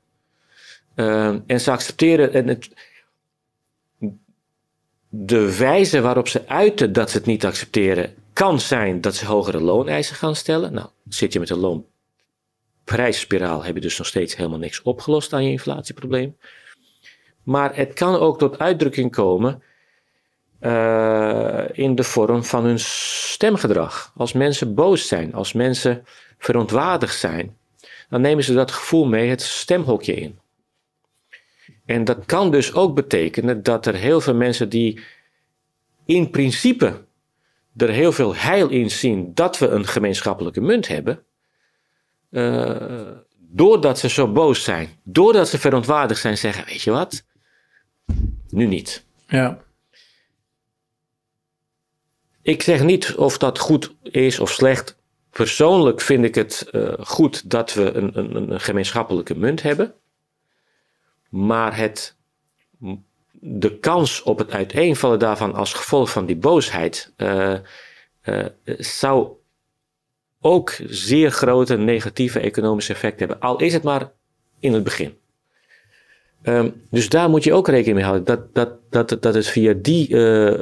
Uh, 0.97 1.37
en 1.47 1.61
ze 1.61 1.71
accepteren. 1.71 2.33
En 2.33 2.49
het, 2.49 2.71
de 5.09 5.57
wijze 5.57 6.01
waarop 6.01 6.29
ze 6.29 6.49
uiten 6.49 6.93
dat 6.93 7.11
ze 7.11 7.17
het 7.17 7.27
niet 7.27 7.45
accepteren, 7.45 8.15
kan 8.35 8.61
zijn 8.61 9.01
dat 9.01 9.15
ze 9.15 9.27
hogere 9.27 9.61
looneisen 9.61 10.17
gaan 10.17 10.37
stellen. 10.37 10.73
Nou, 10.73 10.89
zit 11.09 11.33
je 11.33 11.39
met 11.39 11.51
een 11.51 11.85
loonprijsspiraal, 12.85 13.65
heb 13.65 13.75
je 13.75 13.81
dus 13.81 13.99
nog 13.99 14.07
steeds 14.07 14.37
helemaal 14.37 14.59
niks 14.59 14.83
opgelost 14.83 15.33
aan 15.33 15.45
je 15.45 15.51
inflatieprobleem. 15.51 16.37
Maar 17.43 17.77
het 17.77 17.93
kan 17.93 18.15
ook 18.15 18.39
tot 18.39 18.59
uitdrukking 18.59 19.11
komen 19.11 19.63
uh, 20.61 21.65
in 21.73 21.95
de 21.95 22.05
vorm 22.05 22.45
van 22.45 22.65
hun 22.65 22.79
stemgedrag. 22.79 24.13
Als 24.17 24.33
mensen 24.33 24.75
boos 24.75 25.09
zijn, 25.09 25.35
als 25.35 25.53
mensen 25.53 26.05
verontwaardigd 26.39 27.19
zijn, 27.19 27.57
dan 28.09 28.21
nemen 28.21 28.45
ze 28.45 28.55
dat 28.55 28.71
gevoel 28.71 29.05
mee 29.07 29.29
het 29.29 29.43
stemhokje 29.43 30.15
in. 30.15 30.39
En 31.85 32.05
dat 32.05 32.25
kan 32.27 32.51
dus 32.51 32.75
ook 32.75 32.95
betekenen 32.95 33.63
dat 33.63 33.87
er 33.87 33.95
heel 33.95 34.21
veel 34.21 34.35
mensen 34.35 34.69
die 34.69 35.01
in 36.05 36.31
principe 36.31 37.05
er 37.77 37.89
heel 37.89 38.13
veel 38.13 38.35
heil 38.35 38.69
in 38.69 38.91
zien 38.91 39.35
dat 39.35 39.59
we 39.59 39.69
een 39.69 39.87
gemeenschappelijke 39.87 40.61
munt 40.61 40.89
hebben, 40.89 41.25
uh, 42.31 43.11
doordat 43.37 43.99
ze 43.99 44.09
zo 44.09 44.33
boos 44.33 44.65
zijn, 44.65 44.89
doordat 45.03 45.49
ze 45.49 45.59
verontwaardigd 45.59 46.21
zijn, 46.21 46.39
zeggen: 46.39 46.65
Weet 46.65 46.83
je 46.83 46.91
wat? 46.91 47.25
Nu 48.49 48.67
niet. 48.67 49.05
Ja. 49.27 49.63
Ik 52.43 52.63
zeg 52.63 52.83
niet 52.83 53.15
of 53.15 53.39
dat 53.39 53.59
goed 53.59 53.95
is 54.03 54.39
of 54.41 54.51
slecht. 54.51 54.97
Persoonlijk 55.31 56.01
vind 56.01 56.25
ik 56.25 56.35
het 56.35 56.69
uh, 56.73 56.93
goed 56.99 57.51
dat 57.51 57.75
we 57.75 57.93
een, 57.93 58.19
een, 58.19 58.53
een 58.53 58.61
gemeenschappelijke 58.61 59.35
munt 59.39 59.63
hebben. 59.63 59.95
Maar 61.29 61.77
het, 61.77 62.17
de 63.47 63.79
kans 63.79 64.23
op 64.23 64.39
het 64.39 64.51
uiteenvallen 64.51 65.19
daarvan 65.19 65.55
als 65.55 65.73
gevolg 65.73 66.11
van 66.11 66.27
die 66.27 66.37
boosheid 66.37 67.13
uh, 67.17 67.55
uh, 68.25 68.45
zou 68.79 69.29
ook 70.41 70.73
zeer 70.87 71.31
grote 71.31 71.77
negatieve 71.77 72.41
economische 72.41 72.93
effecten 72.93 73.29
hebben. 73.29 73.49
Al 73.49 73.61
is 73.61 73.73
het 73.73 73.83
maar 73.83 74.11
in 74.61 74.73
het 74.73 74.85
begin. 74.85 75.17
Um, 76.43 76.83
dus 76.91 77.09
daar 77.09 77.29
moet 77.29 77.45
je 77.45 77.53
ook 77.53 77.69
rekening 77.69 77.97
mee 77.97 78.05
houden. 78.05 78.25
Dat, 78.25 78.55
dat, 78.55 79.09
dat, 79.09 79.23
dat 79.23 79.35
het 79.35 79.47
via 79.47 79.75
die 79.77 80.09
uh, 80.09 80.55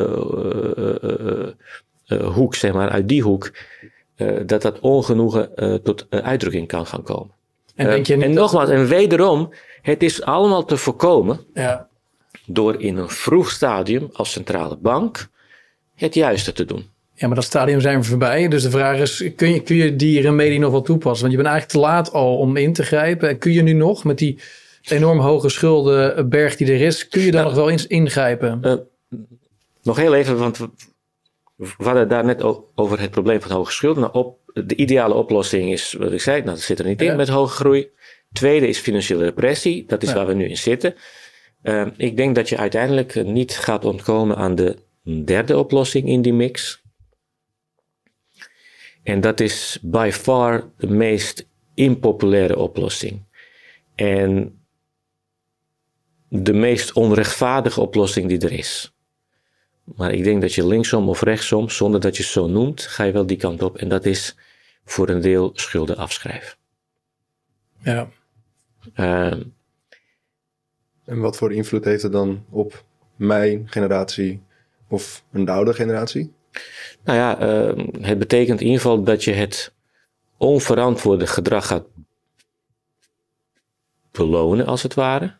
hoek, 2.22 2.54
zeg 2.54 2.72
maar, 2.72 2.88
uit 2.88 3.08
die 3.08 3.22
hoek, 3.22 3.52
dat 4.46 4.62
dat 4.62 4.80
ongenoegen 4.80 5.50
tot 5.82 6.06
uitdrukking 6.10 6.68
kan 6.68 6.86
gaan 6.86 7.02
komen. 7.02 7.34
En, 7.74 7.86
denk 7.86 8.06
je 8.06 8.16
en 8.16 8.32
nogmaals, 8.32 8.68
en 8.68 8.86
wederom, 8.86 9.52
het 9.82 10.02
is 10.02 10.22
allemaal 10.22 10.64
te 10.64 10.76
voorkomen 10.76 11.40
ja. 11.54 11.90
Door 12.47 12.80
in 12.80 12.97
een 12.97 13.09
vroeg 13.09 13.51
stadium 13.51 14.09
als 14.12 14.32
centrale 14.32 14.76
bank 14.76 15.28
het 15.95 16.14
juiste 16.14 16.53
te 16.53 16.64
doen. 16.64 16.90
Ja, 17.14 17.26
maar 17.26 17.36
dat 17.36 17.45
stadium 17.45 17.80
zijn 17.80 17.99
we 17.99 18.05
voorbij. 18.05 18.49
Dus 18.49 18.62
de 18.62 18.70
vraag 18.70 18.99
is, 18.99 19.24
kun 19.36 19.53
je, 19.53 19.61
kun 19.61 19.76
je 19.76 19.97
die 19.97 20.20
remedie 20.20 20.59
nog 20.59 20.70
wel 20.70 20.82
toepassen? 20.82 21.20
Want 21.20 21.36
je 21.36 21.43
bent 21.43 21.55
eigenlijk 21.55 21.84
te 21.84 21.93
laat 21.93 22.12
al 22.12 22.38
om 22.38 22.57
in 22.57 22.72
te 22.72 22.82
grijpen. 22.82 23.28
En 23.28 23.38
kun 23.38 23.53
je 23.53 23.62
nu 23.62 23.72
nog 23.72 24.05
met 24.05 24.18
die 24.18 24.38
enorm 24.82 25.18
hoge 25.18 25.49
schuldenberg 25.49 26.57
die 26.57 26.66
er 26.66 26.80
is, 26.80 27.09
kun 27.09 27.22
je 27.22 27.30
daar 27.30 27.45
nog 27.45 27.55
wel 27.55 27.70
eens 27.70 27.86
ingrijpen? 27.86 28.61
Uh, 28.64 28.74
nog 29.82 29.97
heel 29.97 30.14
even, 30.14 30.38
want 30.38 30.59
we, 30.59 30.68
we 31.57 31.84
hadden 31.84 32.09
daar 32.09 32.24
net 32.24 32.43
over 32.74 33.01
het 33.01 33.11
probleem 33.11 33.40
van 33.40 33.51
hoge 33.51 33.72
schulden. 33.72 34.03
Nou, 34.03 34.14
op, 34.14 34.38
de 34.55 34.76
ideale 34.76 35.14
oplossing 35.14 35.72
is, 35.72 35.93
wat 35.99 36.12
ik 36.12 36.20
zei, 36.20 36.36
nou, 36.36 36.51
dat 36.51 36.61
zit 36.61 36.78
er 36.78 36.84
niet 36.84 37.03
in 37.03 37.16
met 37.16 37.28
hoge 37.28 37.55
groei. 37.55 37.90
Tweede 38.32 38.68
is 38.68 38.78
financiële 38.78 39.24
repressie. 39.24 39.84
Dat 39.86 40.03
is 40.03 40.12
waar 40.12 40.26
we 40.26 40.34
nu 40.34 40.49
in 40.49 40.57
zitten. 40.57 40.95
Uh, 41.62 41.86
ik 41.96 42.16
denk 42.16 42.34
dat 42.34 42.48
je 42.48 42.56
uiteindelijk 42.56 43.24
niet 43.24 43.58
gaat 43.58 43.84
ontkomen 43.84 44.36
aan 44.36 44.54
de 44.54 44.78
derde 45.24 45.58
oplossing 45.58 46.08
in 46.08 46.22
die 46.22 46.32
mix. 46.32 46.82
En 49.02 49.20
dat 49.20 49.40
is 49.40 49.78
by 49.82 50.10
far 50.12 50.70
de 50.76 50.88
meest 50.88 51.48
impopulaire 51.74 52.56
oplossing. 52.58 53.22
En 53.94 54.60
de 56.28 56.52
meest 56.52 56.92
onrechtvaardige 56.92 57.80
oplossing 57.80 58.28
die 58.28 58.40
er 58.40 58.52
is. 58.52 58.94
Maar 59.84 60.12
ik 60.12 60.24
denk 60.24 60.40
dat 60.40 60.54
je 60.54 60.66
linksom 60.66 61.08
of 61.08 61.22
rechtsom, 61.22 61.68
zonder 61.68 62.00
dat 62.00 62.16
je 62.16 62.22
het 62.22 62.32
zo 62.32 62.46
noemt, 62.46 62.82
ga 62.82 63.04
je 63.04 63.12
wel 63.12 63.26
die 63.26 63.36
kant 63.36 63.62
op. 63.62 63.76
En 63.76 63.88
dat 63.88 64.04
is 64.04 64.36
voor 64.84 65.08
een 65.08 65.20
deel 65.20 65.50
schulden 65.54 65.96
afschrijven. 65.96 66.56
Ja. 67.82 68.08
Uh, 68.96 69.40
en 71.12 71.20
wat 71.20 71.36
voor 71.36 71.52
invloed 71.52 71.84
heeft 71.84 72.02
het 72.02 72.12
dan 72.12 72.44
op 72.50 72.84
mijn 73.16 73.68
generatie 73.68 74.42
of 74.88 75.24
een 75.32 75.48
oude 75.48 75.74
generatie? 75.74 76.32
Nou 77.04 77.18
ja, 77.18 77.42
uh, 77.42 77.86
het 78.00 78.18
betekent 78.18 78.60
in 78.60 78.66
ieder 78.66 78.80
geval 78.80 79.02
dat 79.02 79.24
je 79.24 79.32
het 79.32 79.72
onverantwoorde 80.36 81.26
gedrag 81.26 81.66
gaat 81.66 81.84
belonen, 84.10 84.66
als 84.66 84.82
het 84.82 84.94
ware. 84.94 85.34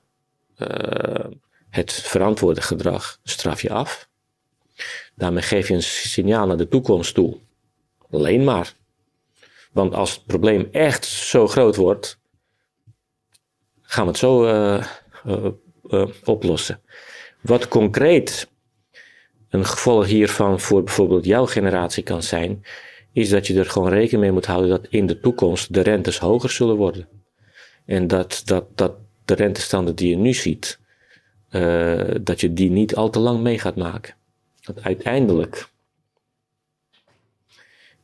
Uh, 0.59 1.27
het 1.70 1.93
verantwoorde 1.93 2.62
gedrag 2.62 3.18
straf 3.23 3.62
je 3.62 3.70
af. 3.70 4.09
Daarmee 5.14 5.43
geef 5.43 5.68
je 5.68 5.75
een 5.75 5.83
signaal 5.83 6.47
naar 6.47 6.57
de 6.57 6.68
toekomst 6.68 7.14
toe. 7.14 7.39
Alleen 8.11 8.45
maar. 8.45 8.75
Want 9.73 9.95
als 9.95 10.14
het 10.14 10.27
probleem 10.27 10.68
echt 10.73 11.05
zo 11.05 11.49
groot 11.49 11.77
wordt, 11.77 12.18
gaan 13.83 14.05
we 14.05 14.11
het 14.11 14.18
zo 14.18 14.47
uh, 14.47 14.85
uh, 15.93 16.07
oplossen. 16.24 16.80
Wat 17.40 17.68
concreet 17.68 18.49
een 19.49 19.66
gevolg 19.66 20.07
hiervan 20.07 20.61
voor 20.61 20.82
bijvoorbeeld 20.82 21.24
jouw 21.24 21.47
generatie 21.47 22.03
kan 22.03 22.22
zijn, 22.22 22.64
is 23.12 23.28
dat 23.28 23.47
je 23.47 23.59
er 23.59 23.66
gewoon 23.66 23.88
rekening 23.88 24.20
mee 24.22 24.32
moet 24.32 24.47
houden 24.47 24.70
dat 24.70 24.86
in 24.88 25.07
de 25.07 25.20
toekomst 25.20 25.74
de 25.74 25.80
rentes 25.80 26.18
hoger 26.18 26.51
zullen 26.51 26.76
worden. 26.76 27.09
En 27.84 28.07
dat, 28.07 28.43
dat, 28.45 28.76
dat 28.78 28.93
de 29.24 29.34
rentestanden 29.34 29.95
die 29.95 30.09
je 30.09 30.16
nu 30.16 30.32
ziet, 30.32 30.78
uh, 31.51 32.05
dat 32.20 32.40
je 32.40 32.53
die 32.53 32.70
niet 32.70 32.95
al 32.95 33.11
te 33.11 33.18
lang 33.18 33.40
mee 33.40 33.59
gaat 33.59 33.76
maken. 33.76 34.14
Want 34.62 34.82
uiteindelijk 34.82 35.68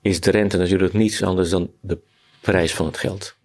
is 0.01 0.21
de 0.21 0.31
rente 0.31 0.57
natuurlijk 0.57 0.93
niets 0.93 1.23
anders 1.23 1.51
dan 1.51 1.71
de 1.81 1.99
prijs 2.41 2.75
van 2.75 2.87
het 2.87 2.97
geld. 2.97 3.37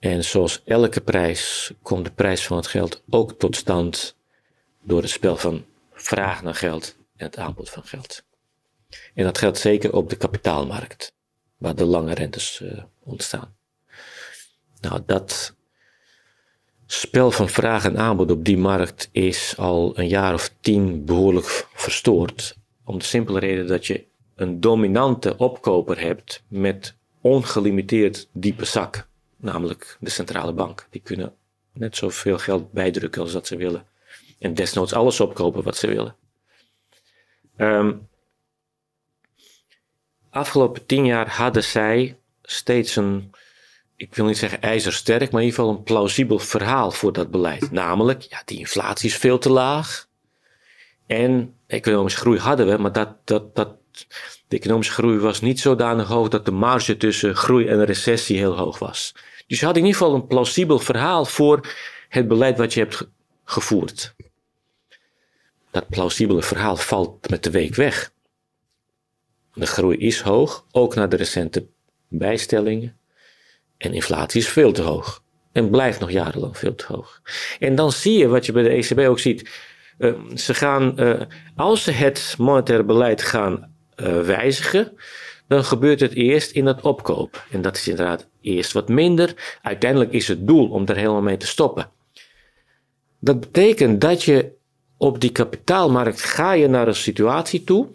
En 0.00 0.24
zoals 0.24 0.62
elke 0.64 1.00
prijs 1.00 1.72
komt 1.82 2.04
de 2.04 2.10
prijs 2.10 2.46
van 2.46 2.56
het 2.56 2.66
geld 2.66 3.02
ook 3.10 3.38
tot 3.38 3.56
stand 3.56 4.16
door 4.82 5.00
het 5.00 5.10
spel 5.10 5.36
van 5.36 5.64
vraag 5.92 6.42
naar 6.42 6.54
geld 6.54 6.96
en 7.16 7.26
het 7.26 7.36
aanbod 7.36 7.70
van 7.70 7.84
geld. 7.84 8.24
En 9.14 9.24
dat 9.24 9.38
geldt 9.38 9.58
zeker 9.58 9.92
op 9.92 10.10
de 10.10 10.16
kapitaalmarkt, 10.16 11.14
waar 11.56 11.74
de 11.74 11.84
lange 11.84 12.14
rentes 12.14 12.60
uh, 12.60 12.82
ontstaan. 13.04 13.56
Nou, 14.80 15.02
dat 15.06 15.54
spel 16.86 17.30
van 17.30 17.48
vraag 17.48 17.84
en 17.84 17.98
aanbod 17.98 18.30
op 18.30 18.44
die 18.44 18.58
markt 18.58 19.08
is 19.12 19.54
al 19.56 19.98
een 19.98 20.08
jaar 20.08 20.34
of 20.34 20.54
tien 20.60 21.04
behoorlijk 21.04 21.66
verstoord. 21.74 22.56
Om 22.84 22.98
de 22.98 23.04
simpele 23.04 23.38
reden 23.38 23.66
dat 23.66 23.86
je 23.86 24.06
een 24.34 24.60
dominante 24.60 25.36
opkoper 25.36 26.00
hebt 26.00 26.42
met 26.48 26.96
ongelimiteerd 27.20 28.28
diepe 28.32 28.64
zak, 28.64 29.08
namelijk 29.40 29.96
de 30.00 30.10
centrale 30.10 30.52
bank. 30.52 30.86
Die 30.90 31.00
kunnen 31.00 31.34
net 31.72 31.96
zoveel 31.96 32.38
geld 32.38 32.72
bijdrukken 32.72 33.22
als 33.22 33.32
dat 33.32 33.46
ze 33.46 33.56
willen. 33.56 33.86
En 34.38 34.54
desnoods 34.54 34.92
alles 34.92 35.20
opkopen 35.20 35.62
wat 35.62 35.76
ze 35.76 35.86
willen. 35.86 36.16
Um, 37.56 38.08
afgelopen 40.30 40.86
tien 40.86 41.06
jaar 41.06 41.28
hadden 41.28 41.64
zij 41.64 42.18
steeds 42.42 42.96
een 42.96 43.32
ik 44.00 44.14
wil 44.14 44.24
niet 44.24 44.38
zeggen 44.38 44.62
ijzersterk, 44.62 45.30
maar 45.30 45.40
in 45.40 45.46
ieder 45.46 45.60
geval 45.60 45.76
een 45.76 45.82
plausibel 45.82 46.38
verhaal 46.38 46.90
voor 46.90 47.12
dat 47.12 47.30
beleid. 47.30 47.70
Namelijk, 47.70 48.22
ja, 48.22 48.42
die 48.44 48.58
inflatie 48.58 49.08
is 49.08 49.16
veel 49.16 49.38
te 49.38 49.50
laag. 49.50 50.08
En 51.06 51.54
economische 51.66 52.18
groei 52.18 52.38
hadden 52.38 52.66
we, 52.66 52.76
maar 52.76 52.92
dat, 52.92 53.08
dat, 53.24 53.54
dat, 53.54 53.76
de 54.48 54.56
economische 54.56 54.92
groei 54.92 55.18
was 55.18 55.40
niet 55.40 55.60
zodanig 55.60 56.08
hoog 56.08 56.28
dat 56.28 56.44
de 56.44 56.50
marge 56.50 56.96
tussen 56.96 57.36
groei 57.36 57.66
en 57.66 57.84
recessie 57.84 58.36
heel 58.36 58.56
hoog 58.56 58.78
was. 58.78 59.14
Dus 59.50 59.60
je 59.60 59.66
had 59.66 59.76
in 59.76 59.84
ieder 59.84 59.98
geval 59.98 60.14
een 60.14 60.26
plausibel 60.26 60.78
verhaal 60.78 61.24
voor 61.24 61.74
het 62.08 62.28
beleid 62.28 62.58
wat 62.58 62.74
je 62.74 62.80
hebt 62.80 63.08
gevoerd. 63.44 64.14
Dat 65.70 65.88
plausibele 65.88 66.42
verhaal 66.42 66.76
valt 66.76 67.30
met 67.30 67.42
de 67.42 67.50
week 67.50 67.74
weg. 67.74 68.12
De 69.54 69.66
groei 69.66 69.96
is 69.96 70.20
hoog, 70.20 70.66
ook 70.70 70.94
na 70.94 71.06
de 71.06 71.16
recente 71.16 71.66
bijstellingen. 72.08 72.96
En 73.76 73.94
inflatie 73.94 74.40
is 74.40 74.48
veel 74.48 74.72
te 74.72 74.82
hoog. 74.82 75.22
En 75.52 75.70
blijft 75.70 76.00
nog 76.00 76.10
jarenlang 76.10 76.58
veel 76.58 76.74
te 76.74 76.86
hoog. 76.86 77.20
En 77.58 77.74
dan 77.74 77.92
zie 77.92 78.18
je 78.18 78.28
wat 78.28 78.46
je 78.46 78.52
bij 78.52 78.62
de 78.62 78.68
ECB 78.68 78.98
ook 78.98 79.18
ziet. 79.18 79.50
Uh, 79.98 80.14
ze 80.34 80.54
gaan, 80.54 81.00
uh, 81.00 81.20
als 81.56 81.82
ze 81.82 81.90
het 81.90 82.34
monetaire 82.38 82.84
beleid 82.84 83.22
gaan 83.22 83.74
uh, 83.96 84.20
wijzigen, 84.20 84.96
dan 85.48 85.64
gebeurt 85.64 86.00
het 86.00 86.14
eerst 86.14 86.50
in 86.50 86.66
het 86.66 86.80
opkoop. 86.80 87.46
En 87.50 87.62
dat 87.62 87.76
is 87.76 87.88
inderdaad 87.88 88.29
eerst 88.42 88.72
wat 88.72 88.88
minder. 88.88 89.58
Uiteindelijk 89.62 90.12
is 90.12 90.28
het 90.28 90.46
doel 90.46 90.68
om 90.68 90.86
er 90.86 90.96
helemaal 90.96 91.22
mee 91.22 91.36
te 91.36 91.46
stoppen. 91.46 91.90
Dat 93.18 93.40
betekent 93.40 94.00
dat 94.00 94.22
je 94.22 94.52
op 94.96 95.20
die 95.20 95.32
kapitaalmarkt 95.32 96.22
ga 96.22 96.52
je 96.52 96.68
naar 96.68 96.88
een 96.88 96.94
situatie 96.94 97.64
toe 97.64 97.88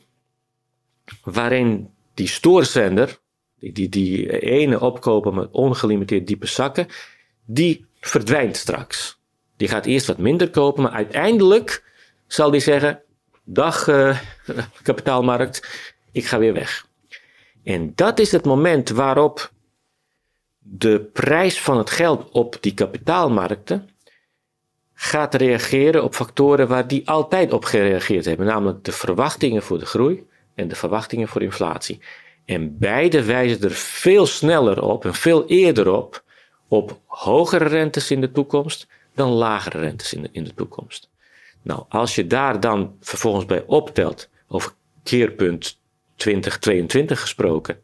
waarin 1.23 1.89
die 2.13 2.27
stoorzender, 2.27 3.19
die, 3.59 3.71
die, 3.71 3.89
die 3.89 4.39
ene 4.39 4.79
opkoper 4.79 5.33
met 5.33 5.51
ongelimiteerd 5.51 6.27
diepe 6.27 6.47
zakken, 6.47 6.87
die 7.45 7.85
verdwijnt 7.99 8.57
straks. 8.57 9.19
Die 9.57 9.67
gaat 9.67 9.85
eerst 9.85 10.07
wat 10.07 10.17
minder 10.17 10.49
kopen, 10.49 10.83
maar 10.83 10.91
uiteindelijk 10.91 11.83
zal 12.27 12.51
die 12.51 12.59
zeggen: 12.61 13.01
Dag 13.43 13.87
uh, 13.87 14.19
kapitaalmarkt, 14.83 15.67
ik 16.11 16.25
ga 16.25 16.39
weer 16.39 16.53
weg. 16.53 16.87
En 17.63 17.91
dat 17.95 18.19
is 18.19 18.31
het 18.31 18.45
moment 18.45 18.89
waarop 18.89 19.51
de 20.67 21.09
prijs 21.13 21.61
van 21.61 21.77
het 21.77 21.89
geld 21.89 22.29
op 22.31 22.57
die 22.59 22.73
kapitaalmarkten 22.73 23.89
gaat 24.93 25.35
reageren 25.35 26.03
op 26.03 26.15
factoren 26.15 26.67
waar 26.67 26.87
die 26.87 27.09
altijd 27.09 27.53
op 27.53 27.63
gereageerd 27.63 28.25
hebben, 28.25 28.45
namelijk 28.45 28.83
de 28.83 28.91
verwachtingen 28.91 29.63
voor 29.63 29.79
de 29.79 29.85
groei 29.85 30.27
en 30.55 30.67
de 30.67 30.75
verwachtingen 30.75 31.27
voor 31.27 31.41
inflatie. 31.41 31.99
En 32.45 32.77
beide 32.77 33.23
wijzen 33.23 33.61
er 33.61 33.71
veel 33.71 34.25
sneller 34.25 34.81
op 34.81 35.05
en 35.05 35.13
veel 35.13 35.45
eerder 35.45 35.91
op 35.91 36.23
op 36.67 36.99
hogere 37.05 37.65
rentes 37.65 38.11
in 38.11 38.21
de 38.21 38.31
toekomst 38.31 38.87
dan 39.13 39.29
lagere 39.29 39.79
rentes 39.79 40.13
in 40.13 40.21
de, 40.21 40.29
in 40.31 40.43
de 40.43 40.53
toekomst. 40.53 41.09
Nou, 41.61 41.83
als 41.89 42.15
je 42.15 42.27
daar 42.27 42.59
dan 42.59 42.95
vervolgens 42.99 43.45
bij 43.45 43.63
optelt, 43.67 44.29
over 44.47 44.73
keerpunt 45.03 45.79
2022 46.15 47.21
gesproken, 47.21 47.81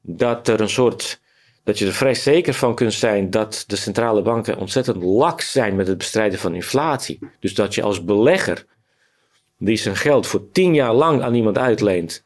dat 0.00 0.48
er 0.48 0.60
een 0.60 0.68
soort, 0.68 1.20
dat 1.64 1.78
je 1.78 1.86
er 1.86 1.92
vrij 1.92 2.14
zeker 2.14 2.54
van 2.54 2.74
kunt 2.74 2.92
zijn 2.92 3.30
dat 3.30 3.64
de 3.66 3.76
centrale 3.76 4.22
banken 4.22 4.58
ontzettend 4.58 5.02
laks 5.02 5.52
zijn 5.52 5.76
met 5.76 5.86
het 5.86 5.98
bestrijden 5.98 6.38
van 6.38 6.54
inflatie. 6.54 7.18
Dus 7.40 7.54
dat 7.54 7.74
je 7.74 7.82
als 7.82 8.04
belegger 8.04 8.66
die 9.58 9.76
zijn 9.76 9.96
geld 9.96 10.26
voor 10.26 10.50
tien 10.50 10.74
jaar 10.74 10.94
lang 10.94 11.22
aan 11.22 11.34
iemand 11.34 11.58
uitleent, 11.58 12.24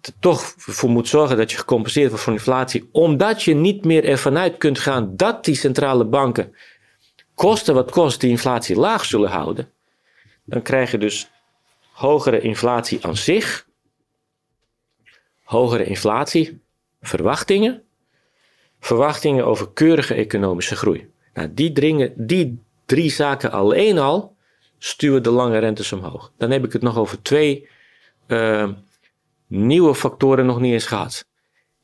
er 0.00 0.12
toch 0.20 0.54
voor 0.56 0.90
moet 0.90 1.08
zorgen 1.08 1.36
dat 1.36 1.50
je 1.50 1.56
gecompenseerd 1.56 2.08
wordt 2.08 2.24
voor 2.24 2.32
inflatie, 2.32 2.88
omdat 2.92 3.42
je 3.42 3.54
niet 3.54 3.84
meer 3.84 4.04
ervan 4.04 4.38
uit 4.38 4.56
kunt 4.56 4.78
gaan 4.78 5.16
dat 5.16 5.44
die 5.44 5.54
centrale 5.54 6.04
banken 6.04 6.54
kosten 7.34 7.74
wat 7.74 7.90
kost 7.90 8.20
die 8.20 8.30
inflatie 8.30 8.76
laag 8.76 9.04
zullen 9.04 9.30
houden, 9.30 9.72
dan 10.44 10.62
krijg 10.62 10.90
je 10.90 10.98
dus 10.98 11.30
hogere 11.92 12.40
inflatie 12.40 13.06
aan 13.06 13.16
zich, 13.16 13.66
hogere 15.42 15.84
inflatie, 15.84 16.60
verwachtingen, 17.00 17.85
verwachtingen 18.86 19.46
over 19.46 19.68
keurige 19.72 20.14
economische 20.14 20.76
groei. 20.76 21.10
Nou, 21.34 21.54
die, 21.54 21.72
dringen, 21.72 22.12
die 22.16 22.62
drie 22.84 23.10
zaken 23.10 23.52
alleen 23.52 23.98
al 23.98 24.36
stuwen 24.78 25.22
de 25.22 25.30
lange 25.30 25.58
rentes 25.58 25.92
omhoog. 25.92 26.32
Dan 26.36 26.50
heb 26.50 26.64
ik 26.64 26.72
het 26.72 26.82
nog 26.82 26.96
over 26.96 27.22
twee 27.22 27.68
uh, 28.26 28.70
nieuwe 29.46 29.94
factoren 29.94 30.46
nog 30.46 30.60
niet 30.60 30.72
eens 30.72 30.86
gehad. 30.86 31.26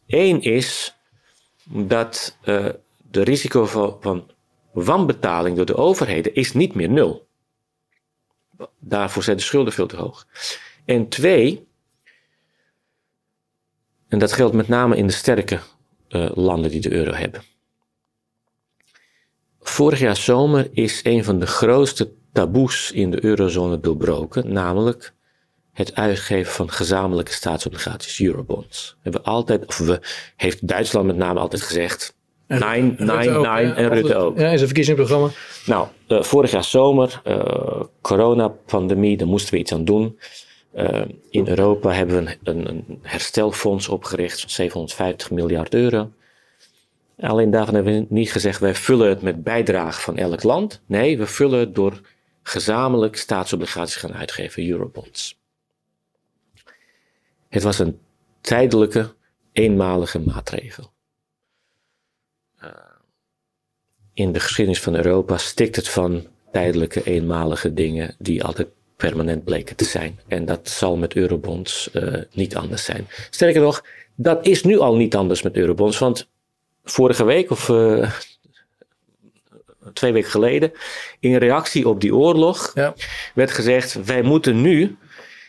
Eén 0.06 0.42
is 0.42 0.94
dat 1.64 2.38
uh, 2.44 2.68
de 3.10 3.22
risico 3.22 3.66
van, 3.66 3.96
van 4.00 4.30
wanbetaling 4.72 5.56
door 5.56 5.66
de 5.66 5.76
overheden 5.76 6.34
is 6.34 6.52
niet 6.52 6.74
meer 6.74 6.88
nul. 6.88 7.26
Daarvoor 8.78 9.22
zijn 9.22 9.36
de 9.36 9.42
schulden 9.42 9.72
veel 9.72 9.86
te 9.86 9.96
hoog. 9.96 10.26
En 10.84 11.08
twee, 11.08 11.66
en 14.08 14.18
dat 14.18 14.32
geldt 14.32 14.54
met 14.54 14.68
name 14.68 14.96
in 14.96 15.06
de 15.06 15.12
sterke 15.12 15.60
uh, 16.12 16.30
landen 16.34 16.70
die 16.70 16.80
de 16.80 16.92
euro 16.92 17.12
hebben. 17.12 17.42
Vorig 19.60 19.98
jaar 19.98 20.16
zomer 20.16 20.68
is 20.72 21.00
een 21.02 21.24
van 21.24 21.38
de 21.38 21.46
grootste 21.46 22.12
taboes 22.32 22.92
in 22.92 23.10
de 23.10 23.24
eurozone 23.24 23.80
doorbroken, 23.80 24.52
namelijk 24.52 25.14
het 25.72 25.94
uitgeven 25.94 26.52
van 26.52 26.70
gezamenlijke 26.70 27.32
staatsobligaties, 27.32 28.20
eurobonds. 28.20 28.90
We 28.90 29.00
hebben 29.02 29.24
altijd, 29.24 29.66
of 29.66 29.78
we, 29.78 30.00
heeft 30.36 30.68
Duitsland 30.68 31.06
met 31.06 31.16
name 31.16 31.40
altijd 31.40 31.62
gezegd, 31.62 32.14
Nine, 32.46 32.94
nine, 32.98 33.38
nine 33.38 33.72
en 33.74 33.88
Rutte 33.88 34.14
ook. 34.14 34.38
Ja, 34.38 34.50
is 34.50 34.60
een 34.60 34.66
verkiezingsprogramma. 34.66 35.28
Nou, 35.66 35.86
uh, 36.08 36.22
vorig 36.22 36.50
jaar 36.50 36.64
zomer, 36.64 37.22
uh, 37.26 37.82
coronapandemie, 38.00 39.16
daar 39.16 39.26
moesten 39.26 39.54
we 39.54 39.60
iets 39.60 39.72
aan 39.72 39.84
doen. 39.84 40.18
Uh, 40.74 41.04
in 41.30 41.48
Europa 41.48 41.92
hebben 41.92 42.24
we 42.24 42.38
een, 42.42 42.98
herstelfonds 43.02 43.88
opgericht 43.88 44.40
van 44.40 44.50
750 44.50 45.30
miljard 45.30 45.74
euro. 45.74 46.12
Alleen 47.20 47.50
daarvan 47.50 47.74
hebben 47.74 47.94
we 47.94 48.06
niet 48.08 48.32
gezegd, 48.32 48.60
wij 48.60 48.74
vullen 48.74 49.08
het 49.08 49.22
met 49.22 49.42
bijdrage 49.42 50.00
van 50.00 50.16
elk 50.16 50.42
land. 50.42 50.80
Nee, 50.86 51.18
we 51.18 51.26
vullen 51.26 51.58
het 51.58 51.74
door 51.74 52.00
gezamenlijk 52.42 53.16
staatsobligaties 53.16 53.96
gaan 53.96 54.14
uitgeven, 54.14 54.68
eurobonds. 54.68 55.40
Het 57.48 57.62
was 57.62 57.78
een 57.78 58.00
tijdelijke, 58.40 59.14
eenmalige 59.52 60.18
maatregel. 60.18 60.92
Uh, 62.62 62.70
in 64.14 64.32
de 64.32 64.40
geschiedenis 64.40 64.80
van 64.80 64.94
Europa 64.94 65.36
stikt 65.36 65.76
het 65.76 65.88
van 65.88 66.26
tijdelijke, 66.52 67.02
eenmalige 67.02 67.74
dingen 67.74 68.14
die 68.18 68.44
altijd 68.44 68.68
permanent 69.08 69.44
bleken 69.44 69.76
te 69.76 69.84
zijn. 69.84 70.20
En 70.28 70.44
dat 70.44 70.68
zal 70.68 70.96
met 70.96 71.14
eurobonds 71.14 71.90
uh, 71.92 72.14
niet 72.32 72.56
anders 72.56 72.84
zijn. 72.84 73.08
Sterker 73.30 73.60
nog, 73.60 73.84
dat 74.14 74.46
is 74.46 74.62
nu 74.62 74.78
al 74.78 74.96
niet 74.96 75.16
anders 75.16 75.42
met 75.42 75.56
eurobonds, 75.56 75.98
want 75.98 76.28
vorige 76.84 77.24
week 77.24 77.50
of 77.50 77.68
uh, 77.68 78.10
twee 79.92 80.12
weken 80.12 80.30
geleden, 80.30 80.72
in 81.20 81.36
reactie 81.36 81.88
op 81.88 82.00
die 82.00 82.14
oorlog, 82.14 82.70
ja. 82.74 82.94
werd 83.34 83.50
gezegd: 83.50 84.04
wij 84.04 84.22
moeten 84.22 84.60
nu 84.60 84.96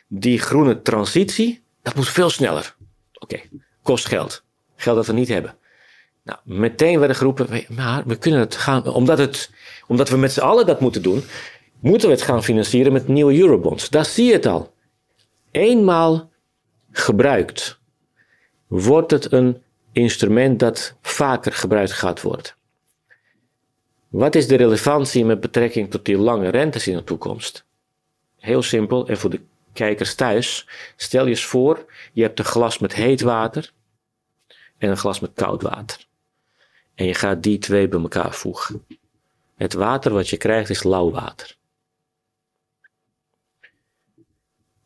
die 0.07 0.39
groene 0.39 0.81
transitie, 0.81 1.61
dat 1.81 1.95
moet 1.95 2.09
veel 2.09 2.29
sneller. 2.29 2.75
Oké, 3.13 3.35
okay. 3.35 3.49
kost 3.83 4.07
geld. 4.07 4.43
Geld 4.75 4.95
dat 4.95 5.07
we 5.07 5.13
niet 5.13 5.27
hebben. 5.27 5.55
Nou, 6.23 6.39
meteen 6.43 6.99
werden 6.99 7.17
geroepen, 7.17 7.65
maar 7.69 8.03
we 8.05 8.15
kunnen 8.15 8.39
het 8.39 8.55
gaan, 8.55 8.87
omdat, 8.87 9.17
het, 9.17 9.51
omdat 9.87 10.09
we 10.09 10.17
met 10.17 10.31
z'n 10.31 10.41
allen 10.41 10.65
dat 10.65 10.79
moeten 10.79 11.01
doen, 11.01 11.23
moeten 11.83 12.07
we 12.07 12.13
het 12.13 12.23
gaan 12.23 12.43
financieren 12.43 12.93
met 12.93 13.07
nieuwe 13.07 13.39
eurobonds. 13.39 13.89
Daar 13.89 14.05
zie 14.05 14.25
je 14.25 14.33
het 14.33 14.45
al. 14.45 14.73
Eenmaal 15.51 16.31
gebruikt, 16.91 17.79
wordt 18.67 19.11
het 19.11 19.31
een 19.31 19.61
instrument 19.91 20.59
dat 20.59 20.95
vaker 21.01 21.53
gebruikt 21.53 21.91
gaat 21.91 22.21
worden. 22.21 22.51
Wat 24.07 24.35
is 24.35 24.47
de 24.47 24.55
relevantie 24.55 25.25
met 25.25 25.39
betrekking 25.39 25.91
tot 25.91 26.05
die 26.05 26.17
lange 26.17 26.49
rentes 26.49 26.87
in 26.87 26.95
de 26.95 27.03
toekomst? 27.03 27.65
Heel 28.39 28.61
simpel 28.61 29.07
en 29.07 29.17
voor 29.17 29.29
de 29.29 29.41
kijkers 29.73 30.15
thuis. 30.15 30.67
Stel 30.95 31.23
je 31.23 31.29
eens 31.29 31.45
voor, 31.45 31.85
je 32.13 32.21
hebt 32.21 32.39
een 32.39 32.45
glas 32.45 32.79
met 32.79 32.93
heet 32.93 33.21
water 33.21 33.71
en 34.77 34.89
een 34.89 34.97
glas 34.97 35.19
met 35.19 35.31
koud 35.33 35.61
water. 35.61 36.05
En 36.95 37.05
je 37.05 37.13
gaat 37.13 37.43
die 37.43 37.57
twee 37.57 37.87
bij 37.87 38.01
elkaar 38.01 38.33
voegen. 38.33 38.85
Het 39.55 39.73
water 39.73 40.13
wat 40.13 40.29
je 40.29 40.37
krijgt 40.37 40.69
is 40.69 40.83
lauw 40.83 41.11
water. 41.11 41.61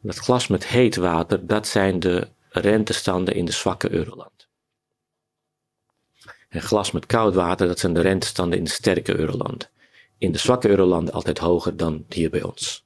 Dat 0.07 0.17
glas 0.17 0.47
met 0.47 0.67
heet 0.67 0.95
water, 0.95 1.47
dat 1.47 1.67
zijn 1.67 1.99
de 1.99 2.27
rentestanden 2.49 3.35
in 3.35 3.45
de 3.45 3.51
zwakke 3.51 3.91
euroland. 3.91 4.47
En 6.49 6.61
glas 6.61 6.91
met 6.91 7.05
koud 7.05 7.35
water, 7.35 7.67
dat 7.67 7.79
zijn 7.79 7.93
de 7.93 8.01
rentestanden 8.01 8.57
in 8.57 8.63
de 8.63 8.69
sterke 8.69 9.17
eurolanden. 9.17 9.69
In 10.17 10.31
de 10.31 10.37
zwakke 10.37 10.69
eurolanden 10.69 11.13
altijd 11.13 11.37
hoger 11.37 11.77
dan 11.77 12.05
hier 12.09 12.29
bij 12.29 12.43
ons. 12.43 12.85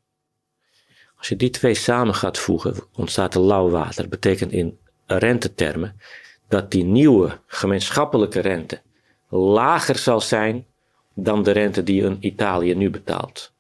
Als 1.16 1.30
je 1.30 1.36
die 1.36 1.50
twee 1.50 1.74
samen 1.74 2.16
gaat 2.16 2.38
voegen, 2.38 2.76
ontstaat 2.94 3.36
er 3.36 3.42
lauw 3.42 3.70
water. 3.70 4.08
Betekent 4.08 4.52
in 4.52 4.80
rentetermen 5.06 6.00
dat 6.48 6.72
die 6.72 6.84
nieuwe 6.84 7.40
gemeenschappelijke 7.48 8.40
rente 8.40 8.82
lager 9.30 9.98
zal 9.98 10.22
zijn 10.22 10.66
dan 11.14 11.44
de 11.44 11.52
rente 11.52 11.84
die 11.84 12.04
een 12.04 12.18
Italië 12.20 12.76
nu 12.76 12.90
betaalt. 12.90 13.52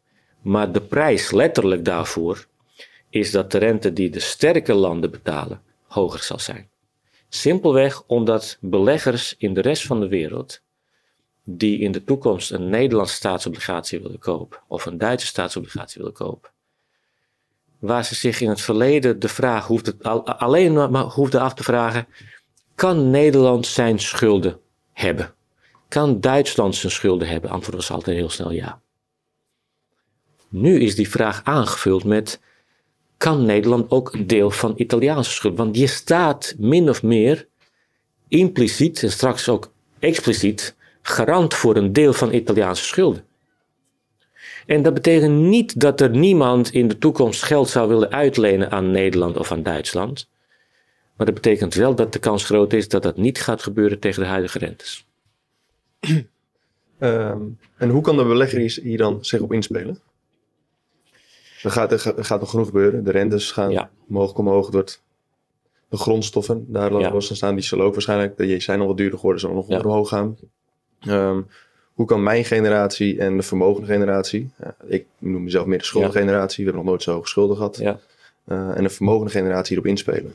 Maar 0.42 0.72
de 0.72 0.82
prijs 0.82 1.32
letterlijk 1.32 1.86
daarvoor 1.86 2.50
is 3.12 3.32
dat 3.32 3.52
de 3.52 3.58
rente 3.58 3.94
die 3.94 4.10
de 4.10 4.20
sterke 4.20 4.74
landen 4.74 5.12
betalen 5.12 5.62
hoger 5.88 6.24
zal 6.24 6.40
zijn. 6.40 6.70
Simpelweg 7.30 8.04
omdat 8.08 8.58
beleggers 8.60 9.36
in 9.38 9.54
de 9.54 9.62
rest 9.62 9.86
van 9.86 10.00
de 10.00 10.08
wereld, 10.08 10.62
die 11.44 11.80
in 11.80 11.92
de 11.92 12.04
toekomst 12.04 12.52
een 12.52 12.70
Nederlandse 12.70 13.16
staatsobligatie 13.16 14.00
willen 14.02 14.20
kopen 14.20 14.60
of 14.68 14.86
een 14.86 14.98
Duitse 14.98 15.28
staatsobligatie 15.28 15.98
willen 15.98 16.16
kopen, 16.16 16.50
waar 17.80 18.06
ze 18.06 18.16
zich 18.16 18.42
in 18.42 18.50
het 18.50 18.62
verleden 18.62 19.20
de 19.20 19.28
vraag 19.28 19.68
hoefden, 19.68 20.02
alleen 20.24 20.74
maar 20.74 21.04
hoefden 21.04 21.42
af 21.42 21.54
te 21.54 21.64
vragen: 21.64 22.08
kan 22.76 23.10
Nederland 23.10 23.68
zijn 23.68 24.00
schulden 24.00 24.60
hebben? 24.94 25.34
Kan 25.88 26.20
Duitsland 26.20 26.76
zijn 26.76 26.92
schulden 26.92 27.28
hebben? 27.28 27.50
Antwoord 27.50 27.76
was 27.76 27.92
altijd 27.92 28.18
heel 28.18 28.30
snel 28.30 28.52
ja. 28.52 28.82
Nu 30.50 30.80
is 30.80 30.96
die 30.96 31.10
vraag 31.10 31.42
aangevuld 31.44 32.04
met: 32.04 32.40
kan 33.22 33.46
Nederland 33.46 33.92
ook 33.92 34.28
deel 34.28 34.52
van 34.52 34.74
Italiaanse 34.76 35.32
schulden? 35.32 35.64
Want 35.64 35.78
je 35.78 35.88
staat 35.88 36.56
min 36.58 36.90
of 36.90 37.04
meer 37.04 37.48
impliciet 38.28 39.04
en 39.04 39.12
straks 39.12 39.50
ook 39.50 39.72
expliciet 40.00 40.76
garant 41.02 41.54
voor 41.54 41.76
een 41.76 41.94
deel 41.94 42.14
van 42.14 42.34
Italiaanse 42.34 42.84
schulden. 42.84 43.24
En 44.66 44.82
dat 44.82 44.94
betekent 44.94 45.40
niet 45.40 45.80
dat 45.80 46.02
er 46.02 46.10
niemand 46.10 46.74
in 46.74 46.88
de 46.88 46.98
toekomst 46.98 47.44
geld 47.44 47.70
zou 47.70 47.88
willen 47.90 48.12
uitlenen 48.12 48.72
aan 48.72 48.92
Nederland 48.92 49.38
of 49.38 49.52
aan 49.52 49.64
Duitsland. 49.64 50.30
Maar 51.16 51.26
dat 51.26 51.36
betekent 51.36 51.74
wel 51.74 51.96
dat 51.96 52.14
de 52.14 52.20
kans 52.20 52.46
groot 52.46 52.74
is 52.74 52.88
dat 52.88 53.04
dat 53.04 53.18
niet 53.18 53.42
gaat 53.42 53.64
gebeuren 53.64 54.00
tegen 54.00 54.22
de 54.22 54.28
huidige 54.28 54.60
rentes. 54.60 55.06
Ehm, 56.98 57.42
en 57.78 57.90
hoe 57.90 58.02
kan 58.02 58.18
de 58.18 58.24
belegger 58.24 58.80
hier 58.84 58.98
dan 58.98 59.26
zich 59.26 59.40
op 59.40 59.54
inspelen? 59.54 60.00
Er 61.64 61.72
gaat, 61.72 61.92
er 61.92 62.26
gaat 62.26 62.40
nog 62.40 62.50
genoeg 62.50 62.66
gebeuren. 62.66 63.04
De 63.04 63.12
rentes 63.12 63.52
gaan 63.52 63.72
ja. 63.72 63.90
omhoog 64.10 64.34
omhoog. 64.34 64.70
door 64.70 64.98
de 65.90 65.98
grondstoffen 65.98 66.66
daar 66.68 66.94
ja. 67.00 67.12
los 67.12 67.36
staan. 67.36 67.56
Die 67.56 67.64
zullen 67.64 67.86
ook 67.86 67.94
waarschijnlijk, 67.94 68.38
die 68.38 68.60
zijn 68.60 68.80
al 68.82 68.88
wat 68.88 68.98
duurder 68.98 69.16
geworden, 69.16 69.42
zullen 69.42 69.56
nog 69.56 69.68
ja. 69.68 69.80
omhoog 69.80 70.10
gaan. 70.10 70.38
Um, 71.08 71.48
hoe 71.94 72.06
kan 72.06 72.24
mijn 72.24 72.46
generatie 72.46 73.20
en 73.20 73.38
de 73.38 73.44
vermogende 73.44 73.88
generatie, 73.88 74.50
uh, 74.64 74.68
ik 74.88 75.06
noem 75.18 75.44
mezelf 75.44 75.66
meer 75.66 75.78
de 75.78 75.84
schuldengeneratie, 75.84 76.58
we 76.58 76.64
hebben 76.64 76.82
nog 76.82 76.92
nooit 76.92 77.04
zo 77.04 77.14
hoge 77.14 77.28
schulden 77.28 77.56
gehad, 77.56 77.80
uh, 77.80 78.78
en 78.78 78.84
de 78.84 78.90
vermogende 78.90 79.32
generatie 79.32 79.68
hierop 79.68 79.86
inspelen? 79.86 80.34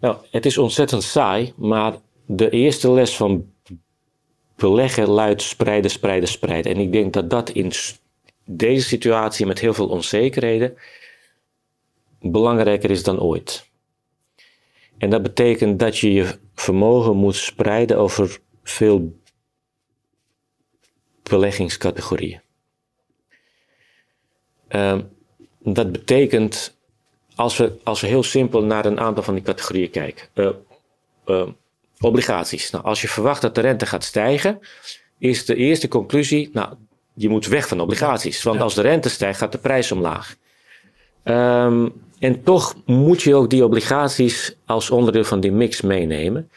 Nou, 0.00 0.16
het 0.30 0.46
is 0.46 0.58
ontzettend 0.58 1.02
saai, 1.02 1.52
maar 1.56 1.94
de 2.26 2.50
eerste 2.50 2.90
les 2.90 3.16
van 3.16 3.52
beleggen 4.56 5.08
luidt 5.08 5.42
spreiden, 5.42 5.90
spreiden, 5.90 6.28
spreiden. 6.28 6.74
En 6.74 6.80
ik 6.80 6.92
denk 6.92 7.12
dat 7.12 7.30
dat 7.30 7.50
in 7.50 7.72
deze 8.44 8.88
situatie 8.88 9.46
met 9.46 9.58
heel 9.58 9.74
veel 9.74 9.88
onzekerheden 9.88 10.76
belangrijker 12.20 12.90
is 12.90 13.02
dan 13.02 13.20
ooit. 13.20 13.68
En 14.98 15.10
dat 15.10 15.22
betekent 15.22 15.78
dat 15.78 15.98
je 15.98 16.12
je 16.12 16.38
vermogen 16.54 17.16
moet 17.16 17.36
spreiden 17.36 17.98
over 17.98 18.38
veel 18.62 19.18
beleggingscategorieën. 21.22 22.40
Uh, 24.68 24.98
dat 25.58 25.92
betekent, 25.92 26.76
als 27.34 27.56
we, 27.56 27.78
als 27.82 28.00
we 28.00 28.06
heel 28.06 28.22
simpel 28.22 28.64
naar 28.64 28.84
een 28.84 29.00
aantal 29.00 29.22
van 29.22 29.34
die 29.34 29.42
categorieën 29.42 29.90
kijken. 29.90 30.28
Uh, 30.34 30.50
uh, 31.26 31.48
obligaties. 32.00 32.70
Nou, 32.70 32.84
als 32.84 33.00
je 33.00 33.08
verwacht 33.08 33.42
dat 33.42 33.54
de 33.54 33.60
rente 33.60 33.86
gaat 33.86 34.04
stijgen, 34.04 34.60
is 35.18 35.44
de 35.44 35.54
eerste 35.54 35.88
conclusie, 35.88 36.50
nou, 36.52 36.74
je 37.14 37.28
moet 37.28 37.46
weg 37.46 37.68
van 37.68 37.80
obligaties. 37.80 38.42
Want 38.42 38.60
als 38.60 38.74
de 38.74 38.82
rente 38.82 39.08
stijgt, 39.08 39.38
gaat 39.38 39.52
de 39.52 39.58
prijs 39.58 39.92
omlaag. 39.92 40.36
Um, 41.24 41.92
en 42.18 42.42
toch 42.42 42.74
moet 42.84 43.22
je 43.22 43.34
ook 43.34 43.50
die 43.50 43.64
obligaties 43.64 44.56
als 44.66 44.90
onderdeel 44.90 45.24
van 45.24 45.40
die 45.40 45.52
mix 45.52 45.80
meenemen. 45.80 46.50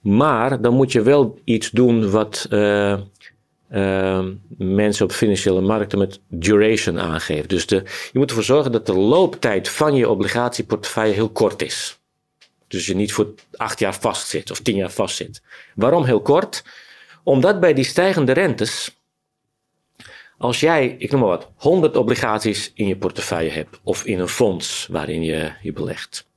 Maar 0.00 0.60
dan 0.60 0.74
moet 0.74 0.92
je 0.92 1.02
wel 1.02 1.38
iets 1.44 1.70
doen 1.70 2.10
wat 2.10 2.46
uh, 2.50 2.98
uh, 3.72 4.24
mensen 4.58 5.04
op 5.04 5.12
financiële 5.12 5.60
markten 5.60 5.98
met 5.98 6.20
duration 6.28 7.00
aangeven. 7.00 7.48
Dus 7.48 7.66
de, 7.66 7.82
je 8.12 8.18
moet 8.18 8.28
ervoor 8.28 8.44
zorgen 8.44 8.72
dat 8.72 8.86
de 8.86 8.94
looptijd 8.94 9.68
van 9.68 9.94
je 9.94 10.08
obligatieportefeuille 10.08 11.14
heel 11.14 11.30
kort 11.30 11.62
is. 11.62 11.98
Dus 12.68 12.86
je 12.86 12.94
niet 12.94 13.12
voor 13.12 13.34
acht 13.56 13.78
jaar 13.78 13.94
vastzit 13.94 14.50
of 14.50 14.60
tien 14.60 14.76
jaar 14.76 14.90
vastzit. 14.90 15.42
Waarom 15.74 16.04
heel 16.04 16.20
kort? 16.20 16.64
Omdat 17.22 17.60
bij 17.60 17.74
die 17.74 17.84
stijgende 17.84 18.32
rentes, 18.32 19.01
als 20.42 20.60
jij, 20.60 20.94
ik 20.98 21.10
noem 21.10 21.20
maar 21.20 21.28
wat, 21.28 21.50
100 21.56 21.96
obligaties 21.96 22.72
in 22.74 22.86
je 22.86 22.96
portefeuille 22.96 23.50
hebt 23.50 23.80
of 23.82 24.04
in 24.04 24.18
een 24.18 24.28
fonds 24.28 24.86
waarin 24.90 25.22
je 25.22 25.52
je 25.62 25.72
belegt. 25.72 26.28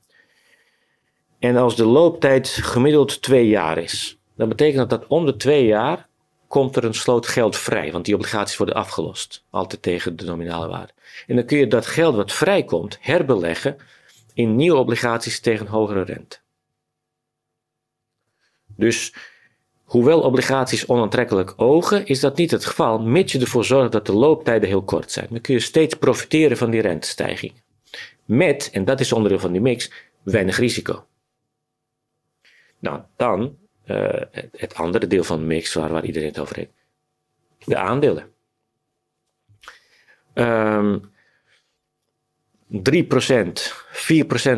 En 1.39 1.57
als 1.57 1.75
de 1.75 1.85
looptijd 1.85 2.47
gemiddeld 2.47 3.21
twee 3.21 3.47
jaar 3.47 3.77
is, 3.77 4.17
dan 4.35 4.49
betekent 4.49 4.89
dat 4.89 4.99
dat 4.99 5.09
om 5.09 5.25
de 5.25 5.35
twee 5.35 5.65
jaar 5.65 6.07
komt 6.47 6.75
er 6.75 6.83
een 6.83 6.93
sloot 6.93 7.27
geld 7.27 7.57
vrij, 7.57 7.91
want 7.91 8.05
die 8.05 8.15
obligaties 8.15 8.57
worden 8.57 8.75
afgelost, 8.75 9.45
altijd 9.49 9.81
tegen 9.81 10.15
de 10.15 10.25
nominale 10.25 10.67
waarde. 10.67 10.93
En 11.27 11.35
dan 11.35 11.45
kun 11.45 11.57
je 11.57 11.67
dat 11.67 11.85
geld 11.85 12.15
wat 12.15 12.31
vrijkomt 12.31 12.97
herbeleggen 13.01 13.77
in 14.33 14.55
nieuwe 14.55 14.77
obligaties 14.77 15.39
tegen 15.39 15.67
hogere 15.67 16.03
rente. 16.03 16.37
Dus 18.75 19.13
hoewel 19.85 20.21
obligaties 20.21 20.87
onaantrekkelijk 20.87 21.53
ogen, 21.55 22.05
is 22.05 22.19
dat 22.19 22.37
niet 22.37 22.51
het 22.51 22.65
geval, 22.65 22.99
mits 22.99 23.31
je 23.31 23.39
ervoor 23.39 23.65
zorgt 23.65 23.91
dat 23.91 24.05
de 24.05 24.13
looptijden 24.13 24.69
heel 24.69 24.83
kort 24.83 25.11
zijn. 25.11 25.27
Dan 25.29 25.41
kun 25.41 25.53
je 25.53 25.59
steeds 25.59 25.95
profiteren 25.95 26.57
van 26.57 26.69
die 26.69 26.81
rentestijging. 26.81 27.53
Met, 28.25 28.69
en 28.73 28.85
dat 28.85 28.99
is 28.99 29.11
onderdeel 29.11 29.39
van 29.39 29.51
die 29.51 29.61
mix, 29.61 29.91
weinig 30.23 30.57
risico. 30.57 31.05
Nou, 32.79 33.01
dan 33.15 33.57
uh, 33.85 34.21
het, 34.51 34.73
andere 34.75 35.07
deel 35.07 35.23
van 35.23 35.39
de 35.39 35.45
mix 35.45 35.73
waar, 35.73 35.91
waar 35.91 36.05
iedereen 36.05 36.27
het 36.27 36.39
over 36.39 36.55
heeft. 36.55 36.71
De 37.65 37.77
aandelen. 37.77 38.33
Um, 40.33 41.13
3%, 42.71 42.77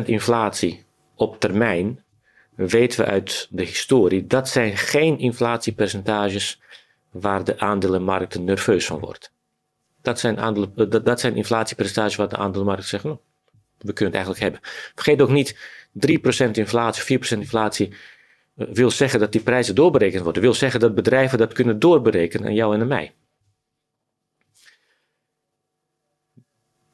4% 0.00 0.04
inflatie 0.04 0.84
op 1.14 1.40
termijn, 1.40 2.04
weten 2.66 3.04
we 3.04 3.10
uit 3.10 3.46
de 3.50 3.62
historie, 3.62 4.26
dat 4.26 4.48
zijn 4.48 4.76
geen 4.76 5.18
inflatiepercentages 5.18 6.60
waar 7.10 7.44
de 7.44 7.58
aandelenmarkt 7.58 8.38
nerveus 8.38 8.86
van 8.86 8.98
wordt. 8.98 9.32
Dat 10.02 10.20
zijn, 10.20 10.38
aandelen, 10.38 10.72
eh, 10.76 11.04
dat, 11.04 11.20
zijn 11.20 11.36
inflatiepercentages 11.36 12.16
waar 12.16 12.28
de 12.28 12.36
aandelenmarkt 12.36 12.84
zegt, 12.84 13.04
nou, 13.04 13.18
we 13.78 13.92
kunnen 13.92 14.14
het 14.14 14.24
eigenlijk 14.24 14.40
hebben. 14.40 14.60
Vergeet 14.94 15.22
ook 15.22 15.30
niet, 15.30 15.58
3% 15.92 16.58
inflatie, 16.58 17.02
4% 17.02 17.40
inflatie 17.40 17.92
eh, 18.56 18.66
wil 18.72 18.90
zeggen 18.90 19.20
dat 19.20 19.32
die 19.32 19.40
prijzen 19.40 19.74
doorberekend 19.74 20.22
worden. 20.22 20.42
Wil 20.42 20.54
zeggen 20.54 20.80
dat 20.80 20.94
bedrijven 20.94 21.38
dat 21.38 21.52
kunnen 21.52 21.78
doorberekenen 21.78 22.46
aan 22.46 22.54
jou 22.54 22.74
en 22.74 22.80
aan 22.80 22.88
mij. 22.88 23.12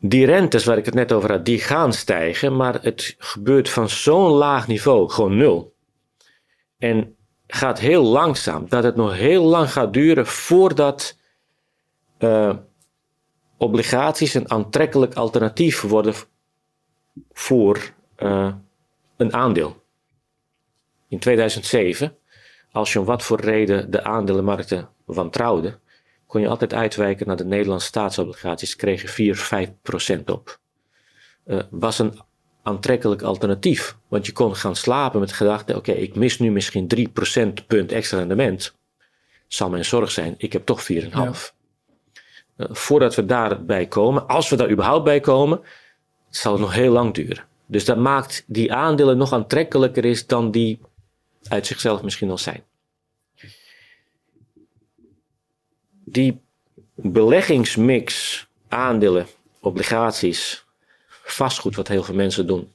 Die 0.07 0.27
rentes 0.27 0.65
waar 0.65 0.79
ik 0.79 0.85
het 0.85 0.95
net 0.95 1.13
over 1.13 1.31
had, 1.31 1.45
die 1.45 1.59
gaan 1.59 1.93
stijgen, 1.93 2.57
maar 2.57 2.83
het 2.83 3.15
gebeurt 3.19 3.71
van 3.71 3.89
zo'n 3.89 4.31
laag 4.31 4.67
niveau, 4.67 5.11
gewoon 5.11 5.37
nul. 5.37 5.75
En 6.79 7.17
gaat 7.47 7.79
heel 7.79 8.03
langzaam, 8.03 8.69
dat 8.69 8.85
het 8.85 8.97
nog 8.97 9.15
heel 9.15 9.45
lang 9.45 9.73
gaat 9.73 9.93
duren 9.93 10.27
voordat 10.27 11.19
uh, 12.19 12.57
obligaties 13.59 14.35
een 14.35 14.51
aantrekkelijk 14.51 15.15
alternatief 15.15 15.81
worden 15.81 16.15
voor 17.33 17.93
uh, 18.19 18.55
een 19.17 19.35
aandeel. 19.35 19.83
In 21.09 21.19
2007, 21.19 22.17
als 22.73 22.93
je 22.93 23.01
om 23.01 23.05
wat 23.05 23.23
voor 23.23 23.41
reden 23.41 23.91
de 23.91 24.05
aandelenmarkten 24.05 24.89
wantrouwde, 25.05 25.79
kon 26.27 26.41
je 26.41 26.49
altijd 26.49 26.75
uitwijken 26.75 27.27
naar 27.27 27.37
de 27.37 27.45
Nederlandse 27.45 27.87
staatsobligaties, 27.87 28.77
kreeg 28.77 29.03
je 29.03 29.09
4, 29.09 29.37
5 29.37 29.71
procent 29.83 30.31
op. 30.31 30.59
Uh, 31.47 31.61
was 31.71 31.99
een 31.99 32.21
aantrekkelijk 32.63 33.23
alternatief, 33.23 33.97
want 34.09 34.27
je 34.27 34.33
kon 34.33 34.57
gaan 34.57 34.77
slapen 34.77 35.21
met 35.21 35.29
de 35.29 35.35
gedachte, 35.35 35.77
oké, 35.77 35.93
ik 35.93 36.15
mis 36.15 36.39
nu 36.39 36.51
misschien 36.51 36.89
3 36.89 37.09
procentpunt 37.09 37.93
extra 37.93 38.19
rendement. 38.19 38.75
Zal 39.47 39.71
mijn 39.71 39.85
zorg 39.85 40.11
zijn, 40.11 40.35
ik 40.37 40.53
heb 40.53 40.67
toch 40.67 40.83
4,5. 40.83 40.87
Ja. 40.87 41.33
Uh, 42.57 42.67
voordat 42.71 43.15
we 43.15 43.27
daarbij 43.27 43.87
komen, 43.87 44.27
als 44.27 44.49
we 44.49 44.57
daar 44.57 44.71
überhaupt 44.71 45.05
bij 45.05 45.21
komen, 45.21 45.61
zal 46.31 46.53
het 46.53 46.61
nog 46.61 46.75
heel 46.75 46.93
lang 46.93 47.15
duren. 47.15 47.45
Dus 47.67 47.85
dat 47.85 47.97
maakt 47.97 48.45
die 48.47 48.73
aandelen 48.73 49.17
nog 49.17 49.33
aantrekkelijker 49.33 50.05
is 50.05 50.27
dan 50.27 50.51
die 50.51 50.81
uit 51.49 51.67
zichzelf 51.67 52.03
misschien 52.03 52.31
al 52.31 52.39
zijn. 52.39 52.63
Die 56.05 56.41
beleggingsmix, 56.95 58.47
aandelen, 58.69 59.27
obligaties, 59.61 60.65
vastgoed, 61.25 61.77
wat 61.77 61.89
heel 61.89 62.03
veel 62.03 62.15
mensen 62.15 62.47
doen, 62.47 62.73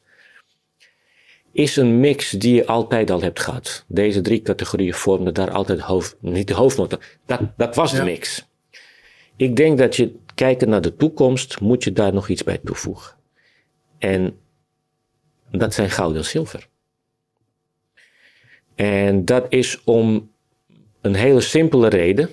is 1.51 1.75
een 1.75 1.99
mix 1.99 2.31
die 2.31 2.55
je 2.55 2.67
altijd 2.67 3.09
al 3.09 3.21
hebt 3.21 3.39
gehad. 3.39 3.85
Deze 3.87 4.21
drie 4.21 4.41
categorieën 4.41 4.93
vormden 4.93 5.33
daar 5.33 5.51
altijd 5.51 5.79
hoofd, 5.79 6.15
niet 6.19 6.47
de 6.47 6.53
hoofdmotor. 6.53 7.03
Dat, 7.25 7.41
dat 7.57 7.75
was 7.75 7.91
de 7.91 8.03
mix. 8.03 8.47
Ik 9.35 9.55
denk 9.55 9.77
dat 9.77 9.95
je 9.95 10.15
kijken 10.35 10.69
naar 10.69 10.81
de 10.81 10.95
toekomst, 10.95 11.59
moet 11.59 11.83
je 11.83 11.93
daar 11.93 12.13
nog 12.13 12.29
iets 12.29 12.43
bij 12.43 12.57
toevoegen. 12.57 13.15
En 13.97 14.39
dat 15.51 15.73
zijn 15.73 15.89
goud 15.89 16.15
en 16.15 16.25
zilver. 16.25 16.67
En 18.75 19.25
dat 19.25 19.45
is 19.49 19.83
om 19.83 20.31
een 21.01 21.15
hele 21.15 21.41
simpele 21.41 21.87
reden 21.87 22.29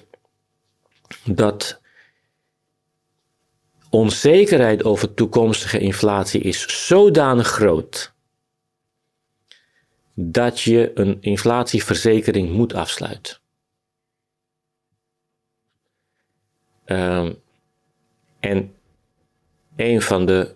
dat 1.25 1.81
onzekerheid 3.91 4.85
over 4.85 5.15
toekomstige 5.15 5.79
inflatie 5.79 6.41
is 6.41 6.87
zodanig 6.87 7.47
groot 7.47 8.15
dat 10.15 10.61
je 10.61 10.91
een 10.95 11.19
inflatieverzekering 11.21 12.51
moet 12.51 12.75
afsluiten. 12.75 13.37
Um, 16.85 17.43
en 18.41 18.75
een 19.77 20.03
van 20.03 20.27
de 20.27 20.55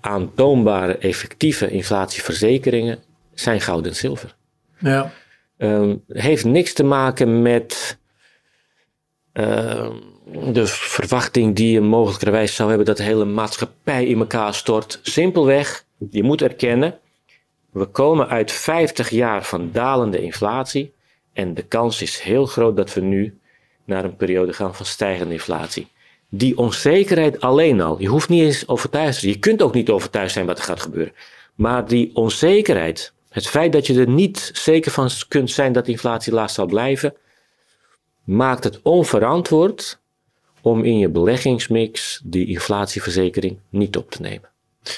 aantoonbare 0.00 0.96
effectieve 0.96 1.70
inflatieverzekeringen 1.70 3.02
zijn 3.34 3.60
goud 3.60 3.86
en 3.86 3.96
zilver. 3.96 4.36
Ja. 4.78 5.12
Um, 5.56 6.04
heeft 6.08 6.44
niks 6.44 6.72
te 6.72 6.84
maken 6.84 7.42
met 7.42 7.99
uh, 9.40 9.90
de 10.52 10.66
verwachting 10.66 11.56
die 11.56 11.72
je 11.72 11.80
mogelijkerwijs 11.80 12.54
zou 12.54 12.68
hebben 12.68 12.86
dat 12.86 12.96
de 12.96 13.02
hele 13.02 13.24
maatschappij 13.24 14.06
in 14.06 14.18
elkaar 14.18 14.54
stort. 14.54 15.00
Simpelweg, 15.02 15.84
je 16.10 16.22
moet 16.22 16.42
erkennen, 16.42 16.98
we 17.70 17.84
komen 17.84 18.28
uit 18.28 18.52
50 18.52 19.10
jaar 19.10 19.44
van 19.44 19.70
dalende 19.72 20.22
inflatie 20.22 20.92
en 21.32 21.54
de 21.54 21.62
kans 21.62 22.02
is 22.02 22.20
heel 22.20 22.46
groot 22.46 22.76
dat 22.76 22.94
we 22.94 23.00
nu 23.00 23.38
naar 23.84 24.04
een 24.04 24.16
periode 24.16 24.52
gaan 24.52 24.74
van 24.74 24.86
stijgende 24.86 25.32
inflatie. 25.32 25.88
Die 26.28 26.58
onzekerheid 26.58 27.40
alleen 27.40 27.80
al, 27.80 28.00
je 28.00 28.08
hoeft 28.08 28.28
niet 28.28 28.42
eens 28.42 28.68
overtuigd 28.68 29.14
te 29.14 29.20
zijn, 29.20 29.32
je 29.32 29.38
kunt 29.38 29.62
ook 29.62 29.74
niet 29.74 29.90
overtuigd 29.90 30.32
zijn 30.32 30.46
wat 30.46 30.58
er 30.58 30.64
gaat 30.64 30.80
gebeuren. 30.80 31.12
Maar 31.54 31.86
die 31.86 32.10
onzekerheid, 32.14 33.12
het 33.28 33.46
feit 33.46 33.72
dat 33.72 33.86
je 33.86 34.00
er 34.00 34.08
niet 34.08 34.50
zeker 34.54 34.92
van 34.92 35.10
kunt 35.28 35.50
zijn 35.50 35.72
dat 35.72 35.88
inflatie 35.88 36.32
laag 36.32 36.50
zal 36.50 36.66
blijven, 36.66 37.14
maakt 38.30 38.64
het 38.64 38.80
onverantwoord 38.82 39.98
om 40.60 40.84
in 40.84 40.98
je 40.98 41.08
beleggingsmix 41.08 42.20
die 42.24 42.46
inflatieverzekering 42.46 43.58
niet 43.70 43.96
op 43.96 44.10
te 44.10 44.22
nemen. 44.22 44.48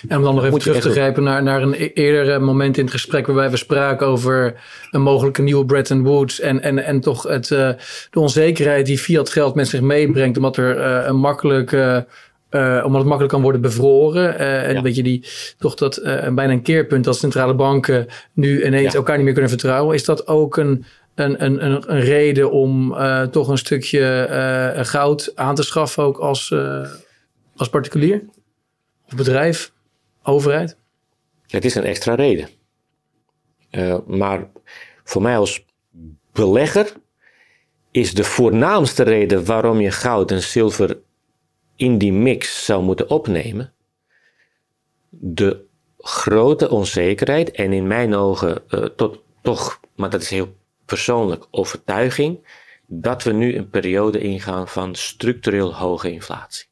En 0.08 0.16
om 0.16 0.22
dan 0.22 0.34
nog 0.34 0.44
even 0.44 0.58
terug 0.58 0.80
te 0.80 0.90
grijpen 0.90 1.22
naar, 1.22 1.42
naar 1.42 1.62
een 1.62 1.74
e-, 1.74 1.90
eerder 1.94 2.42
moment 2.42 2.76
in 2.76 2.82
het 2.84 2.92
gesprek 2.92 3.26
waarbij 3.26 3.50
we 3.50 3.56
spraken 3.56 4.06
over 4.06 4.60
een 4.90 5.02
mogelijke 5.02 5.42
nieuwe 5.42 5.64
Bretton 5.64 6.02
Woods 6.02 6.40
en, 6.40 6.62
en, 6.62 6.84
en 6.84 7.00
toch 7.00 7.22
het, 7.22 7.50
uh, 7.50 7.70
de 8.10 8.20
onzekerheid 8.20 8.86
die 8.86 8.98
fiat 8.98 9.30
geld 9.30 9.54
met 9.54 9.68
zich 9.68 9.80
meebrengt, 9.80 10.36
omdat 10.36 10.56
er 10.56 10.76
uh, 10.78 11.06
een 11.06 11.16
makkelijk 11.16 11.72
uh, 11.72 12.82
omdat 12.84 13.00
het 13.00 13.08
makkelijk 13.08 13.28
kan 13.28 13.42
worden 13.42 13.60
bevroren. 13.60 14.34
Uh, 14.34 14.68
en 14.68 14.74
ja. 14.74 14.82
weet 14.82 14.96
je, 14.96 15.02
die, 15.02 15.24
toch 15.58 15.74
dat 15.74 15.98
uh, 15.98 16.28
bijna 16.28 16.52
een 16.52 16.62
keerpunt 16.62 17.04
dat 17.04 17.16
centrale 17.16 17.54
banken 17.54 18.06
nu 18.32 18.64
ineens 18.64 18.92
ja. 18.92 18.98
elkaar 18.98 19.16
niet 19.16 19.24
meer 19.24 19.32
kunnen 19.32 19.50
vertrouwen. 19.50 19.94
Is 19.94 20.04
dat 20.04 20.26
ook 20.26 20.56
een, 20.56 20.84
een, 21.14 21.44
een, 21.44 21.64
een, 21.64 22.00
reden 22.00 22.50
om 22.50 22.92
uh, 22.92 23.22
toch 23.22 23.48
een 23.48 23.58
stukje 23.58 24.80
goud 24.82 25.32
aan 25.34 25.54
te 25.54 25.62
schaffen, 25.62 26.02
ook 26.02 26.18
als, 26.18 26.54
als 27.56 27.68
particulier? 27.68 28.24
Of 29.06 29.14
bedrijf, 29.14 29.72
overheid? 30.22 30.76
Het 31.46 31.64
is 31.64 31.74
een 31.74 31.84
extra 31.84 32.14
reden. 32.14 32.48
Maar 34.06 34.50
voor 35.04 35.22
mij 35.22 35.36
als 35.36 35.64
belegger 36.32 36.92
is 37.90 38.14
de 38.14 38.24
voornaamste 38.24 39.02
reden 39.02 39.44
waarom 39.44 39.80
je 39.80 39.90
goud 39.90 40.30
en 40.30 40.42
zilver 40.42 40.98
in 41.76 41.98
die 41.98 42.12
mix 42.12 42.64
zou 42.64 42.82
moeten 42.82 43.10
opnemen, 43.10 43.72
de 45.08 45.64
grote 45.98 46.70
onzekerheid 46.70 47.50
en 47.50 47.72
in 47.72 47.86
mijn 47.86 48.14
ogen 48.14 48.62
tot, 48.96 49.22
toch, 49.42 49.80
maar 49.96 50.10
dat 50.10 50.22
is 50.22 50.30
heel 50.30 50.54
persoonlijk, 50.92 51.46
overtuiging 51.50 52.46
dat 52.86 53.22
we 53.22 53.32
nu 53.32 53.56
een 53.56 53.68
periode 53.68 54.18
ingaan 54.18 54.68
van 54.68 54.94
structureel 54.94 55.74
hoge 55.74 56.12
inflatie. 56.12 56.66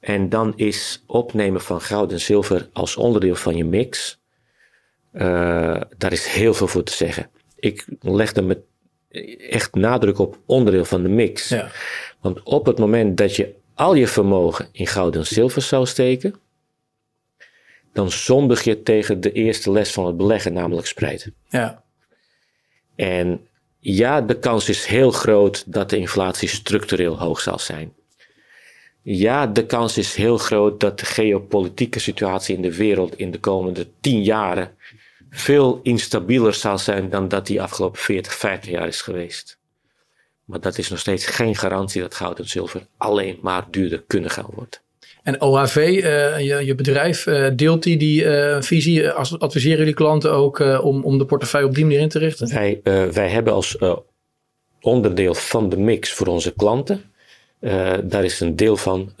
En 0.00 0.28
dan 0.28 0.52
is 0.56 1.04
opnemen 1.06 1.60
van 1.60 1.80
goud 1.80 2.12
en 2.12 2.20
zilver 2.20 2.68
als 2.72 2.96
onderdeel 2.96 3.34
van 3.34 3.56
je 3.56 3.64
mix, 3.64 4.20
uh, 5.12 5.80
daar 5.96 6.12
is 6.12 6.26
heel 6.26 6.54
veel 6.54 6.66
voor 6.66 6.82
te 6.82 6.92
zeggen. 6.92 7.30
Ik 7.56 7.86
leg 8.00 8.34
er 8.34 8.44
met 8.44 8.58
echt 9.50 9.74
nadruk 9.74 10.18
op 10.18 10.38
onderdeel 10.46 10.84
van 10.84 11.02
de 11.02 11.08
mix. 11.08 11.48
Ja. 11.48 11.70
Want 12.20 12.42
op 12.42 12.66
het 12.66 12.78
moment 12.78 13.16
dat 13.16 13.36
je 13.36 13.54
al 13.74 13.94
je 13.94 14.06
vermogen 14.06 14.68
in 14.72 14.86
goud 14.86 15.16
en 15.16 15.26
zilver 15.26 15.62
zou 15.62 15.86
steken, 15.86 16.34
dan 17.92 18.10
zondig 18.10 18.64
je 18.64 18.82
tegen 18.82 19.20
de 19.20 19.32
eerste 19.32 19.70
les 19.70 19.92
van 19.92 20.06
het 20.06 20.16
beleggen, 20.16 20.52
namelijk 20.52 20.86
spreiden. 20.86 21.34
Ja. 21.48 21.86
En 22.98 23.46
ja, 23.78 24.20
de 24.20 24.38
kans 24.38 24.68
is 24.68 24.86
heel 24.86 25.10
groot 25.10 25.72
dat 25.72 25.90
de 25.90 25.96
inflatie 25.96 26.48
structureel 26.48 27.18
hoog 27.18 27.40
zal 27.40 27.58
zijn. 27.58 27.92
Ja, 29.02 29.46
de 29.46 29.66
kans 29.66 29.98
is 29.98 30.14
heel 30.14 30.38
groot 30.38 30.80
dat 30.80 30.98
de 30.98 31.06
geopolitieke 31.06 31.98
situatie 31.98 32.56
in 32.56 32.62
de 32.62 32.76
wereld 32.76 33.18
in 33.18 33.30
de 33.30 33.38
komende 33.38 33.86
tien 34.00 34.22
jaren 34.22 34.76
veel 35.30 35.80
instabieler 35.82 36.54
zal 36.54 36.78
zijn 36.78 37.10
dan 37.10 37.28
dat 37.28 37.46
die 37.46 37.62
afgelopen 37.62 38.00
40, 38.00 38.34
50 38.34 38.70
jaar 38.70 38.86
is 38.86 39.00
geweest. 39.00 39.58
Maar 40.44 40.60
dat 40.60 40.78
is 40.78 40.88
nog 40.88 40.98
steeds 40.98 41.26
geen 41.26 41.56
garantie 41.56 42.00
dat 42.00 42.14
goud 42.14 42.38
en 42.38 42.48
zilver 42.48 42.86
alleen 42.96 43.38
maar 43.42 43.70
duurder 43.70 44.02
kunnen 44.06 44.30
gaan 44.30 44.50
worden. 44.54 44.80
En 45.28 45.40
OHV, 45.40 45.76
uh, 45.76 46.38
je, 46.38 46.64
je, 46.64 46.74
bedrijf, 46.74 47.26
uh, 47.26 47.46
deelt 47.54 47.82
die 47.82 47.96
die 47.96 48.22
uh, 48.22 48.56
visie? 48.60 49.10
adviseren 49.10 49.78
jullie 49.78 49.94
klanten 49.94 50.32
ook 50.32 50.58
om, 50.82 51.04
om 51.04 51.18
de 51.18 51.24
portefeuille 51.24 51.66
op 51.66 51.74
die 51.74 51.84
manier 51.84 52.00
in 52.00 52.08
te 52.08 52.18
richten? 52.18 52.48
Wij, 52.54 52.80
wij 53.12 53.28
hebben 53.28 53.52
als 53.52 53.78
onderdeel 54.80 55.34
van 55.34 55.68
de 55.68 55.76
mix 55.76 56.12
voor 56.12 56.26
onze 56.26 56.52
klanten 56.56 57.02
daar 58.04 58.24
is 58.24 58.40
een 58.40 58.56
deel 58.56 58.76
van 58.76 59.12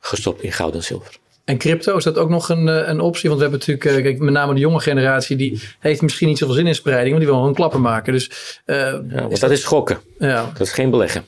gestopt 0.00 0.42
in 0.42 0.52
goud 0.52 0.74
en 0.74 0.82
zilver. 0.82 1.16
En 1.44 1.58
crypto, 1.58 1.96
is 1.96 2.04
dat 2.04 2.18
ook 2.18 2.28
nog 2.28 2.48
een, 2.48 2.66
een 2.90 3.00
optie? 3.00 3.28
Want 3.28 3.42
we 3.42 3.48
hebben 3.48 3.66
natuurlijk, 3.66 4.04
kijk, 4.04 4.18
met 4.18 4.32
name 4.32 4.54
de 4.54 4.60
jonge 4.60 4.80
generatie, 4.80 5.36
die 5.36 5.60
heeft 5.78 6.02
misschien 6.02 6.28
niet 6.28 6.38
zoveel 6.38 6.54
zin 6.54 6.66
in 6.66 6.74
spreiding, 6.74 7.08
want 7.08 7.20
die 7.20 7.28
wil 7.28 7.38
gewoon 7.38 7.54
klappen 7.54 7.80
maken. 7.80 8.12
Dus, 8.12 8.30
ja, 8.66 9.02
dat, 9.40 9.50
is 9.50 9.60
schokken. 9.60 9.98
Ja. 10.18 10.50
Dat 10.52 10.66
is 10.66 10.72
geen 10.72 10.90
beleggen. 10.90 11.24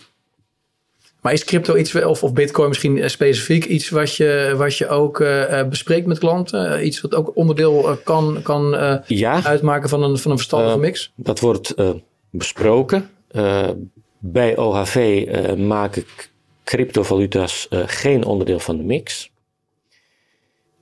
Maar 1.20 1.32
is 1.32 1.44
crypto 1.44 1.76
iets, 1.76 1.94
of, 1.94 2.22
of 2.22 2.32
bitcoin 2.32 2.68
misschien 2.68 3.10
specifiek, 3.10 3.64
iets 3.64 3.88
wat 3.88 4.16
je, 4.16 4.54
wat 4.56 4.76
je 4.76 4.88
ook 4.88 5.20
uh, 5.20 5.62
bespreekt 5.68 6.06
met 6.06 6.18
klanten? 6.18 6.86
iets 6.86 7.00
wat 7.00 7.14
ook 7.14 7.36
onderdeel 7.36 7.98
kan, 8.04 8.40
kan 8.42 8.76
ja. 9.06 9.44
uitmaken 9.44 9.88
van 9.88 10.02
een, 10.02 10.18
van 10.18 10.30
een 10.30 10.36
verstandige 10.36 10.78
mix? 10.78 11.12
Dat 11.16 11.40
wordt 11.40 11.74
besproken. 12.30 13.10
Bij 14.18 14.56
OHV 14.56 15.24
uh, 15.28 15.66
maken 15.66 16.04
cryptovaluta's 16.64 17.68
geen 17.70 18.24
onderdeel 18.24 18.60
van 18.60 18.76
de 18.76 18.82
mix. 18.82 19.30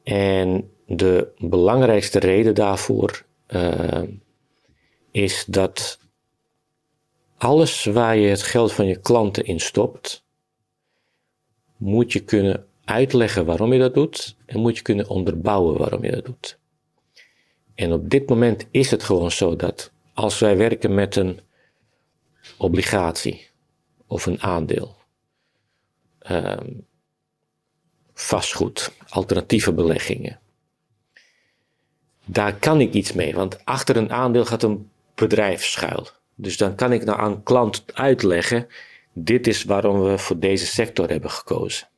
En 0.04 0.70
de 0.86 1.28
belangrijkste 1.38 2.18
reden 2.18 2.54
daarvoor 2.54 3.24
uh, 3.48 4.02
is 5.10 5.44
dat 5.46 5.98
alles 7.36 7.84
waar 7.84 8.16
je 8.16 8.28
het 8.28 8.42
geld 8.42 8.72
van 8.72 8.86
je 8.86 9.00
klanten 9.00 9.44
in 9.44 9.60
stopt, 9.60 10.24
moet 11.78 12.12
je 12.12 12.20
kunnen 12.20 12.66
uitleggen 12.84 13.46
waarom 13.46 13.72
je 13.72 13.78
dat 13.78 13.94
doet 13.94 14.36
en 14.46 14.60
moet 14.60 14.76
je 14.76 14.82
kunnen 14.82 15.08
onderbouwen 15.08 15.78
waarom 15.78 16.04
je 16.04 16.10
dat 16.10 16.24
doet. 16.24 16.58
En 17.74 17.92
op 17.92 18.10
dit 18.10 18.28
moment 18.28 18.66
is 18.70 18.90
het 18.90 19.02
gewoon 19.02 19.30
zo 19.30 19.56
dat 19.56 19.90
als 20.14 20.38
wij 20.38 20.56
werken 20.56 20.94
met 20.94 21.16
een 21.16 21.40
obligatie 22.56 23.48
of 24.06 24.26
een 24.26 24.42
aandeel. 24.42 24.96
Um, 26.30 26.86
vastgoed, 28.12 28.92
alternatieve 29.08 29.72
beleggingen. 29.72 30.38
Daar 32.24 32.54
kan 32.54 32.80
ik 32.80 32.92
iets 32.92 33.12
mee, 33.12 33.34
want 33.34 33.64
achter 33.64 33.96
een 33.96 34.12
aandeel 34.12 34.44
gaat 34.44 34.62
een 34.62 34.90
bedrijf 35.14 35.64
schuil. 35.64 36.08
Dus 36.34 36.56
dan 36.56 36.74
kan 36.74 36.92
ik 36.92 37.04
nou 37.04 37.18
aan 37.18 37.42
klant 37.42 37.84
uitleggen: 37.94 38.66
dit 39.12 39.46
is 39.46 39.64
waarom 39.64 40.00
we 40.00 40.18
voor 40.18 40.38
deze 40.38 40.66
sector 40.66 41.08
hebben 41.08 41.30
gekozen. 41.30 41.88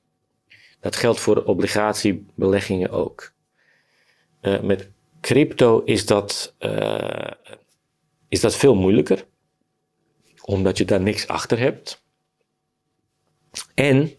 Dat 0.80 0.96
geldt 0.96 1.20
voor 1.20 1.44
obligatiebeleggingen 1.44 2.90
ook. 2.90 3.32
Uh, 4.42 4.60
met 4.60 4.90
crypto 5.20 5.82
is 5.84 6.06
dat, 6.06 6.54
uh, 6.58 7.30
is 8.28 8.40
dat 8.40 8.56
veel 8.56 8.74
moeilijker 8.74 9.28
omdat 10.42 10.78
je 10.78 10.84
daar 10.84 11.00
niks 11.00 11.26
achter 11.28 11.58
hebt. 11.58 12.04
En 13.74 14.12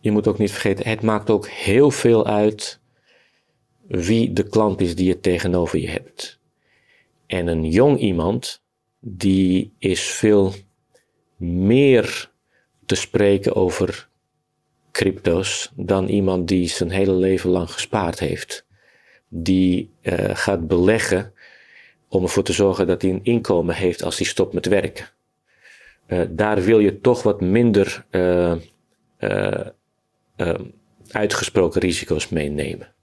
je 0.00 0.10
moet 0.10 0.26
ook 0.26 0.38
niet 0.38 0.50
vergeten, 0.50 0.88
het 0.88 1.02
maakt 1.02 1.30
ook 1.30 1.48
heel 1.48 1.90
veel 1.90 2.26
uit 2.26 2.80
wie 3.86 4.32
de 4.32 4.48
klant 4.48 4.80
is 4.80 4.94
die 4.94 5.06
je 5.06 5.20
tegenover 5.20 5.78
je 5.78 5.88
hebt. 5.88 6.38
En 7.26 7.46
een 7.46 7.70
jong 7.70 7.98
iemand, 7.98 8.62
die 9.00 9.74
is 9.78 10.02
veel 10.02 10.54
meer 11.36 12.30
te 12.86 12.94
spreken 12.94 13.54
over 13.54 14.08
crypto's 14.92 15.72
dan 15.74 16.08
iemand 16.08 16.48
die 16.48 16.68
zijn 16.68 16.90
hele 16.90 17.12
leven 17.12 17.50
lang 17.50 17.70
gespaard 17.70 18.18
heeft. 18.18 18.66
Die 19.28 19.90
uh, 20.02 20.30
gaat 20.32 20.66
beleggen 20.66 21.32
om 22.08 22.22
ervoor 22.22 22.42
te 22.42 22.52
zorgen 22.52 22.86
dat 22.86 23.02
hij 23.02 23.10
een 23.10 23.24
inkomen 23.24 23.74
heeft 23.74 24.02
als 24.02 24.18
hij 24.18 24.26
stopt 24.26 24.52
met 24.52 24.66
werken. 24.66 25.06
Uh, 26.08 26.22
daar 26.30 26.62
wil 26.62 26.78
je 26.78 27.00
toch 27.00 27.22
wat 27.22 27.40
minder 27.40 28.04
uh, 28.10 28.54
uh, 29.18 30.54
uitgesproken 31.10 31.80
risico's 31.80 32.28
meenemen. 32.28 32.94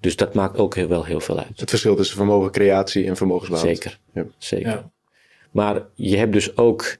Dus 0.00 0.16
dat 0.16 0.34
maakt 0.34 0.58
ook 0.58 0.74
heel, 0.74 0.88
wel 0.88 1.04
heel 1.04 1.20
veel 1.20 1.38
uit. 1.38 1.60
Het 1.60 1.70
verschil 1.70 1.96
tussen 1.96 2.16
vermogencreatie 2.16 3.06
en 3.06 3.16
vermogensbehoud. 3.16 3.66
Zeker, 3.66 3.98
ja. 4.12 4.26
zeker. 4.38 4.70
Ja. 4.70 4.90
Maar 5.50 5.82
je 5.94 6.16
hebt 6.16 6.32
dus 6.32 6.56
ook 6.56 6.96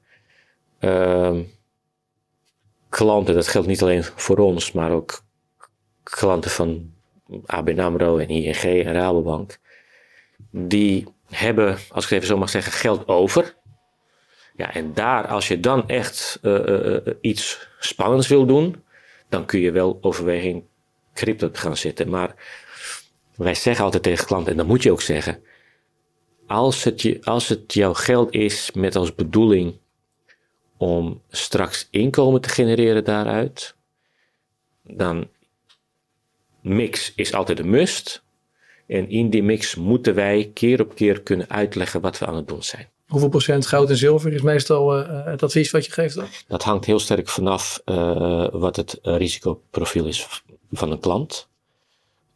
uh, 0.84 1.38
klanten, 2.88 3.34
dat 3.34 3.48
geldt 3.48 3.66
niet 3.66 3.82
alleen 3.82 4.04
voor 4.04 4.36
ons, 4.36 4.72
maar 4.72 4.90
ook 4.90 5.22
klanten 6.02 6.50
van 6.50 6.92
ABN 7.46 7.80
AMRO 7.80 8.18
en 8.18 8.28
ING 8.28 8.62
en 8.62 8.92
Rabobank. 8.92 9.58
Die 10.50 11.06
hebben, 11.30 11.78
als 11.88 12.04
ik 12.04 12.10
het 12.10 12.18
even 12.18 12.26
zo 12.26 12.36
mag 12.36 12.50
zeggen, 12.50 12.72
geld 12.72 13.08
over. 13.08 13.56
Ja, 14.56 14.74
en 14.74 14.94
daar, 14.94 15.26
als 15.26 15.48
je 15.48 15.60
dan 15.60 15.88
echt 15.88 16.38
uh, 16.42 16.96
iets 17.20 17.68
spannends 17.78 18.28
wil 18.28 18.46
doen, 18.46 18.84
dan 19.28 19.44
kun 19.44 19.60
je 19.60 19.70
wel 19.70 19.98
overweging 20.00 20.64
crypto 21.14 21.48
gaan 21.52 21.76
zitten. 21.76 22.08
Maar 22.08 22.34
wij 23.36 23.54
zeggen 23.54 23.84
altijd 23.84 24.02
tegen 24.02 24.26
klanten, 24.26 24.50
en 24.50 24.56
dat 24.56 24.66
moet 24.66 24.82
je 24.82 24.92
ook 24.92 25.02
zeggen, 25.02 25.42
als 26.46 26.84
het, 26.84 27.02
je, 27.02 27.18
als 27.22 27.48
het 27.48 27.74
jouw 27.74 27.94
geld 27.94 28.34
is 28.34 28.70
met 28.72 28.96
als 28.96 29.14
bedoeling 29.14 29.80
om 30.82 31.22
straks 31.28 31.88
inkomen 31.90 32.40
te 32.40 32.48
genereren 32.48 33.04
daaruit, 33.04 33.74
dan 34.82 35.28
mix 36.60 37.12
is 37.14 37.34
altijd 37.34 37.58
een 37.58 37.70
must. 37.70 38.22
En 38.86 39.08
in 39.08 39.30
die 39.30 39.42
mix 39.42 39.74
moeten 39.74 40.14
wij 40.14 40.50
keer 40.54 40.80
op 40.80 40.94
keer 40.94 41.20
kunnen 41.20 41.48
uitleggen 41.50 42.00
wat 42.00 42.18
we 42.18 42.26
aan 42.26 42.36
het 42.36 42.48
doen 42.48 42.62
zijn. 42.62 42.88
Hoeveel 43.06 43.28
procent 43.28 43.66
goud 43.66 43.90
en 43.90 43.96
zilver 43.96 44.32
is 44.32 44.42
meestal 44.42 44.98
uh, 44.98 45.24
het 45.24 45.42
advies 45.42 45.70
wat 45.70 45.86
je 45.86 45.92
geeft 45.92 46.14
dan? 46.14 46.26
Dat 46.48 46.62
hangt 46.62 46.84
heel 46.84 46.98
sterk 46.98 47.28
vanaf 47.28 47.82
uh, 47.84 48.48
wat 48.52 48.76
het 48.76 48.98
risicoprofiel 49.02 50.06
is 50.06 50.42
van 50.70 50.90
een 50.90 51.00
klant. 51.00 51.48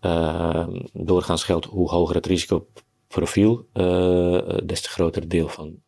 Uh, 0.01 0.67
doorgaans 0.93 1.45
geldt 1.45 1.67
hoe 1.67 1.89
hoger 1.89 2.15
het 2.15 2.27
risicoprofiel, 2.27 3.67
des 4.65 4.81
te 4.81 4.89
groter 4.89 5.29
deel 5.29 5.49
van 5.49 5.85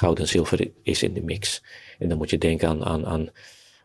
goud 0.00 0.18
en 0.18 0.28
zilver 0.28 0.70
is 0.82 1.02
in 1.02 1.14
de 1.14 1.22
mix. 1.22 1.62
En 1.98 2.08
dan 2.08 2.18
moet 2.18 2.30
je 2.30 2.38
denken 2.38 2.68
aan, 2.68 2.84
aan, 2.84 3.06
aan, 3.06 3.28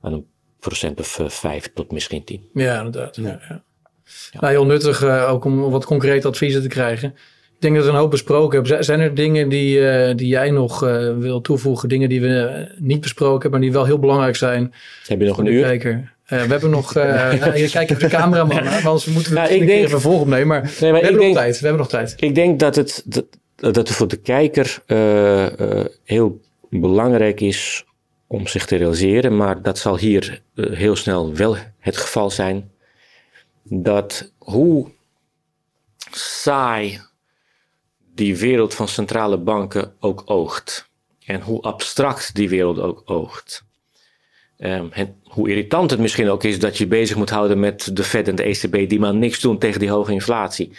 aan 0.01 0.13
een 0.13 0.25
procent 0.59 0.99
of 0.99 1.19
vijf 1.27 1.71
tot 1.73 1.91
misschien 1.91 2.23
tien. 2.23 2.49
Ja, 2.53 2.77
inderdaad. 2.77 3.15
Ja. 3.15 3.23
Ja, 3.23 3.39
ja. 3.49 4.39
Nou, 4.39 4.53
heel 4.53 4.65
nuttig 4.65 5.03
ook 5.03 5.45
om 5.45 5.59
wat 5.59 5.85
concrete 5.85 6.27
adviezen 6.27 6.61
te 6.61 6.67
krijgen. 6.67 7.09
Ik 7.55 7.61
denk 7.61 7.75
dat 7.75 7.85
we 7.85 7.91
een 7.91 7.97
hoop 7.97 8.11
besproken 8.11 8.59
hebben. 8.59 8.83
Zijn 8.83 8.99
er 8.99 9.15
dingen 9.15 9.49
die, 9.49 9.79
uh, 9.79 10.15
die 10.15 10.27
jij 10.27 10.51
nog 10.51 10.83
uh, 10.83 11.17
wil 11.17 11.41
toevoegen? 11.41 11.89
Dingen 11.89 12.09
die 12.09 12.21
we 12.21 12.27
uh, 12.27 12.79
niet 12.79 13.01
besproken 13.01 13.41
hebben, 13.41 13.51
maar 13.51 13.59
die 13.59 13.71
wel 13.71 13.85
heel 13.85 13.99
belangrijk 13.99 14.35
zijn? 14.35 14.73
Heb 15.07 15.19
je 15.19 15.27
nog 15.27 15.37
een 15.37 15.45
uur? 15.45 15.63
Kijker? 15.63 16.13
we 16.25 16.35
hebben 16.35 16.69
nog... 16.69 16.93
nou, 16.93 17.57
je 17.57 17.69
kijkt 17.69 17.91
even 17.91 18.09
de 18.09 18.15
cameraman 18.15 18.67
aan, 18.67 18.83
anders 18.83 19.05
moeten 19.05 19.33
we 19.33 19.39
nou, 19.39 19.53
ik 19.53 19.67
denk, 19.67 19.85
even 19.85 20.01
volgen 20.01 20.21
opnemen. 20.21 20.47
Maar, 20.47 20.61
nee, 20.79 20.91
maar 20.91 20.99
we, 20.99 21.05
hebben 21.05 21.21
denk, 21.21 21.33
nog 21.33 21.43
tijd, 21.43 21.59
we 21.59 21.67
hebben 21.67 21.81
nog 21.81 21.89
tijd. 21.89 22.13
Ik 22.19 22.35
denk 22.35 22.59
dat 22.59 22.75
het, 22.75 23.03
dat, 23.05 23.25
dat 23.73 23.87
het 23.87 23.91
voor 23.91 24.07
de 24.07 24.21
kijker 24.21 24.83
heel 26.03 26.41
belangrijk 26.69 27.41
is 27.41 27.85
om 28.27 28.47
zich 28.47 28.65
te 28.65 28.75
realiseren. 28.75 29.37
Maar 29.37 29.61
dat 29.61 29.77
zal 29.77 29.97
hier 29.97 30.41
heel 30.55 30.95
snel 30.95 31.35
wel 31.35 31.57
het 31.79 31.97
geval 31.97 32.29
zijn. 32.29 32.71
Dat 33.63 34.31
hoe 34.37 34.91
saai 36.11 37.01
die 38.15 38.37
wereld 38.37 38.73
van 38.73 38.87
centrale 38.87 39.37
banken 39.37 39.93
ook 39.99 40.23
oogt. 40.25 40.89
En 41.25 41.41
hoe 41.41 41.61
abstract 41.61 42.35
die 42.35 42.49
wereld 42.49 42.79
ook 42.79 43.01
oogt. 43.05 43.63
Um, 44.57 44.91
hoe 45.23 45.49
irritant 45.49 45.91
het 45.91 45.99
misschien 45.99 46.29
ook 46.29 46.43
is 46.43 46.59
dat 46.59 46.77
je 46.77 46.87
bezig 46.87 47.15
moet 47.15 47.29
houden 47.29 47.59
met 47.59 47.95
de 47.95 48.03
Fed 48.03 48.27
en 48.27 48.35
de 48.35 48.43
ECB 48.43 48.89
die 48.89 48.99
maar 48.99 49.15
niks 49.15 49.39
doen 49.39 49.57
tegen 49.57 49.79
die 49.79 49.89
hoge 49.89 50.11
inflatie. 50.11 50.71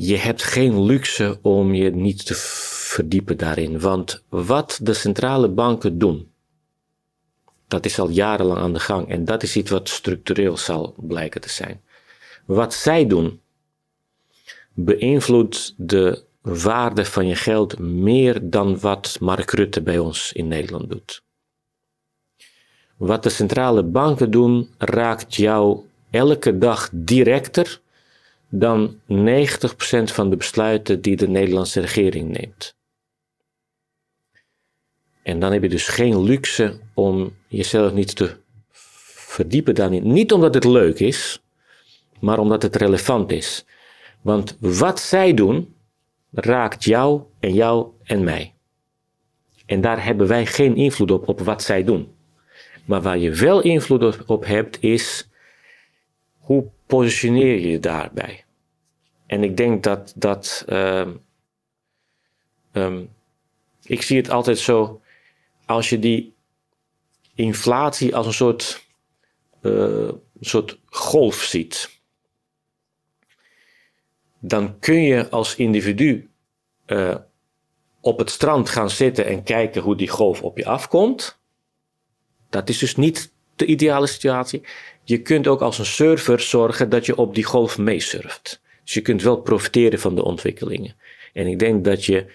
Je 0.00 0.16
hebt 0.16 0.42
geen 0.42 0.82
luxe 0.82 1.38
om 1.42 1.74
je 1.74 1.90
niet 1.90 2.26
te 2.26 2.34
verdiepen 2.34 3.36
daarin. 3.36 3.80
Want 3.80 4.22
wat 4.28 4.78
de 4.82 4.94
centrale 4.94 5.48
banken 5.48 5.98
doen, 5.98 6.32
dat 7.68 7.84
is 7.84 7.98
al 7.98 8.08
jarenlang 8.08 8.58
aan 8.58 8.72
de 8.72 8.80
gang. 8.80 9.08
En 9.08 9.24
dat 9.24 9.42
is 9.42 9.56
iets 9.56 9.70
wat 9.70 9.88
structureel 9.88 10.56
zal 10.56 10.94
blijken 10.96 11.40
te 11.40 11.48
zijn. 11.48 11.80
Wat 12.44 12.74
zij 12.74 13.06
doen, 13.06 13.40
beïnvloedt 14.72 15.74
de 15.76 16.22
waarde 16.40 17.04
van 17.04 17.26
je 17.26 17.36
geld 17.36 17.78
meer 17.78 18.50
dan 18.50 18.80
wat 18.80 19.16
Mark 19.20 19.50
Rutte 19.50 19.82
bij 19.82 19.98
ons 19.98 20.32
in 20.32 20.48
Nederland 20.48 20.90
doet. 20.90 21.22
Wat 22.96 23.22
de 23.22 23.30
centrale 23.30 23.82
banken 23.82 24.30
doen, 24.30 24.70
raakt 24.76 25.34
jou 25.34 25.80
elke 26.10 26.58
dag 26.58 26.88
directer 26.92 27.80
dan 28.48 29.00
90% 29.08 30.04
van 30.04 30.30
de 30.30 30.36
besluiten 30.36 31.00
die 31.00 31.16
de 31.16 31.28
Nederlandse 31.28 31.80
regering 31.80 32.28
neemt. 32.28 32.76
En 35.22 35.40
dan 35.40 35.52
heb 35.52 35.62
je 35.62 35.68
dus 35.68 35.88
geen 35.88 36.22
luxe 36.22 36.80
om 36.94 37.36
jezelf 37.48 37.92
niet 37.92 38.16
te 38.16 38.36
verdiepen 39.28 39.74
daarin. 39.74 40.12
Niet 40.12 40.32
omdat 40.32 40.54
het 40.54 40.64
leuk 40.64 40.98
is, 40.98 41.42
maar 42.20 42.38
omdat 42.38 42.62
het 42.62 42.76
relevant 42.76 43.32
is. 43.32 43.64
Want 44.20 44.56
wat 44.60 45.00
zij 45.00 45.34
doen, 45.34 45.74
raakt 46.30 46.84
jou 46.84 47.22
en 47.40 47.54
jou 47.54 47.90
en 48.02 48.24
mij. 48.24 48.54
En 49.66 49.80
daar 49.80 50.04
hebben 50.04 50.26
wij 50.26 50.46
geen 50.46 50.76
invloed 50.76 51.10
op, 51.10 51.28
op 51.28 51.40
wat 51.40 51.62
zij 51.62 51.84
doen. 51.84 52.08
Maar 52.84 53.02
waar 53.02 53.18
je 53.18 53.30
wel 53.30 53.60
invloed 53.60 54.26
op 54.26 54.44
hebt, 54.44 54.82
is 54.82 55.28
hoe 56.38 56.70
positioneer 56.88 57.58
je 57.58 57.80
daarbij? 57.80 58.44
En 59.26 59.42
ik 59.42 59.56
denk 59.56 59.82
dat, 59.82 60.12
dat 60.16 60.64
uh, 60.68 61.08
um, 62.72 63.14
ik 63.82 64.02
zie 64.02 64.16
het 64.16 64.30
altijd 64.30 64.58
zo, 64.58 65.00
als 65.66 65.88
je 65.88 65.98
die 65.98 66.34
inflatie 67.34 68.16
als 68.16 68.26
een 68.26 68.32
soort, 68.32 68.86
uh, 69.62 70.10
soort 70.40 70.78
golf 70.86 71.42
ziet 71.42 71.98
dan 74.40 74.78
kun 74.78 75.02
je 75.02 75.28
als 75.28 75.56
individu 75.56 76.30
uh, 76.86 77.16
op 78.00 78.18
het 78.18 78.30
strand 78.30 78.68
gaan 78.68 78.90
zitten 78.90 79.26
en 79.26 79.42
kijken 79.42 79.82
hoe 79.82 79.96
die 79.96 80.08
golf 80.08 80.42
op 80.42 80.58
je 80.58 80.66
afkomt. 80.66 81.38
Dat 82.50 82.68
is 82.68 82.78
dus 82.78 82.96
niet 82.96 83.32
de 83.56 83.66
ideale 83.66 84.06
situatie. 84.06 84.62
Je 85.08 85.18
kunt 85.18 85.46
ook 85.46 85.60
als 85.60 85.78
een 85.78 85.86
surfer 85.86 86.40
zorgen 86.40 86.88
dat 86.88 87.06
je 87.06 87.16
op 87.16 87.34
die 87.34 87.44
golf 87.44 87.78
meesurft. 87.78 88.60
Dus 88.84 88.94
je 88.94 89.00
kunt 89.00 89.22
wel 89.22 89.36
profiteren 89.36 89.98
van 89.98 90.14
de 90.14 90.24
ontwikkelingen. 90.24 90.94
En 91.32 91.46
ik 91.46 91.58
denk 91.58 91.84
dat 91.84 92.04
je 92.04 92.26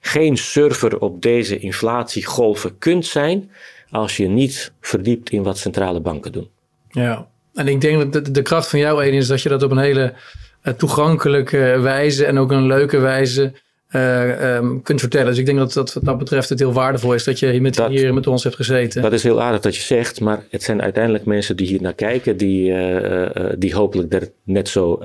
geen 0.00 0.36
surfer 0.36 0.98
op 0.98 1.22
deze 1.22 1.58
inflatiegolven 1.58 2.78
kunt 2.78 3.06
zijn 3.06 3.50
als 3.90 4.16
je 4.16 4.28
niet 4.28 4.72
verdiept 4.80 5.30
in 5.30 5.42
wat 5.42 5.58
centrale 5.58 6.00
banken 6.00 6.32
doen. 6.32 6.48
Ja, 6.90 7.28
en 7.54 7.68
ik 7.68 7.80
denk 7.80 8.12
dat 8.12 8.34
de, 8.34 8.42
kracht 8.42 8.68
van 8.68 8.78
jou, 8.78 9.02
Eden, 9.02 9.18
is 9.18 9.26
dat 9.26 9.42
je 9.42 9.48
dat 9.48 9.62
op 9.62 9.70
een 9.70 9.78
hele 9.78 10.14
uh, 10.62 10.74
toegankelijke 10.74 11.78
wijze 11.80 12.24
en 12.24 12.38
ook 12.38 12.50
een 12.50 12.66
leuke 12.66 12.98
wijze 12.98 13.52
uh, 13.90 14.54
um, 14.56 14.82
kunt 14.82 15.00
vertellen. 15.00 15.26
Dus 15.26 15.38
ik 15.38 15.46
denk 15.46 15.58
dat, 15.58 15.72
dat 15.72 15.92
wat 15.92 16.04
dat 16.04 16.18
betreft 16.18 16.48
het 16.48 16.58
heel 16.58 16.72
waardevol 16.72 17.14
is 17.14 17.24
dat 17.24 17.38
je 17.38 17.50
hier 17.50 17.62
met, 17.62 17.74
dat, 17.74 17.90
hier 17.90 18.14
met 18.14 18.26
ons 18.26 18.44
hebt 18.44 18.56
gezeten. 18.56 19.02
Dat 19.02 19.12
is 19.12 19.22
heel 19.22 19.42
aardig 19.42 19.60
dat 19.60 19.76
je 19.76 19.82
zegt, 19.82 20.20
maar 20.20 20.44
het 20.50 20.62
zijn 20.62 20.82
uiteindelijk 20.82 21.24
mensen 21.24 21.56
die 21.56 21.66
hier 21.66 21.82
naar 21.82 21.94
kijken, 21.94 22.36
die, 22.36 22.70
uh, 22.70 23.26
die 23.58 23.74
hopelijk 23.74 24.14
er 24.14 24.30
net 24.44 24.68
zo 24.68 25.02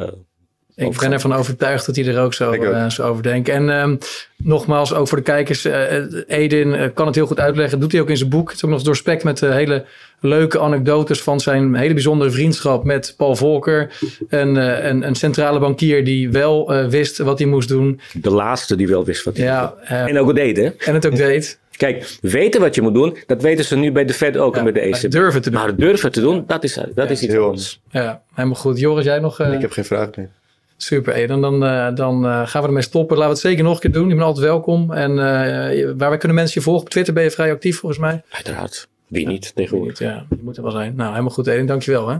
ik 0.75 0.97
ben 0.99 1.11
ervan 1.11 1.33
overtuigd 1.33 1.85
dat 1.85 1.95
hij 1.95 2.07
er 2.07 2.21
ook 2.21 2.33
zo, 2.33 2.53
uh, 2.53 2.89
zo 2.89 3.03
over 3.03 3.23
denkt. 3.23 3.49
En 3.49 3.69
um, 3.69 3.97
nogmaals, 4.37 4.93
ook 4.93 5.07
voor 5.07 5.17
de 5.17 5.23
kijkers, 5.23 5.65
uh, 5.65 5.83
Edin 6.27 6.67
uh, 6.67 6.85
kan 6.93 7.05
het 7.05 7.15
heel 7.15 7.25
goed 7.25 7.39
uitleggen. 7.39 7.79
doet 7.79 7.91
hij 7.91 8.01
ook 8.01 8.09
in 8.09 8.17
zijn 8.17 8.29
boek. 8.29 8.47
Het 8.47 8.57
is 8.57 8.63
ook 8.63 8.69
nog 8.69 8.81
doorspekt 8.81 9.23
met 9.23 9.39
hele 9.39 9.85
leuke 10.19 10.59
anekdotes 10.59 11.21
van 11.21 11.39
zijn 11.39 11.75
hele 11.75 11.93
bijzondere 11.93 12.31
vriendschap 12.31 12.83
met 12.83 13.13
Paul 13.17 13.35
Volcker. 13.35 13.91
Een, 14.29 14.55
een, 14.55 15.07
een 15.07 15.15
centrale 15.15 15.59
bankier 15.59 16.05
die 16.05 16.29
wel 16.31 16.87
wist 16.89 17.17
wat 17.17 17.39
hij 17.39 17.47
moest 17.47 17.67
doen. 17.67 17.99
De 18.13 18.31
laatste 18.31 18.75
die 18.75 18.87
wel 18.87 19.05
wist 19.05 19.23
wat 19.23 19.37
hij 19.37 19.45
ja, 19.45 19.73
moest 19.77 19.89
doen. 19.89 19.97
En 19.97 20.19
ook 20.19 20.27
het 20.27 20.35
deed, 20.35 20.57
hè? 20.57 20.69
En 20.77 20.93
het 20.93 21.05
ook 21.05 21.15
deed. 21.15 21.59
Kijk, 21.77 22.17
weten 22.21 22.61
wat 22.61 22.75
je 22.75 22.81
moet 22.81 22.93
doen, 22.93 23.17
dat 23.25 23.41
weten 23.41 23.65
ze 23.65 23.75
nu 23.75 23.91
bij 23.91 24.05
de 24.05 24.13
Fed 24.13 24.37
ook 24.37 24.55
en 24.55 24.63
bij 24.63 24.73
de 24.73 24.79
ECB. 24.79 25.11
Durven 25.11 25.41
te 25.41 25.49
doen. 25.49 25.59
Maar 25.59 25.75
durven 25.75 26.11
te 26.11 26.21
doen, 26.21 26.43
dat 26.47 26.63
is, 26.63 26.73
dat 26.73 26.89
ja, 26.95 27.07
is 27.07 27.21
iets 27.21 27.35
anders. 27.35 27.81
Ja, 27.89 28.21
helemaal 28.33 28.57
goed. 28.57 28.79
Joris, 28.79 29.05
jij 29.05 29.19
nog? 29.19 29.39
Ik 29.39 29.61
heb 29.61 29.71
geen 29.71 29.85
vraag 29.85 30.15
meer. 30.15 30.29
Super, 30.77 31.13
Eden. 31.13 31.41
Dan, 31.41 31.63
uh, 31.63 31.95
dan 31.95 32.25
uh, 32.25 32.47
gaan 32.47 32.61
we 32.61 32.67
ermee 32.67 32.83
stoppen. 32.83 33.17
Laten 33.17 33.33
we 33.33 33.39
het 33.39 33.47
zeker 33.47 33.63
nog 33.63 33.73
een 33.73 33.79
keer 33.79 33.91
doen. 33.91 34.07
Je 34.07 34.13
bent 34.13 34.25
altijd 34.25 34.45
welkom. 34.45 34.93
En 34.93 35.11
uh, 35.11 35.91
waar 35.97 36.17
kunnen 36.17 36.37
mensen 36.37 36.59
je 36.59 36.61
volgen? 36.61 36.83
Op 36.83 36.89
Twitter 36.89 37.13
ben 37.13 37.23
je 37.23 37.31
vrij 37.31 37.51
actief 37.51 37.79
volgens 37.79 38.01
mij. 38.01 38.23
Uiteraard. 38.29 38.87
Wie 39.07 39.27
niet 39.27 39.55
tegenwoordig. 39.55 39.99
Ja, 39.99 40.25
je 40.29 40.37
moet 40.41 40.57
er 40.57 40.63
wel 40.63 40.71
zijn. 40.71 40.95
Nou, 40.95 41.09
helemaal 41.09 41.31
goed 41.31 41.47
Eden. 41.47 41.65
Dankjewel 41.65 42.07
hè. 42.07 42.17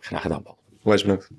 Graag 0.00 0.22
gedaan 0.22 0.42
Paul. 0.42 0.56
Wijs 0.82 1.02
bedankt. 1.02 1.30